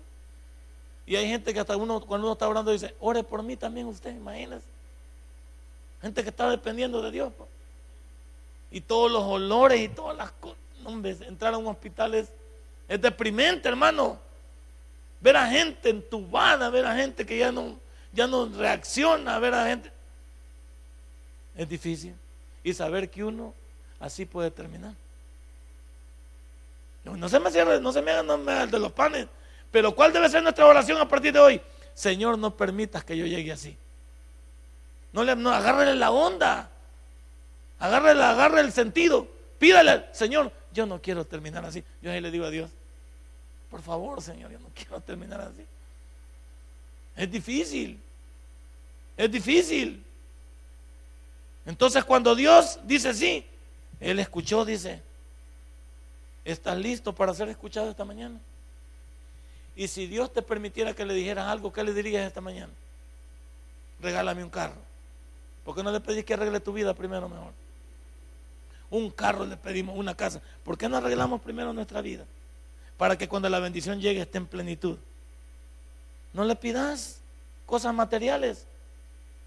Y 1.06 1.16
hay 1.16 1.28
gente 1.28 1.54
que 1.54 1.60
hasta 1.60 1.78
uno, 1.78 2.02
cuando 2.02 2.26
uno 2.26 2.34
está 2.34 2.48
orando, 2.48 2.72
dice, 2.72 2.96
ore 3.00 3.24
por 3.24 3.44
mí 3.44 3.56
también 3.56 3.86
usted, 3.86 4.12
imagínese. 4.12 4.66
Gente 6.02 6.24
que 6.24 6.30
está 6.30 6.50
dependiendo 6.50 7.02
de 7.02 7.12
Dios. 7.12 7.32
Y 8.72 8.82
todos 8.82 9.12
los 9.12 9.24
olores 9.24 9.80
y 9.80 9.90
todas 9.90 10.18
las 10.18 10.32
cosas. 10.32 10.58
entrar 11.28 11.54
a 11.54 11.58
un 11.58 11.68
hospital 11.68 12.16
es, 12.16 12.30
es 12.88 13.00
deprimente, 13.00 13.70
hermano. 13.70 14.18
Ver 15.20 15.38
a 15.38 15.48
gente 15.48 15.92
entubada, 15.92 16.72
ver 16.72 16.88
a 16.88 16.96
gente 16.96 17.24
que 17.24 17.38
ya 17.38 17.52
no, 17.52 17.78
ya 18.12 18.26
no 18.26 18.48
reacciona, 18.48 19.38
ver 19.38 19.54
a 19.54 19.68
gente. 19.68 19.92
Es 21.56 21.70
difícil. 21.70 22.16
Y 22.64 22.74
saber 22.74 23.10
que 23.10 23.24
uno 23.24 23.54
así 24.02 24.26
puede 24.26 24.52
terminar. 24.52 24.94
No, 27.04 27.30
se 27.30 27.40
me 27.40 27.50
cierre, 27.52 27.80
no 27.80 27.92
se 27.92 28.02
me 28.02 28.12
haga 28.12 28.68
de 28.68 28.80
los 28.80 28.92
panes. 28.92 29.28
Pero 29.72 29.96
¿cuál 29.96 30.12
debe 30.12 30.30
ser 30.30 30.44
nuestra 30.44 30.66
oración 30.66 31.00
a 31.00 31.08
partir 31.08 31.32
de 31.34 31.40
hoy? 31.40 31.62
Señor, 31.94 32.38
no 32.38 32.56
permitas 32.56 33.04
que 33.04 33.16
yo 33.16 33.26
llegue 33.26 33.52
así. 33.52 33.78
No 35.14 35.24
le 35.24 35.36
no, 35.36 35.52
agárrele 35.52 35.96
la 35.96 36.12
onda. 36.12 36.70
Agárrele, 37.80 38.24
agarre 38.24 38.62
el 38.62 38.72
sentido. 38.72 39.28
Pídale, 39.58 40.06
Señor, 40.12 40.52
yo 40.74 40.86
no 40.86 41.02
quiero 41.02 41.26
terminar 41.26 41.66
así. 41.66 41.84
Yo 42.02 42.12
ahí 42.12 42.22
le 42.22 42.32
digo 42.32 42.46
a 42.46 42.50
Dios, 42.50 42.70
por 43.70 43.82
favor, 43.82 44.22
Señor, 44.22 44.52
yo 44.52 44.60
no 44.60 44.70
quiero 44.76 45.00
terminar 45.02 45.42
así. 45.42 45.66
Es 47.16 47.32
difícil. 47.32 48.00
Es 49.18 49.32
difícil. 49.32 50.04
Entonces 51.66 52.04
cuando 52.04 52.36
Dios 52.36 52.80
dice 52.84 53.14
sí, 53.14 53.46
él 54.02 54.20
escuchó, 54.20 54.66
dice, 54.66 55.02
¿estás 56.44 56.78
listo 56.78 57.14
para 57.14 57.34
ser 57.34 57.48
escuchado 57.50 57.90
esta 57.90 58.04
mañana? 58.04 58.40
Y 59.76 59.88
si 59.88 60.08
Dios 60.08 60.34
te 60.34 60.42
permitiera 60.42 60.94
que 60.94 61.06
le 61.06 61.14
dijeras 61.14 61.48
algo, 61.48 61.72
¿qué 61.72 61.84
le 61.84 61.94
dirías 61.94 62.26
esta 62.26 62.42
mañana? 62.42 62.74
Regálame 64.02 64.44
un 64.44 64.50
carro. 64.50 64.82
¿Por 65.64 65.76
qué 65.76 65.84
no 65.84 65.92
le 65.92 66.00
pedís 66.00 66.26
que 66.26 66.34
arregle 66.34 66.60
tu 66.60 66.74
vida 66.74 66.96
primero 66.96 67.30
mejor? 67.30 67.54
Un 68.90 69.12
carro 69.12 69.46
le 69.46 69.56
pedimos, 69.56 69.96
una 69.96 70.16
casa. 70.16 70.42
¿Por 70.64 70.78
qué 70.78 70.90
no 70.90 70.98
arreglamos 70.98 71.40
primero 71.42 71.72
nuestra 71.72 72.02
vida? 72.02 72.26
Para 72.98 73.18
que 73.18 73.30
cuando 73.30 73.48
la 73.50 73.60
bendición 73.60 74.02
llegue 74.02 74.22
esté 74.22 74.40
en 74.40 74.48
plenitud. 74.48 74.98
No 76.34 76.44
le 76.44 76.56
pidas 76.56 77.22
cosas 77.68 77.94
materiales. 77.94 78.66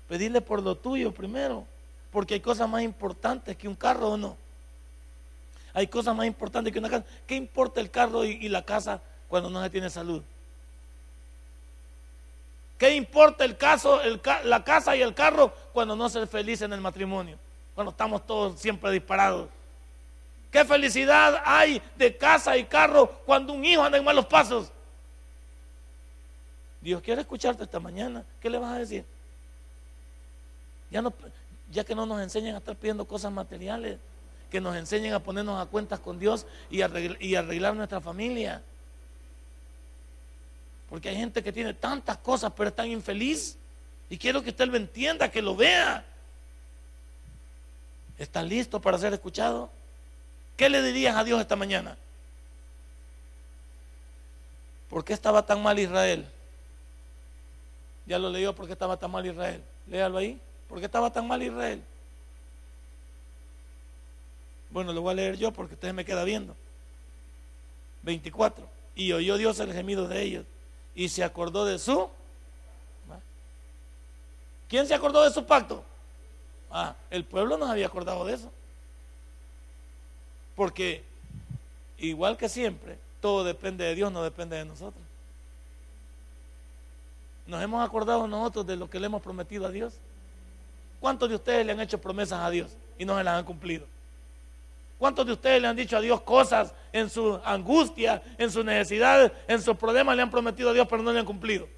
Pedirle 0.09 0.41
por 0.41 0.63
lo 0.63 0.77
tuyo 0.77 1.13
primero. 1.13 1.67
Porque 2.13 2.35
hay 2.35 2.41
cosas 2.41 2.69
más 2.69 2.83
importantes 2.83 3.57
que 3.57 3.69
un 3.69 3.75
carro 3.75 4.13
o 4.13 4.17
no. 4.17 4.44
Hay 5.75 5.89
cosas 5.89 6.17
más 6.17 6.27
importantes 6.27 6.73
que 6.73 6.79
una 6.79 6.89
casa. 6.89 7.05
¿Qué 7.27 7.35
importa 7.35 7.81
el 7.81 7.91
carro 7.91 8.25
y, 8.25 8.49
la 8.49 8.65
casa 8.65 9.03
cuando 9.29 9.51
no 9.51 9.63
se 9.63 9.69
tiene 9.69 9.91
salud? 9.91 10.23
¿Qué 12.79 12.95
importa 12.95 13.45
el 13.45 13.57
caso, 13.57 14.01
la 14.45 14.65
casa 14.65 14.97
y 14.97 15.03
el 15.03 15.15
carro 15.15 15.53
cuando 15.73 15.95
no 15.95 16.09
se 16.09 16.23
es 16.23 16.31
feliz 16.31 16.63
en 16.63 16.73
el 16.73 16.81
matrimonio? 16.81 17.39
cuando 17.75 17.91
estamos 17.91 18.25
todos 18.27 18.61
siempre 18.61 18.91
disparados. 18.93 19.49
Qué 20.51 20.65
felicidad 20.65 21.43
hay 21.45 21.83
de 21.97 22.17
casa 22.17 22.57
y 22.57 22.65
carro 22.65 23.09
cuando 23.27 23.53
un 23.53 23.65
hijo 23.65 23.83
anda 23.83 23.99
en 23.99 24.05
malos 24.05 24.27
pasos. 24.27 24.71
Dios 26.81 27.03
quiere 27.03 27.23
escucharte 27.23 27.65
esta 27.65 27.81
mañana. 27.81 28.25
¿Qué 28.41 28.49
le 28.49 28.59
vas 28.59 28.73
a 28.73 28.79
decir? 28.79 29.05
Ya, 30.91 31.03
ya 31.71 31.83
que 31.83 31.95
no 31.95 32.07
nos 32.07 32.23
enseñan 32.23 32.55
a 32.55 32.59
estar 32.59 32.77
pidiendo 32.77 33.05
cosas 33.05 33.33
materiales, 33.33 33.99
que 34.51 34.61
nos 34.61 34.77
enseñen 34.77 35.13
a 35.13 35.21
ponernos 35.21 35.61
a 35.61 35.67
cuentas 35.67 36.01
con 36.01 36.19
Dios 36.19 36.47
y 36.71 36.83
arreglar, 36.83 37.45
arreglar 37.45 37.75
nuestra 37.75 38.01
familia. 38.01 38.63
Porque 40.89 41.09
hay 41.09 41.17
gente 41.17 41.43
que 41.43 41.53
tiene 41.53 41.75
tantas 41.75 42.19
cosas 42.19 42.53
pero 42.57 42.69
es 42.69 42.77
tan 42.77 42.89
infeliz. 42.89 43.57
Y 44.11 44.19
quiero 44.19 44.43
que 44.43 44.51
usted 44.51 44.69
lo 44.69 44.77
entienda, 44.77 45.31
que 45.31 45.43
lo 45.43 45.57
vea. 45.57 46.05
¿Está 48.19 48.43
listo 48.43 48.81
para 48.81 48.99
ser 48.99 49.13
escuchado? 49.13 49.71
¿Qué 50.57 50.69
le 50.69 50.83
dirías 50.83 51.17
a 51.17 51.25
Dios 51.25 51.41
esta 51.41 51.57
mañana? 51.57 51.97
¿Por 54.89 55.05
qué 55.05 55.13
estaba 55.13 55.45
tan 55.45 55.63
mal 55.63 55.79
Israel? 55.79 56.27
Ya 58.07 58.19
lo 58.19 58.31
leyó, 58.31 58.55
¿por 58.55 58.67
qué 58.67 58.73
estaba 58.75 58.97
tan 58.97 59.11
mal 59.11 59.27
Israel? 59.27 59.63
Léalo 59.89 60.19
ahí. 60.19 60.41
¿Por 60.69 60.79
qué 60.79 60.87
estaba 60.87 61.13
tan 61.13 61.27
mal 61.27 61.43
Israel? 61.43 61.83
Bueno, 64.75 64.93
lo 64.93 65.03
voy 65.03 65.13
a 65.13 65.15
leer 65.15 65.37
yo 65.37 65.53
porque 65.53 65.75
usted 65.75 65.95
me 65.95 66.05
queda 66.05 66.25
viendo. 66.25 66.57
24. 68.03 68.69
Y 68.97 69.13
oyó 69.13 69.37
Dios 69.37 69.61
el 69.61 69.73
gemido 69.73 70.09
de 70.09 70.21
ellos 70.21 70.45
y 70.97 71.09
se 71.09 71.23
acordó 71.23 71.65
de 71.65 71.79
su. 71.79 72.11
¿Quién 74.69 74.89
se 74.89 74.95
acordó 74.95 75.23
de 75.23 75.31
su 75.31 75.47
pacto? 75.47 75.85
Ah, 76.73 76.97
el 77.11 77.25
pueblo 77.25 77.57
no 77.57 77.67
había 77.67 77.87
acordado 77.87 78.25
de 78.25 78.35
eso. 78.35 78.51
Porque, 80.57 81.05
igual 81.99 82.37
que 82.37 82.49
siempre, 82.49 82.99
todo 83.21 83.45
depende 83.45 83.85
de 83.85 83.95
Dios, 83.95 84.11
no 84.11 84.25
depende 84.25 84.57
de 84.57 84.65
nosotros. 84.65 85.05
Nos 87.47 87.63
hemos 87.63 87.87
acordado 87.87 88.27
nosotros 88.27 88.67
de 88.67 88.75
lo 88.75 88.91
que 88.91 88.99
le 88.99 89.07
hemos 89.07 89.23
prometido 89.23 89.67
a 89.67 89.71
Dios. 89.71 89.95
¿Cuántos 90.99 91.29
de 91.29 91.37
ustedes 91.37 91.65
le 91.65 91.71
han 91.71 91.81
hecho 91.81 92.01
promesas 92.01 92.41
a 92.41 92.51
Dios 92.51 92.73
y 92.99 93.05
no 93.05 93.17
se 93.17 93.23
las 93.23 93.39
han 93.39 93.45
cumplido? 93.45 93.94
¿Cuántos 95.05 95.27
de 95.27 95.33
ustedes 95.35 95.61
le 95.61 95.69
han 95.69 95.77
dicho 95.77 95.99
a 95.99 96.01
Dios 96.01 96.23
cosas 96.23 96.73
en 96.91 97.11
su 97.11 97.39
angustia, 97.45 98.23
en 98.39 98.51
su 98.51 98.65
necesidad, 98.65 99.31
en 99.47 99.61
sus 99.61 99.77
problemas, 99.77 100.17
le 100.17 100.23
han 100.23 100.31
prometido 100.31 100.71
a 100.71 100.73
Dios 100.73 100.87
pero 100.89 101.03
no 101.03 101.13
le 101.13 101.19
han 101.19 101.27
cumplido? 101.27 101.69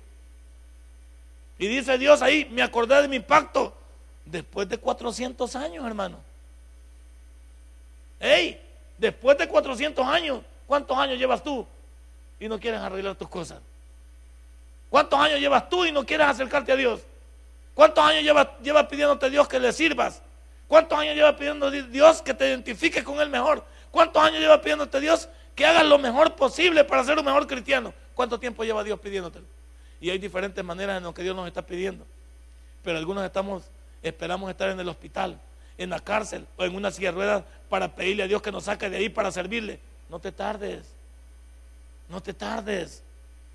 Y 1.58 1.66
dice 1.66 1.98
Dios 1.98 2.22
ahí, 2.22 2.46
me 2.52 2.62
acordé 2.62 3.02
de 3.02 3.08
mi 3.08 3.18
pacto 3.18 3.76
después 4.24 4.68
de 4.68 4.78
400 4.78 5.56
años, 5.56 5.84
hermano. 5.84 6.20
¡Ey! 8.20 8.62
Después 8.96 9.36
de 9.36 9.48
400 9.48 10.06
años, 10.06 10.42
¿cuántos 10.64 10.96
años 10.96 11.18
llevas 11.18 11.42
tú 11.42 11.66
y 12.38 12.46
no 12.46 12.60
quieres 12.60 12.78
arreglar 12.78 13.16
tus 13.16 13.28
cosas? 13.28 13.58
¿Cuántos 14.88 15.18
años 15.18 15.40
llevas 15.40 15.68
tú 15.68 15.84
y 15.84 15.90
no 15.90 16.06
quieres 16.06 16.28
acercarte 16.28 16.70
a 16.70 16.76
Dios? 16.76 17.00
¿Cuántos 17.74 18.04
años 18.04 18.22
llevas, 18.22 18.46
llevas 18.62 18.86
pidiéndote 18.86 19.26
a 19.26 19.30
Dios 19.30 19.48
que 19.48 19.58
le 19.58 19.72
sirvas? 19.72 20.22
¿Cuántos 20.68 20.98
años 20.98 21.14
llevas 21.14 21.34
pidiendo 21.34 21.70
Dios 21.70 22.22
que 22.22 22.34
te 22.34 22.48
identifiques 22.48 23.04
con 23.04 23.20
Él 23.20 23.28
mejor? 23.28 23.64
¿Cuántos 23.90 24.22
años 24.22 24.40
llevas 24.40 24.58
pidiéndote 24.60 25.00
Dios 25.00 25.28
que 25.54 25.64
hagas 25.64 25.86
lo 25.86 25.98
mejor 25.98 26.34
posible 26.34 26.84
para 26.84 27.04
ser 27.04 27.18
un 27.18 27.24
mejor 27.24 27.46
cristiano? 27.46 27.94
¿Cuánto 28.14 28.38
tiempo 28.40 28.64
lleva 28.64 28.82
Dios 28.82 28.98
pidiéndotelo? 28.98 29.46
Y 30.00 30.10
hay 30.10 30.18
diferentes 30.18 30.62
maneras 30.64 30.98
en 30.98 31.04
lo 31.04 31.14
que 31.14 31.22
Dios 31.22 31.36
nos 31.36 31.46
está 31.46 31.62
pidiendo. 31.62 32.04
Pero 32.82 32.98
algunos 32.98 33.24
estamos, 33.24 33.64
esperamos 34.02 34.50
estar 34.50 34.68
en 34.70 34.80
el 34.80 34.88
hospital, 34.88 35.40
en 35.78 35.90
la 35.90 36.00
cárcel 36.00 36.46
o 36.56 36.64
en 36.64 36.74
una 36.74 36.90
silla 36.90 37.10
de 37.10 37.16
ruedas 37.16 37.44
para 37.68 37.94
pedirle 37.94 38.24
a 38.24 38.26
Dios 38.26 38.42
que 38.42 38.52
nos 38.52 38.64
saque 38.64 38.90
de 38.90 38.98
ahí 38.98 39.08
para 39.08 39.30
servirle. 39.30 39.80
No 40.08 40.18
te 40.18 40.32
tardes. 40.32 40.92
No 42.08 42.20
te 42.20 42.34
tardes. 42.34 43.02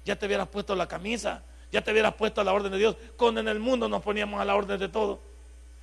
Ya 0.05 0.15
te 0.15 0.25
hubieras 0.25 0.47
puesto 0.47 0.75
la 0.75 0.87
camisa. 0.87 1.43
Ya 1.71 1.81
te 1.81 1.91
hubieras 1.91 2.13
puesto 2.15 2.41
a 2.41 2.43
la 2.43 2.53
orden 2.53 2.71
de 2.71 2.77
Dios. 2.77 2.95
Cuando 3.15 3.41
en 3.41 3.47
el 3.47 3.59
mundo 3.59 3.87
nos 3.87 4.01
poníamos 4.01 4.41
a 4.41 4.45
la 4.45 4.55
orden 4.55 4.79
de 4.79 4.89
todo. 4.89 5.19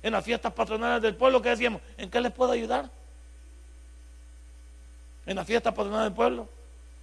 En 0.01 0.13
las 0.13 0.23
fiestas 0.23 0.53
patronales 0.53 1.01
del 1.01 1.15
pueblo, 1.15 1.41
¿qué 1.41 1.49
decíamos? 1.49 1.81
¿En 1.97 2.09
qué 2.09 2.21
les 2.21 2.31
puedo 2.31 2.51
ayudar? 2.51 2.89
En 5.25 5.35
las 5.35 5.45
fiestas 5.45 5.73
patronales 5.73 6.05
del 6.05 6.15
pueblo. 6.15 6.47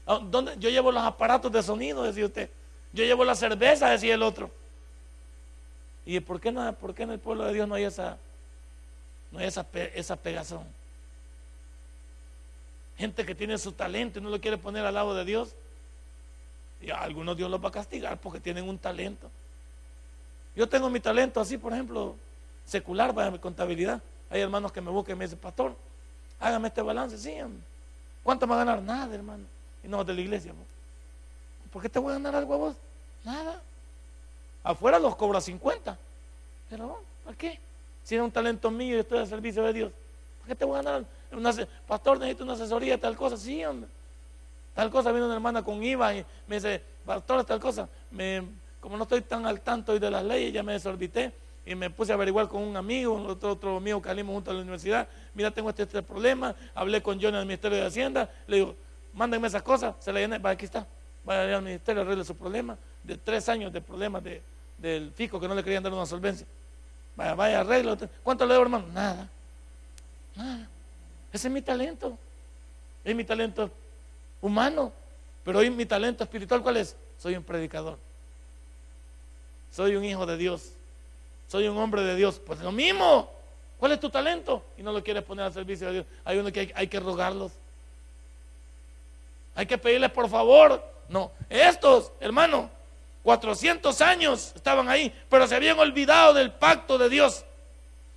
Ah, 0.06 0.20
¿Dónde? 0.22 0.54
Yo 0.58 0.70
llevo 0.70 0.90
los 0.92 1.02
aparatos 1.02 1.52
de 1.52 1.62
sonido, 1.62 2.02
decía 2.02 2.26
usted. 2.26 2.50
Yo 2.92 3.04
llevo 3.04 3.24
la 3.24 3.34
cerveza, 3.34 3.90
decía 3.90 4.14
el 4.14 4.22
otro. 4.22 4.50
¿Y 6.06 6.20
por 6.20 6.40
qué, 6.40 6.52
no, 6.52 6.72
por 6.74 6.94
qué 6.94 7.02
en 7.02 7.10
el 7.10 7.18
pueblo 7.18 7.44
de 7.44 7.52
Dios 7.52 7.68
no 7.68 7.74
hay 7.74 7.84
esa, 7.84 8.16
no 9.32 9.40
hay 9.40 9.46
esa, 9.46 9.66
esa 9.94 10.16
pegazón? 10.16 10.64
Gente 12.96 13.26
que 13.26 13.34
tiene 13.34 13.58
su 13.58 13.72
talento 13.72 14.18
y 14.18 14.22
no 14.22 14.30
lo 14.30 14.40
quiere 14.40 14.56
poner 14.56 14.86
al 14.86 14.94
lado 14.94 15.14
de 15.14 15.24
Dios. 15.24 15.54
Y 16.80 16.90
a 16.90 17.00
algunos 17.00 17.36
Dios 17.36 17.50
los 17.50 17.62
va 17.62 17.68
a 17.68 17.72
castigar 17.72 18.18
porque 18.18 18.40
tienen 18.40 18.68
un 18.68 18.78
talento. 18.78 19.30
Yo 20.54 20.68
tengo 20.68 20.88
mi 20.88 21.00
talento 21.00 21.40
así, 21.40 21.58
por 21.58 21.72
ejemplo, 21.72 22.16
secular, 22.66 23.14
para 23.14 23.30
mi 23.30 23.38
contabilidad. 23.38 24.02
Hay 24.28 24.40
hermanos 24.40 24.72
que 24.72 24.80
me 24.80 24.90
buscan 24.90 25.16
y 25.16 25.18
me 25.18 25.24
dicen, 25.24 25.38
pastor, 25.38 25.74
hágame 26.40 26.68
este 26.68 26.82
balance. 26.82 27.16
Sí, 27.16 27.34
¿cuánto 28.22 28.46
me 28.46 28.54
va 28.54 28.62
a 28.62 28.64
ganar? 28.64 28.82
Nada, 28.82 29.14
hermano. 29.14 29.44
Y 29.82 29.88
no 29.88 30.04
de 30.04 30.12
la 30.12 30.20
iglesia. 30.20 30.52
¿Por 31.72 31.80
qué 31.80 31.88
te 31.88 31.98
voy 31.98 32.10
a 32.10 32.14
ganar 32.14 32.34
algo 32.34 32.54
a 32.54 32.56
vos? 32.56 32.76
Nada. 33.24 33.62
Afuera 34.64 34.98
los 34.98 35.14
cobra 35.14 35.40
50. 35.40 35.96
Pero, 36.68 37.00
¿para 37.24 37.36
qué? 37.36 37.58
Si 38.02 38.16
es 38.16 38.20
un 38.20 38.30
talento 38.30 38.70
mío 38.70 38.96
y 38.96 39.00
estoy 39.00 39.18
al 39.18 39.28
servicio 39.28 39.62
de 39.62 39.72
Dios, 39.72 39.92
¿para 40.40 40.48
qué 40.48 40.54
te 40.56 40.64
voy 40.64 40.78
a 40.78 40.82
ganar? 40.82 41.04
Una, 41.32 41.54
pastor, 41.86 42.18
necesito 42.18 42.44
una 42.44 42.54
asesoría, 42.54 43.00
tal 43.00 43.16
cosa. 43.16 43.36
Sí. 43.36 43.62
Tal 44.74 44.90
cosa, 44.90 45.10
viene 45.10 45.26
una 45.26 45.34
hermana 45.34 45.62
con 45.62 45.82
IVA 45.82 46.14
y 46.14 46.26
me 46.46 46.56
dice, 46.56 46.82
pastor, 47.04 47.44
tal 47.44 47.60
cosa. 47.60 47.88
Me, 48.10 48.42
como 48.80 48.96
no 48.96 49.04
estoy 49.04 49.22
tan 49.22 49.46
al 49.46 49.60
tanto 49.60 49.92
hoy 49.92 49.98
de 49.98 50.10
las 50.10 50.24
leyes, 50.24 50.52
ya 50.52 50.62
me 50.62 50.72
desorbité 50.72 51.32
y 51.66 51.74
me 51.74 51.90
puse 51.90 52.12
a 52.12 52.14
averiguar 52.14 52.46
con 52.46 52.62
un 52.62 52.76
amigo, 52.76 53.20
otro, 53.26 53.50
otro 53.50 53.76
amigo 53.76 54.00
que 54.00 54.08
salimos 54.08 54.34
juntos 54.34 54.52
a 54.52 54.54
la 54.54 54.62
universidad. 54.62 55.08
Mira, 55.34 55.50
tengo 55.50 55.68
este, 55.68 55.82
este 55.82 56.00
problema. 56.00 56.54
Hablé 56.76 57.02
con 57.02 57.20
John 57.20 57.34
en 57.34 57.40
el 57.40 57.46
Ministerio 57.46 57.76
de 57.78 57.86
Hacienda. 57.86 58.30
Le 58.46 58.58
digo, 58.58 58.76
mándenme 59.12 59.48
esas 59.48 59.62
cosas. 59.62 59.96
Se 59.98 60.12
la 60.12 60.20
llené. 60.20 60.38
Va, 60.38 60.50
aquí 60.50 60.64
está. 60.64 60.86
Vaya 61.24 61.56
al 61.56 61.62
ministerio, 61.62 62.02
arregle 62.02 62.24
su 62.24 62.36
problema. 62.36 62.78
De 63.02 63.16
tres 63.16 63.48
años 63.48 63.72
de 63.72 63.80
problemas 63.80 64.22
de, 64.22 64.40
del 64.78 65.10
fisco 65.10 65.40
que 65.40 65.48
no 65.48 65.56
le 65.56 65.64
querían 65.64 65.82
dar 65.82 65.92
una 65.92 66.06
solvencia. 66.06 66.46
Vaya, 67.16 67.34
vaya, 67.34 67.60
arreglo. 67.60 67.98
¿Cuánto 68.22 68.46
le 68.46 68.52
debo, 68.52 68.62
hermano? 68.62 68.86
Nada. 68.94 69.28
Nada. 70.36 70.68
Ese 71.32 71.48
es 71.48 71.52
mi 71.52 71.62
talento. 71.62 72.16
Es 73.04 73.16
mi 73.16 73.24
talento 73.24 73.68
humano. 74.40 74.92
Pero 75.42 75.58
hoy 75.58 75.70
mi 75.70 75.84
talento 75.84 76.22
espiritual, 76.22 76.62
¿cuál 76.62 76.76
es? 76.76 76.94
Soy 77.18 77.34
un 77.34 77.42
predicador. 77.42 77.98
Soy 79.72 79.96
un 79.96 80.04
hijo 80.04 80.26
de 80.26 80.36
Dios. 80.36 80.75
Soy 81.48 81.68
un 81.68 81.76
hombre 81.78 82.02
de 82.02 82.16
Dios. 82.16 82.40
Pues 82.44 82.60
lo 82.60 82.72
mismo. 82.72 83.30
¿Cuál 83.78 83.92
es 83.92 84.00
tu 84.00 84.10
talento? 84.10 84.64
Y 84.78 84.82
no 84.82 84.92
lo 84.92 85.02
quieres 85.02 85.22
poner 85.22 85.44
al 85.44 85.52
servicio 85.52 85.88
de 85.88 85.92
Dios. 85.94 86.06
Hay 86.24 86.38
uno 86.38 86.50
que 86.50 86.72
hay, 86.74 86.88
que 86.88 87.00
rogarlos. 87.00 87.52
Hay 89.54 89.66
que 89.66 89.78
pedirles 89.78 90.10
por 90.10 90.28
favor. 90.28 90.82
No, 91.08 91.30
estos, 91.48 92.10
hermano, 92.20 92.70
400 93.22 94.00
años 94.00 94.52
estaban 94.54 94.88
ahí, 94.88 95.14
pero 95.28 95.46
se 95.46 95.54
habían 95.54 95.78
olvidado 95.78 96.34
del 96.34 96.50
pacto 96.52 96.98
de 96.98 97.08
Dios. 97.08 97.44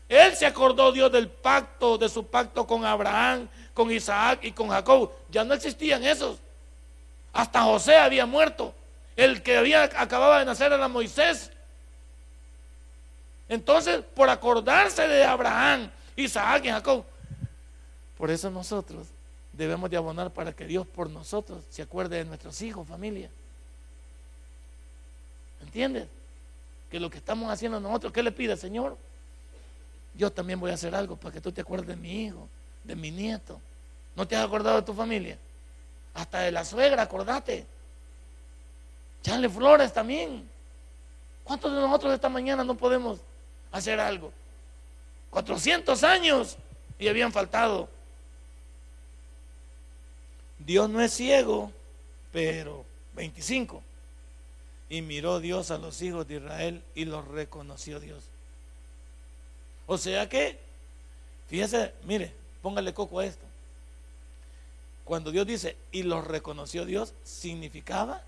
Él 0.07 0.35
se 0.35 0.45
acordó 0.45 0.91
Dios 0.91 1.11
del 1.11 1.27
pacto, 1.27 1.97
de 1.97 2.09
su 2.09 2.25
pacto 2.25 2.65
con 2.65 2.83
Abraham, 2.83 3.47
con 3.73 3.91
Isaac 3.91 4.39
y 4.43 4.51
con 4.51 4.69
Jacob. 4.69 5.11
Ya 5.29 5.43
no 5.43 5.53
existían 5.53 6.03
esos. 6.03 6.37
Hasta 7.31 7.61
José 7.61 7.97
había 7.97 8.25
muerto. 8.25 8.73
El 9.15 9.43
que 9.43 9.57
había 9.57 9.83
acababa 9.83 10.39
de 10.39 10.45
nacer 10.45 10.71
era 10.71 10.87
Moisés. 10.87 11.51
Entonces, 13.49 14.03
por 14.13 14.29
acordarse 14.29 15.07
de 15.07 15.25
Abraham, 15.25 15.89
Isaac 16.15 16.65
y 16.65 16.69
Jacob, 16.69 17.03
por 18.17 18.29
eso 18.29 18.51
nosotros 18.51 19.07
debemos 19.53 19.89
de 19.89 19.97
abonar 19.97 20.31
para 20.31 20.53
que 20.53 20.65
Dios 20.65 20.85
por 20.87 21.09
nosotros 21.09 21.63
se 21.69 21.81
acuerde 21.81 22.17
de 22.17 22.25
nuestros 22.25 22.61
hijos, 22.61 22.87
familia. 22.87 23.29
¿Entiendes? 25.61 26.07
Que 26.91 26.99
lo 26.99 27.09
que 27.09 27.17
estamos 27.17 27.51
haciendo 27.51 27.79
nosotros, 27.79 28.13
¿qué 28.13 28.21
le 28.21 28.31
pide, 28.31 28.55
Señor? 28.55 28.97
Yo 30.13 30.31
también 30.31 30.59
voy 30.59 30.71
a 30.71 30.75
hacer 30.75 30.93
algo 30.93 31.15
para 31.15 31.33
que 31.33 31.41
tú 31.41 31.51
te 31.51 31.61
acuerdes 31.61 31.87
de 31.87 31.95
mi 31.95 32.25
hijo, 32.25 32.47
de 32.83 32.95
mi 32.95 33.09
nieto. 33.09 33.59
¿No 34.15 34.27
te 34.27 34.35
has 34.35 34.45
acordado 34.45 34.75
de 34.75 34.81
tu 34.83 34.93
familia? 34.93 35.37
Hasta 36.13 36.41
de 36.41 36.51
la 36.51 36.63
suegra, 36.65 37.03
acordate. 37.03 37.65
Echarle 39.21 39.49
flores 39.49 39.91
también. 39.91 40.47
¿Cuántos 41.43 41.73
de 41.73 41.79
nosotros 41.79 42.13
esta 42.13 42.29
mañana 42.29 42.63
no 42.63 42.75
podemos 42.75 43.19
hacer 43.71 43.99
algo? 43.99 44.31
400 45.29 46.03
años 46.03 46.57
y 46.97 47.07
habían 47.07 47.31
faltado. 47.31 47.89
Dios 50.57 50.89
no 50.89 51.01
es 51.01 51.13
ciego, 51.13 51.71
pero 52.31 52.85
25. 53.15 53.81
Y 54.89 55.01
miró 55.01 55.39
Dios 55.39 55.71
a 55.71 55.77
los 55.77 56.01
hijos 56.01 56.27
de 56.27 56.35
Israel 56.35 56.83
y 56.95 57.05
los 57.05 57.27
reconoció 57.27 57.99
Dios. 57.99 58.23
O 59.85 59.97
sea 59.97 60.27
que 60.27 60.69
Fíjese, 61.49 61.93
mire, 62.03 62.31
póngale 62.61 62.93
coco 62.93 63.19
a 63.19 63.25
esto. 63.25 63.43
Cuando 65.03 65.31
Dios 65.31 65.47
dice, 65.47 65.75
y 65.91 66.03
los 66.03 66.25
reconoció 66.25 66.85
Dios, 66.85 67.13
significaba 67.23 68.21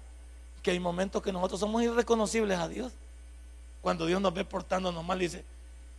que 0.63 0.71
hay 0.71 0.79
momentos 0.79 1.21
que 1.21 1.31
nosotros 1.31 1.59
somos 1.59 1.83
irreconocibles 1.83 2.57
a 2.57 2.67
Dios. 2.67 2.91
Cuando 3.81 4.05
Dios 4.05 4.21
nos 4.21 4.33
ve 4.33 4.45
portándonos 4.45 5.03
mal, 5.03 5.19
dice, 5.19 5.43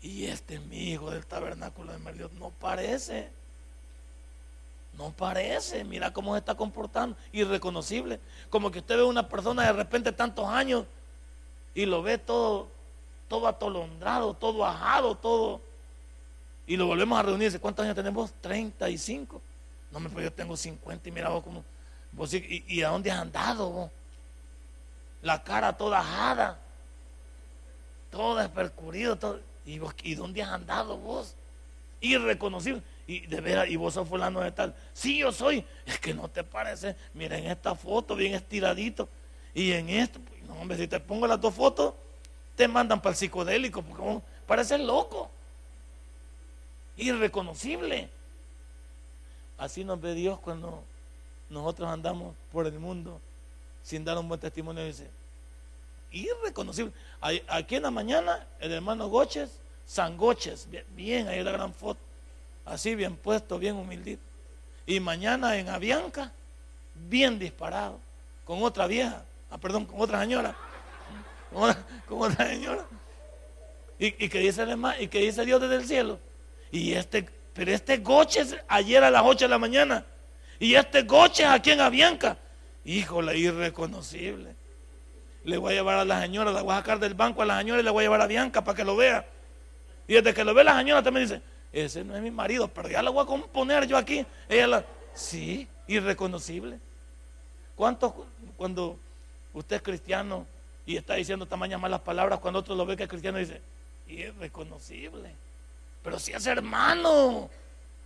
y 0.00 0.26
este 0.26 0.54
es 0.54 0.62
mi 0.62 0.90
hijo 0.90 1.10
del 1.10 1.26
tabernáculo 1.26 1.92
de 1.92 1.98
Merliot, 1.98 2.32
no 2.32 2.50
parece. 2.50 3.30
No 4.98 5.10
parece, 5.10 5.84
mira 5.84 6.12
cómo 6.12 6.34
se 6.34 6.40
está 6.40 6.54
comportando, 6.54 7.16
irreconocible. 7.32 8.20
Como 8.50 8.70
que 8.70 8.80
usted 8.80 8.96
ve 8.96 9.02
a 9.02 9.06
una 9.06 9.28
persona 9.28 9.64
de 9.64 9.72
repente 9.72 10.12
tantos 10.12 10.46
años 10.46 10.84
y 11.74 11.86
lo 11.86 12.02
ve 12.02 12.18
todo, 12.18 12.68
todo 13.28 13.48
atolondrado, 13.48 14.34
todo 14.34 14.66
ajado, 14.66 15.14
todo. 15.14 15.62
Y 16.66 16.76
lo 16.76 16.86
volvemos 16.86 17.18
a 17.18 17.22
reunir. 17.22 17.58
¿Cuántos 17.60 17.84
años 17.84 17.96
tenemos? 17.96 18.32
35. 18.42 19.40
No, 19.90 20.00
me 20.00 20.08
pues 20.10 20.24
yo 20.24 20.32
tengo 20.32 20.56
50 20.56 21.08
y 21.08 21.12
mira 21.12 21.30
vos 21.30 21.42
como. 21.42 21.64
y, 22.30 22.82
a 22.82 22.88
dónde 22.88 23.10
has 23.10 23.18
andado 23.18 23.70
vos? 23.70 23.90
La 25.22 25.42
cara 25.42 25.76
toda 25.76 26.00
ajada, 26.00 26.58
toda 28.12 28.52
percurrido, 28.52 29.16
todo. 29.16 29.40
¿Y, 29.66 29.80
vos, 29.80 29.94
¿Y 30.04 30.14
dónde 30.14 30.42
has 30.42 30.50
andado 30.50 30.96
vos? 30.96 31.34
Irreconocible 32.00 32.82
y 33.06 33.26
de 33.26 33.40
veras, 33.40 33.68
y 33.68 33.76
vos 33.76 33.94
sos 33.94 34.08
fulano 34.08 34.40
de 34.40 34.52
tal. 34.52 34.74
Sí, 34.92 35.18
yo 35.18 35.32
soy. 35.32 35.64
Es 35.86 35.98
que 35.98 36.14
no 36.14 36.28
te 36.28 36.44
parece. 36.44 36.94
Mira 37.14 37.36
en 37.36 37.46
esta 37.46 37.74
foto, 37.74 38.14
bien 38.14 38.34
estiradito. 38.34 39.08
Y 39.54 39.72
en 39.72 39.88
esto, 39.88 40.20
pues, 40.20 40.42
no, 40.42 40.54
hombre, 40.54 40.76
si 40.76 40.86
te 40.86 41.00
pongo 41.00 41.26
las 41.26 41.40
dos 41.40 41.54
fotos, 41.54 41.94
te 42.54 42.68
mandan 42.68 43.00
para 43.00 43.12
el 43.12 43.16
psicodélico, 43.16 43.82
porque 43.82 44.20
parece 44.46 44.78
loco. 44.78 45.30
Irreconocible. 46.96 48.08
Así 49.58 49.84
nos 49.84 50.00
ve 50.00 50.14
Dios 50.14 50.38
cuando 50.38 50.84
nosotros 51.50 51.88
andamos 51.88 52.34
por 52.50 52.66
el 52.66 52.78
mundo 52.78 53.20
sin 53.82 54.04
dar 54.04 54.18
un 54.18 54.28
buen 54.28 54.40
testimonio. 54.40 54.84
Dice, 54.84 55.08
irreconocible. 56.12 56.92
Aquí 57.48 57.76
en 57.76 57.82
la 57.82 57.90
mañana, 57.90 58.46
el 58.60 58.72
hermano 58.72 59.08
Goches, 59.08 59.60
Sangoches, 59.86 60.68
bien, 60.70 60.84
bien 60.94 61.28
ahí 61.28 61.42
la 61.42 61.52
gran 61.52 61.74
foto 61.74 62.00
así 62.64 62.94
bien 62.94 63.16
puesto, 63.16 63.58
bien 63.58 63.76
humildito. 63.76 64.22
Y 64.86 65.00
mañana 65.00 65.56
en 65.56 65.68
Avianca, 65.68 66.32
bien 66.94 67.38
disparado, 67.38 68.00
con 68.44 68.62
otra 68.62 68.86
vieja, 68.86 69.24
ah, 69.50 69.58
perdón, 69.58 69.86
con 69.86 70.00
otra 70.00 70.20
señora, 70.20 70.56
con 72.08 72.22
otra, 72.22 72.48
señora. 72.48 72.84
Y, 73.98 74.28
que 74.28 74.40
dice 74.40 74.66
y 74.98 75.06
que 75.06 75.20
dice 75.20 75.44
Dios 75.44 75.60
desde 75.60 75.76
el 75.76 75.86
cielo. 75.86 76.18
Y 76.72 76.94
este, 76.94 77.28
pero 77.54 77.70
este 77.70 77.98
goche 77.98 78.44
ayer 78.66 79.04
a 79.04 79.10
las 79.10 79.22
8 79.24 79.44
de 79.44 79.48
la 79.48 79.58
mañana. 79.58 80.04
Y 80.58 80.74
este 80.74 81.02
goche 81.02 81.44
aquí 81.44 81.70
en 81.70 81.80
Avianca. 81.80 82.36
Híjole, 82.84 83.38
irreconocible. 83.38 84.56
Le 85.44 85.56
voy 85.56 85.72
a 85.72 85.76
llevar 85.76 85.98
a 85.98 86.04
la 86.04 86.20
señora, 86.20 86.52
la 86.52 86.62
voy 86.62 86.72
a 86.72 86.76
sacar 86.76 86.98
del 86.98 87.14
banco 87.14 87.42
a 87.42 87.44
la 87.44 87.58
señora 87.58 87.80
y 87.80 87.84
le 87.84 87.90
voy 87.90 88.02
a 88.02 88.04
llevar 88.04 88.20
a 88.20 88.26
Bianca 88.26 88.62
para 88.62 88.76
que 88.76 88.84
lo 88.84 88.96
vea. 88.96 89.26
Y 90.06 90.14
desde 90.14 90.34
que 90.34 90.44
lo 90.44 90.54
ve 90.54 90.64
la 90.64 90.76
señora 90.78 91.02
también 91.02 91.26
dice, 91.26 91.42
ese 91.72 92.04
no 92.04 92.14
es 92.14 92.22
mi 92.22 92.30
marido, 92.30 92.68
pero 92.68 92.88
ya 92.88 93.02
lo 93.02 93.12
voy 93.12 93.24
a 93.24 93.26
componer 93.26 93.86
yo 93.86 93.96
aquí. 93.96 94.24
Ella 94.48 94.66
la, 94.66 94.84
sí, 95.14 95.66
irreconocible. 95.86 96.78
¿Cuántos, 97.74 98.12
cuando 98.56 98.98
usted 99.54 99.76
es 99.76 99.82
cristiano 99.82 100.46
y 100.84 100.96
está 100.96 101.14
diciendo 101.14 101.46
tamañas 101.46 101.80
malas 101.80 102.00
palabras, 102.00 102.38
cuando 102.40 102.60
otro 102.60 102.74
lo 102.74 102.86
ve 102.86 102.96
que 102.96 103.04
es 103.04 103.08
cristiano 103.08 103.38
dice, 103.38 103.60
irreconocible? 104.06 105.34
Pero 106.02 106.18
si 106.18 106.32
es 106.32 106.46
hermano, 106.46 107.48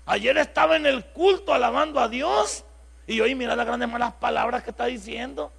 ayer 0.04 0.36
estaba 0.38 0.76
en 0.76 0.86
el 0.86 1.04
culto 1.06 1.52
alabando 1.52 1.98
a 2.00 2.08
Dios 2.08 2.64
y 3.06 3.20
hoy 3.20 3.34
mira 3.34 3.56
las 3.56 3.66
grandes 3.66 3.88
malas 3.88 4.14
palabras 4.14 4.62
que 4.62 4.70
está 4.70 4.86
diciendo. 4.86 5.52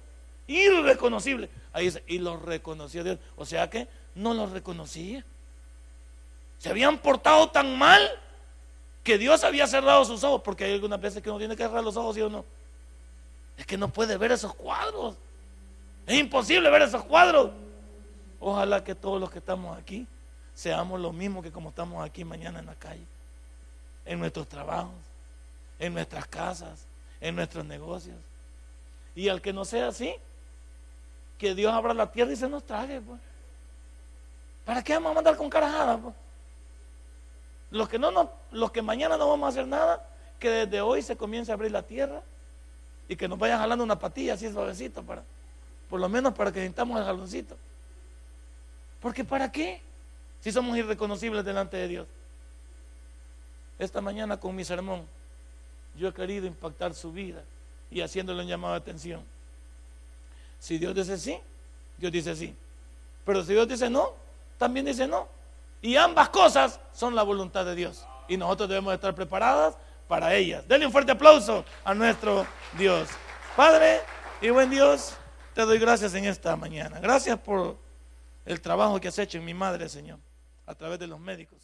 Irreconocible. 0.48 1.48
Ahí 1.72 1.84
dice, 1.84 2.02
y 2.08 2.18
lo 2.18 2.36
reconoció 2.38 3.04
Dios. 3.04 3.18
O 3.36 3.46
sea 3.46 3.70
que 3.70 3.86
no 4.14 4.34
lo 4.34 4.46
reconocía. 4.46 5.24
Se 6.58 6.70
habían 6.70 6.98
portado 6.98 7.50
tan 7.50 7.78
mal 7.78 8.02
que 9.04 9.16
Dios 9.16 9.44
había 9.44 9.66
cerrado 9.66 10.04
sus 10.04 10.24
ojos, 10.24 10.42
porque 10.42 10.64
hay 10.64 10.72
algunas 10.72 11.00
veces 11.00 11.22
que 11.22 11.30
uno 11.30 11.38
tiene 11.38 11.54
que 11.54 11.62
cerrar 11.62 11.84
los 11.84 11.96
ojos, 11.96 12.16
¿sí 12.16 12.22
o 12.22 12.28
no? 12.28 12.44
Es 13.56 13.66
que 13.66 13.78
no 13.78 13.88
puede 13.88 14.16
ver 14.16 14.32
esos 14.32 14.54
cuadros. 14.54 15.16
Es 16.06 16.18
imposible 16.18 16.68
ver 16.70 16.82
esos 16.82 17.04
cuadros. 17.04 17.50
Ojalá 18.40 18.82
que 18.82 18.94
todos 18.94 19.20
los 19.20 19.30
que 19.30 19.38
estamos 19.38 19.76
aquí 19.78 20.06
seamos 20.54 21.00
lo 21.00 21.12
mismo 21.12 21.42
que 21.42 21.52
como 21.52 21.68
estamos 21.68 22.04
aquí 22.04 22.24
mañana 22.24 22.58
en 22.58 22.66
la 22.66 22.74
calle, 22.74 23.04
en 24.06 24.18
nuestros 24.18 24.48
trabajos, 24.48 24.94
en 25.78 25.94
nuestras 25.94 26.26
casas, 26.26 26.86
en 27.20 27.36
nuestros 27.36 27.64
negocios. 27.64 28.16
Y 29.14 29.28
al 29.28 29.40
que 29.40 29.52
no 29.52 29.64
sea 29.64 29.88
así, 29.88 30.14
que 31.38 31.54
Dios 31.54 31.72
abra 31.72 31.94
la 31.94 32.10
tierra 32.10 32.32
y 32.32 32.36
se 32.36 32.48
nos 32.48 32.64
trague. 32.64 33.00
Pues. 33.00 33.20
¿Para 34.64 34.82
qué 34.82 34.94
vamos 34.94 35.12
a 35.12 35.14
mandar 35.14 35.36
con 35.36 35.48
carajada? 35.48 35.96
Pues? 35.96 36.14
Los 37.70 37.88
que, 37.88 37.98
no, 37.98 38.30
los 38.50 38.72
que 38.72 38.82
mañana 38.82 39.16
no 39.16 39.28
vamos 39.28 39.46
a 39.46 39.50
hacer 39.50 39.66
nada, 39.66 40.04
que 40.38 40.50
desde 40.50 40.80
hoy 40.80 41.02
se 41.02 41.16
comience 41.16 41.50
a 41.50 41.54
abrir 41.54 41.70
la 41.70 41.82
tierra 41.82 42.22
y 43.08 43.16
que 43.16 43.28
nos 43.28 43.38
vayan 43.38 43.58
jalando 43.58 43.84
una 43.84 43.98
patilla 43.98 44.34
así 44.34 44.50
suavecito, 44.50 45.02
para, 45.02 45.22
por 45.88 46.00
lo 46.00 46.08
menos 46.08 46.34
para 46.34 46.52
que 46.52 46.62
sintamos 46.62 46.98
el 46.98 47.04
jaloncito. 47.04 47.56
Porque 49.00 49.24
¿para 49.24 49.52
qué? 49.52 49.80
Si 50.40 50.50
somos 50.50 50.76
irreconocibles 50.76 51.44
delante 51.44 51.76
de 51.76 51.88
Dios. 51.88 52.06
Esta 53.78 54.00
mañana 54.00 54.38
con 54.38 54.56
mi 54.56 54.64
sermón, 54.64 55.06
yo 55.96 56.08
he 56.08 56.12
querido 56.12 56.46
impactar 56.46 56.94
su 56.94 57.12
vida 57.12 57.42
y 57.90 58.00
haciéndole 58.00 58.42
un 58.42 58.48
llamado 58.48 58.74
de 58.74 58.80
atención. 58.80 59.22
Si 60.58 60.78
Dios 60.78 60.94
dice 60.94 61.18
sí, 61.18 61.38
Dios 61.96 62.12
dice 62.12 62.34
sí. 62.34 62.54
Pero 63.24 63.44
si 63.44 63.52
Dios 63.52 63.68
dice 63.68 63.88
no, 63.90 64.12
también 64.58 64.86
dice 64.86 65.06
no. 65.06 65.28
Y 65.80 65.96
ambas 65.96 66.28
cosas 66.30 66.80
son 66.92 67.14
la 67.14 67.22
voluntad 67.22 67.64
de 67.64 67.74
Dios. 67.74 68.04
Y 68.28 68.36
nosotros 68.36 68.68
debemos 68.68 68.94
estar 68.94 69.14
preparadas 69.14 69.76
para 70.08 70.34
ellas. 70.34 70.66
Denle 70.66 70.86
un 70.86 70.92
fuerte 70.92 71.12
aplauso 71.12 71.64
a 71.84 71.94
nuestro 71.94 72.46
Dios. 72.76 73.08
Padre 73.56 74.00
y 74.40 74.50
buen 74.50 74.70
Dios, 74.70 75.14
te 75.54 75.62
doy 75.62 75.78
gracias 75.78 76.14
en 76.14 76.24
esta 76.24 76.56
mañana. 76.56 77.00
Gracias 77.00 77.38
por 77.38 77.76
el 78.44 78.60
trabajo 78.60 79.00
que 79.00 79.08
has 79.08 79.18
hecho 79.18 79.38
en 79.38 79.44
mi 79.44 79.54
madre, 79.54 79.88
Señor, 79.88 80.18
a 80.66 80.74
través 80.74 80.98
de 80.98 81.06
los 81.06 81.20
médicos. 81.20 81.58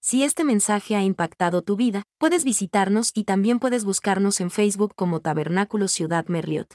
Si 0.00 0.22
este 0.22 0.44
mensaje 0.44 0.94
ha 0.94 1.02
impactado 1.02 1.62
tu 1.62 1.76
vida, 1.76 2.04
puedes 2.18 2.44
visitarnos 2.44 3.10
y 3.14 3.24
también 3.24 3.58
puedes 3.58 3.84
buscarnos 3.84 4.40
en 4.40 4.50
Facebook 4.50 4.94
como 4.94 5.20
Tabernáculo 5.20 5.88
Ciudad 5.88 6.26
Merriot. 6.28 6.74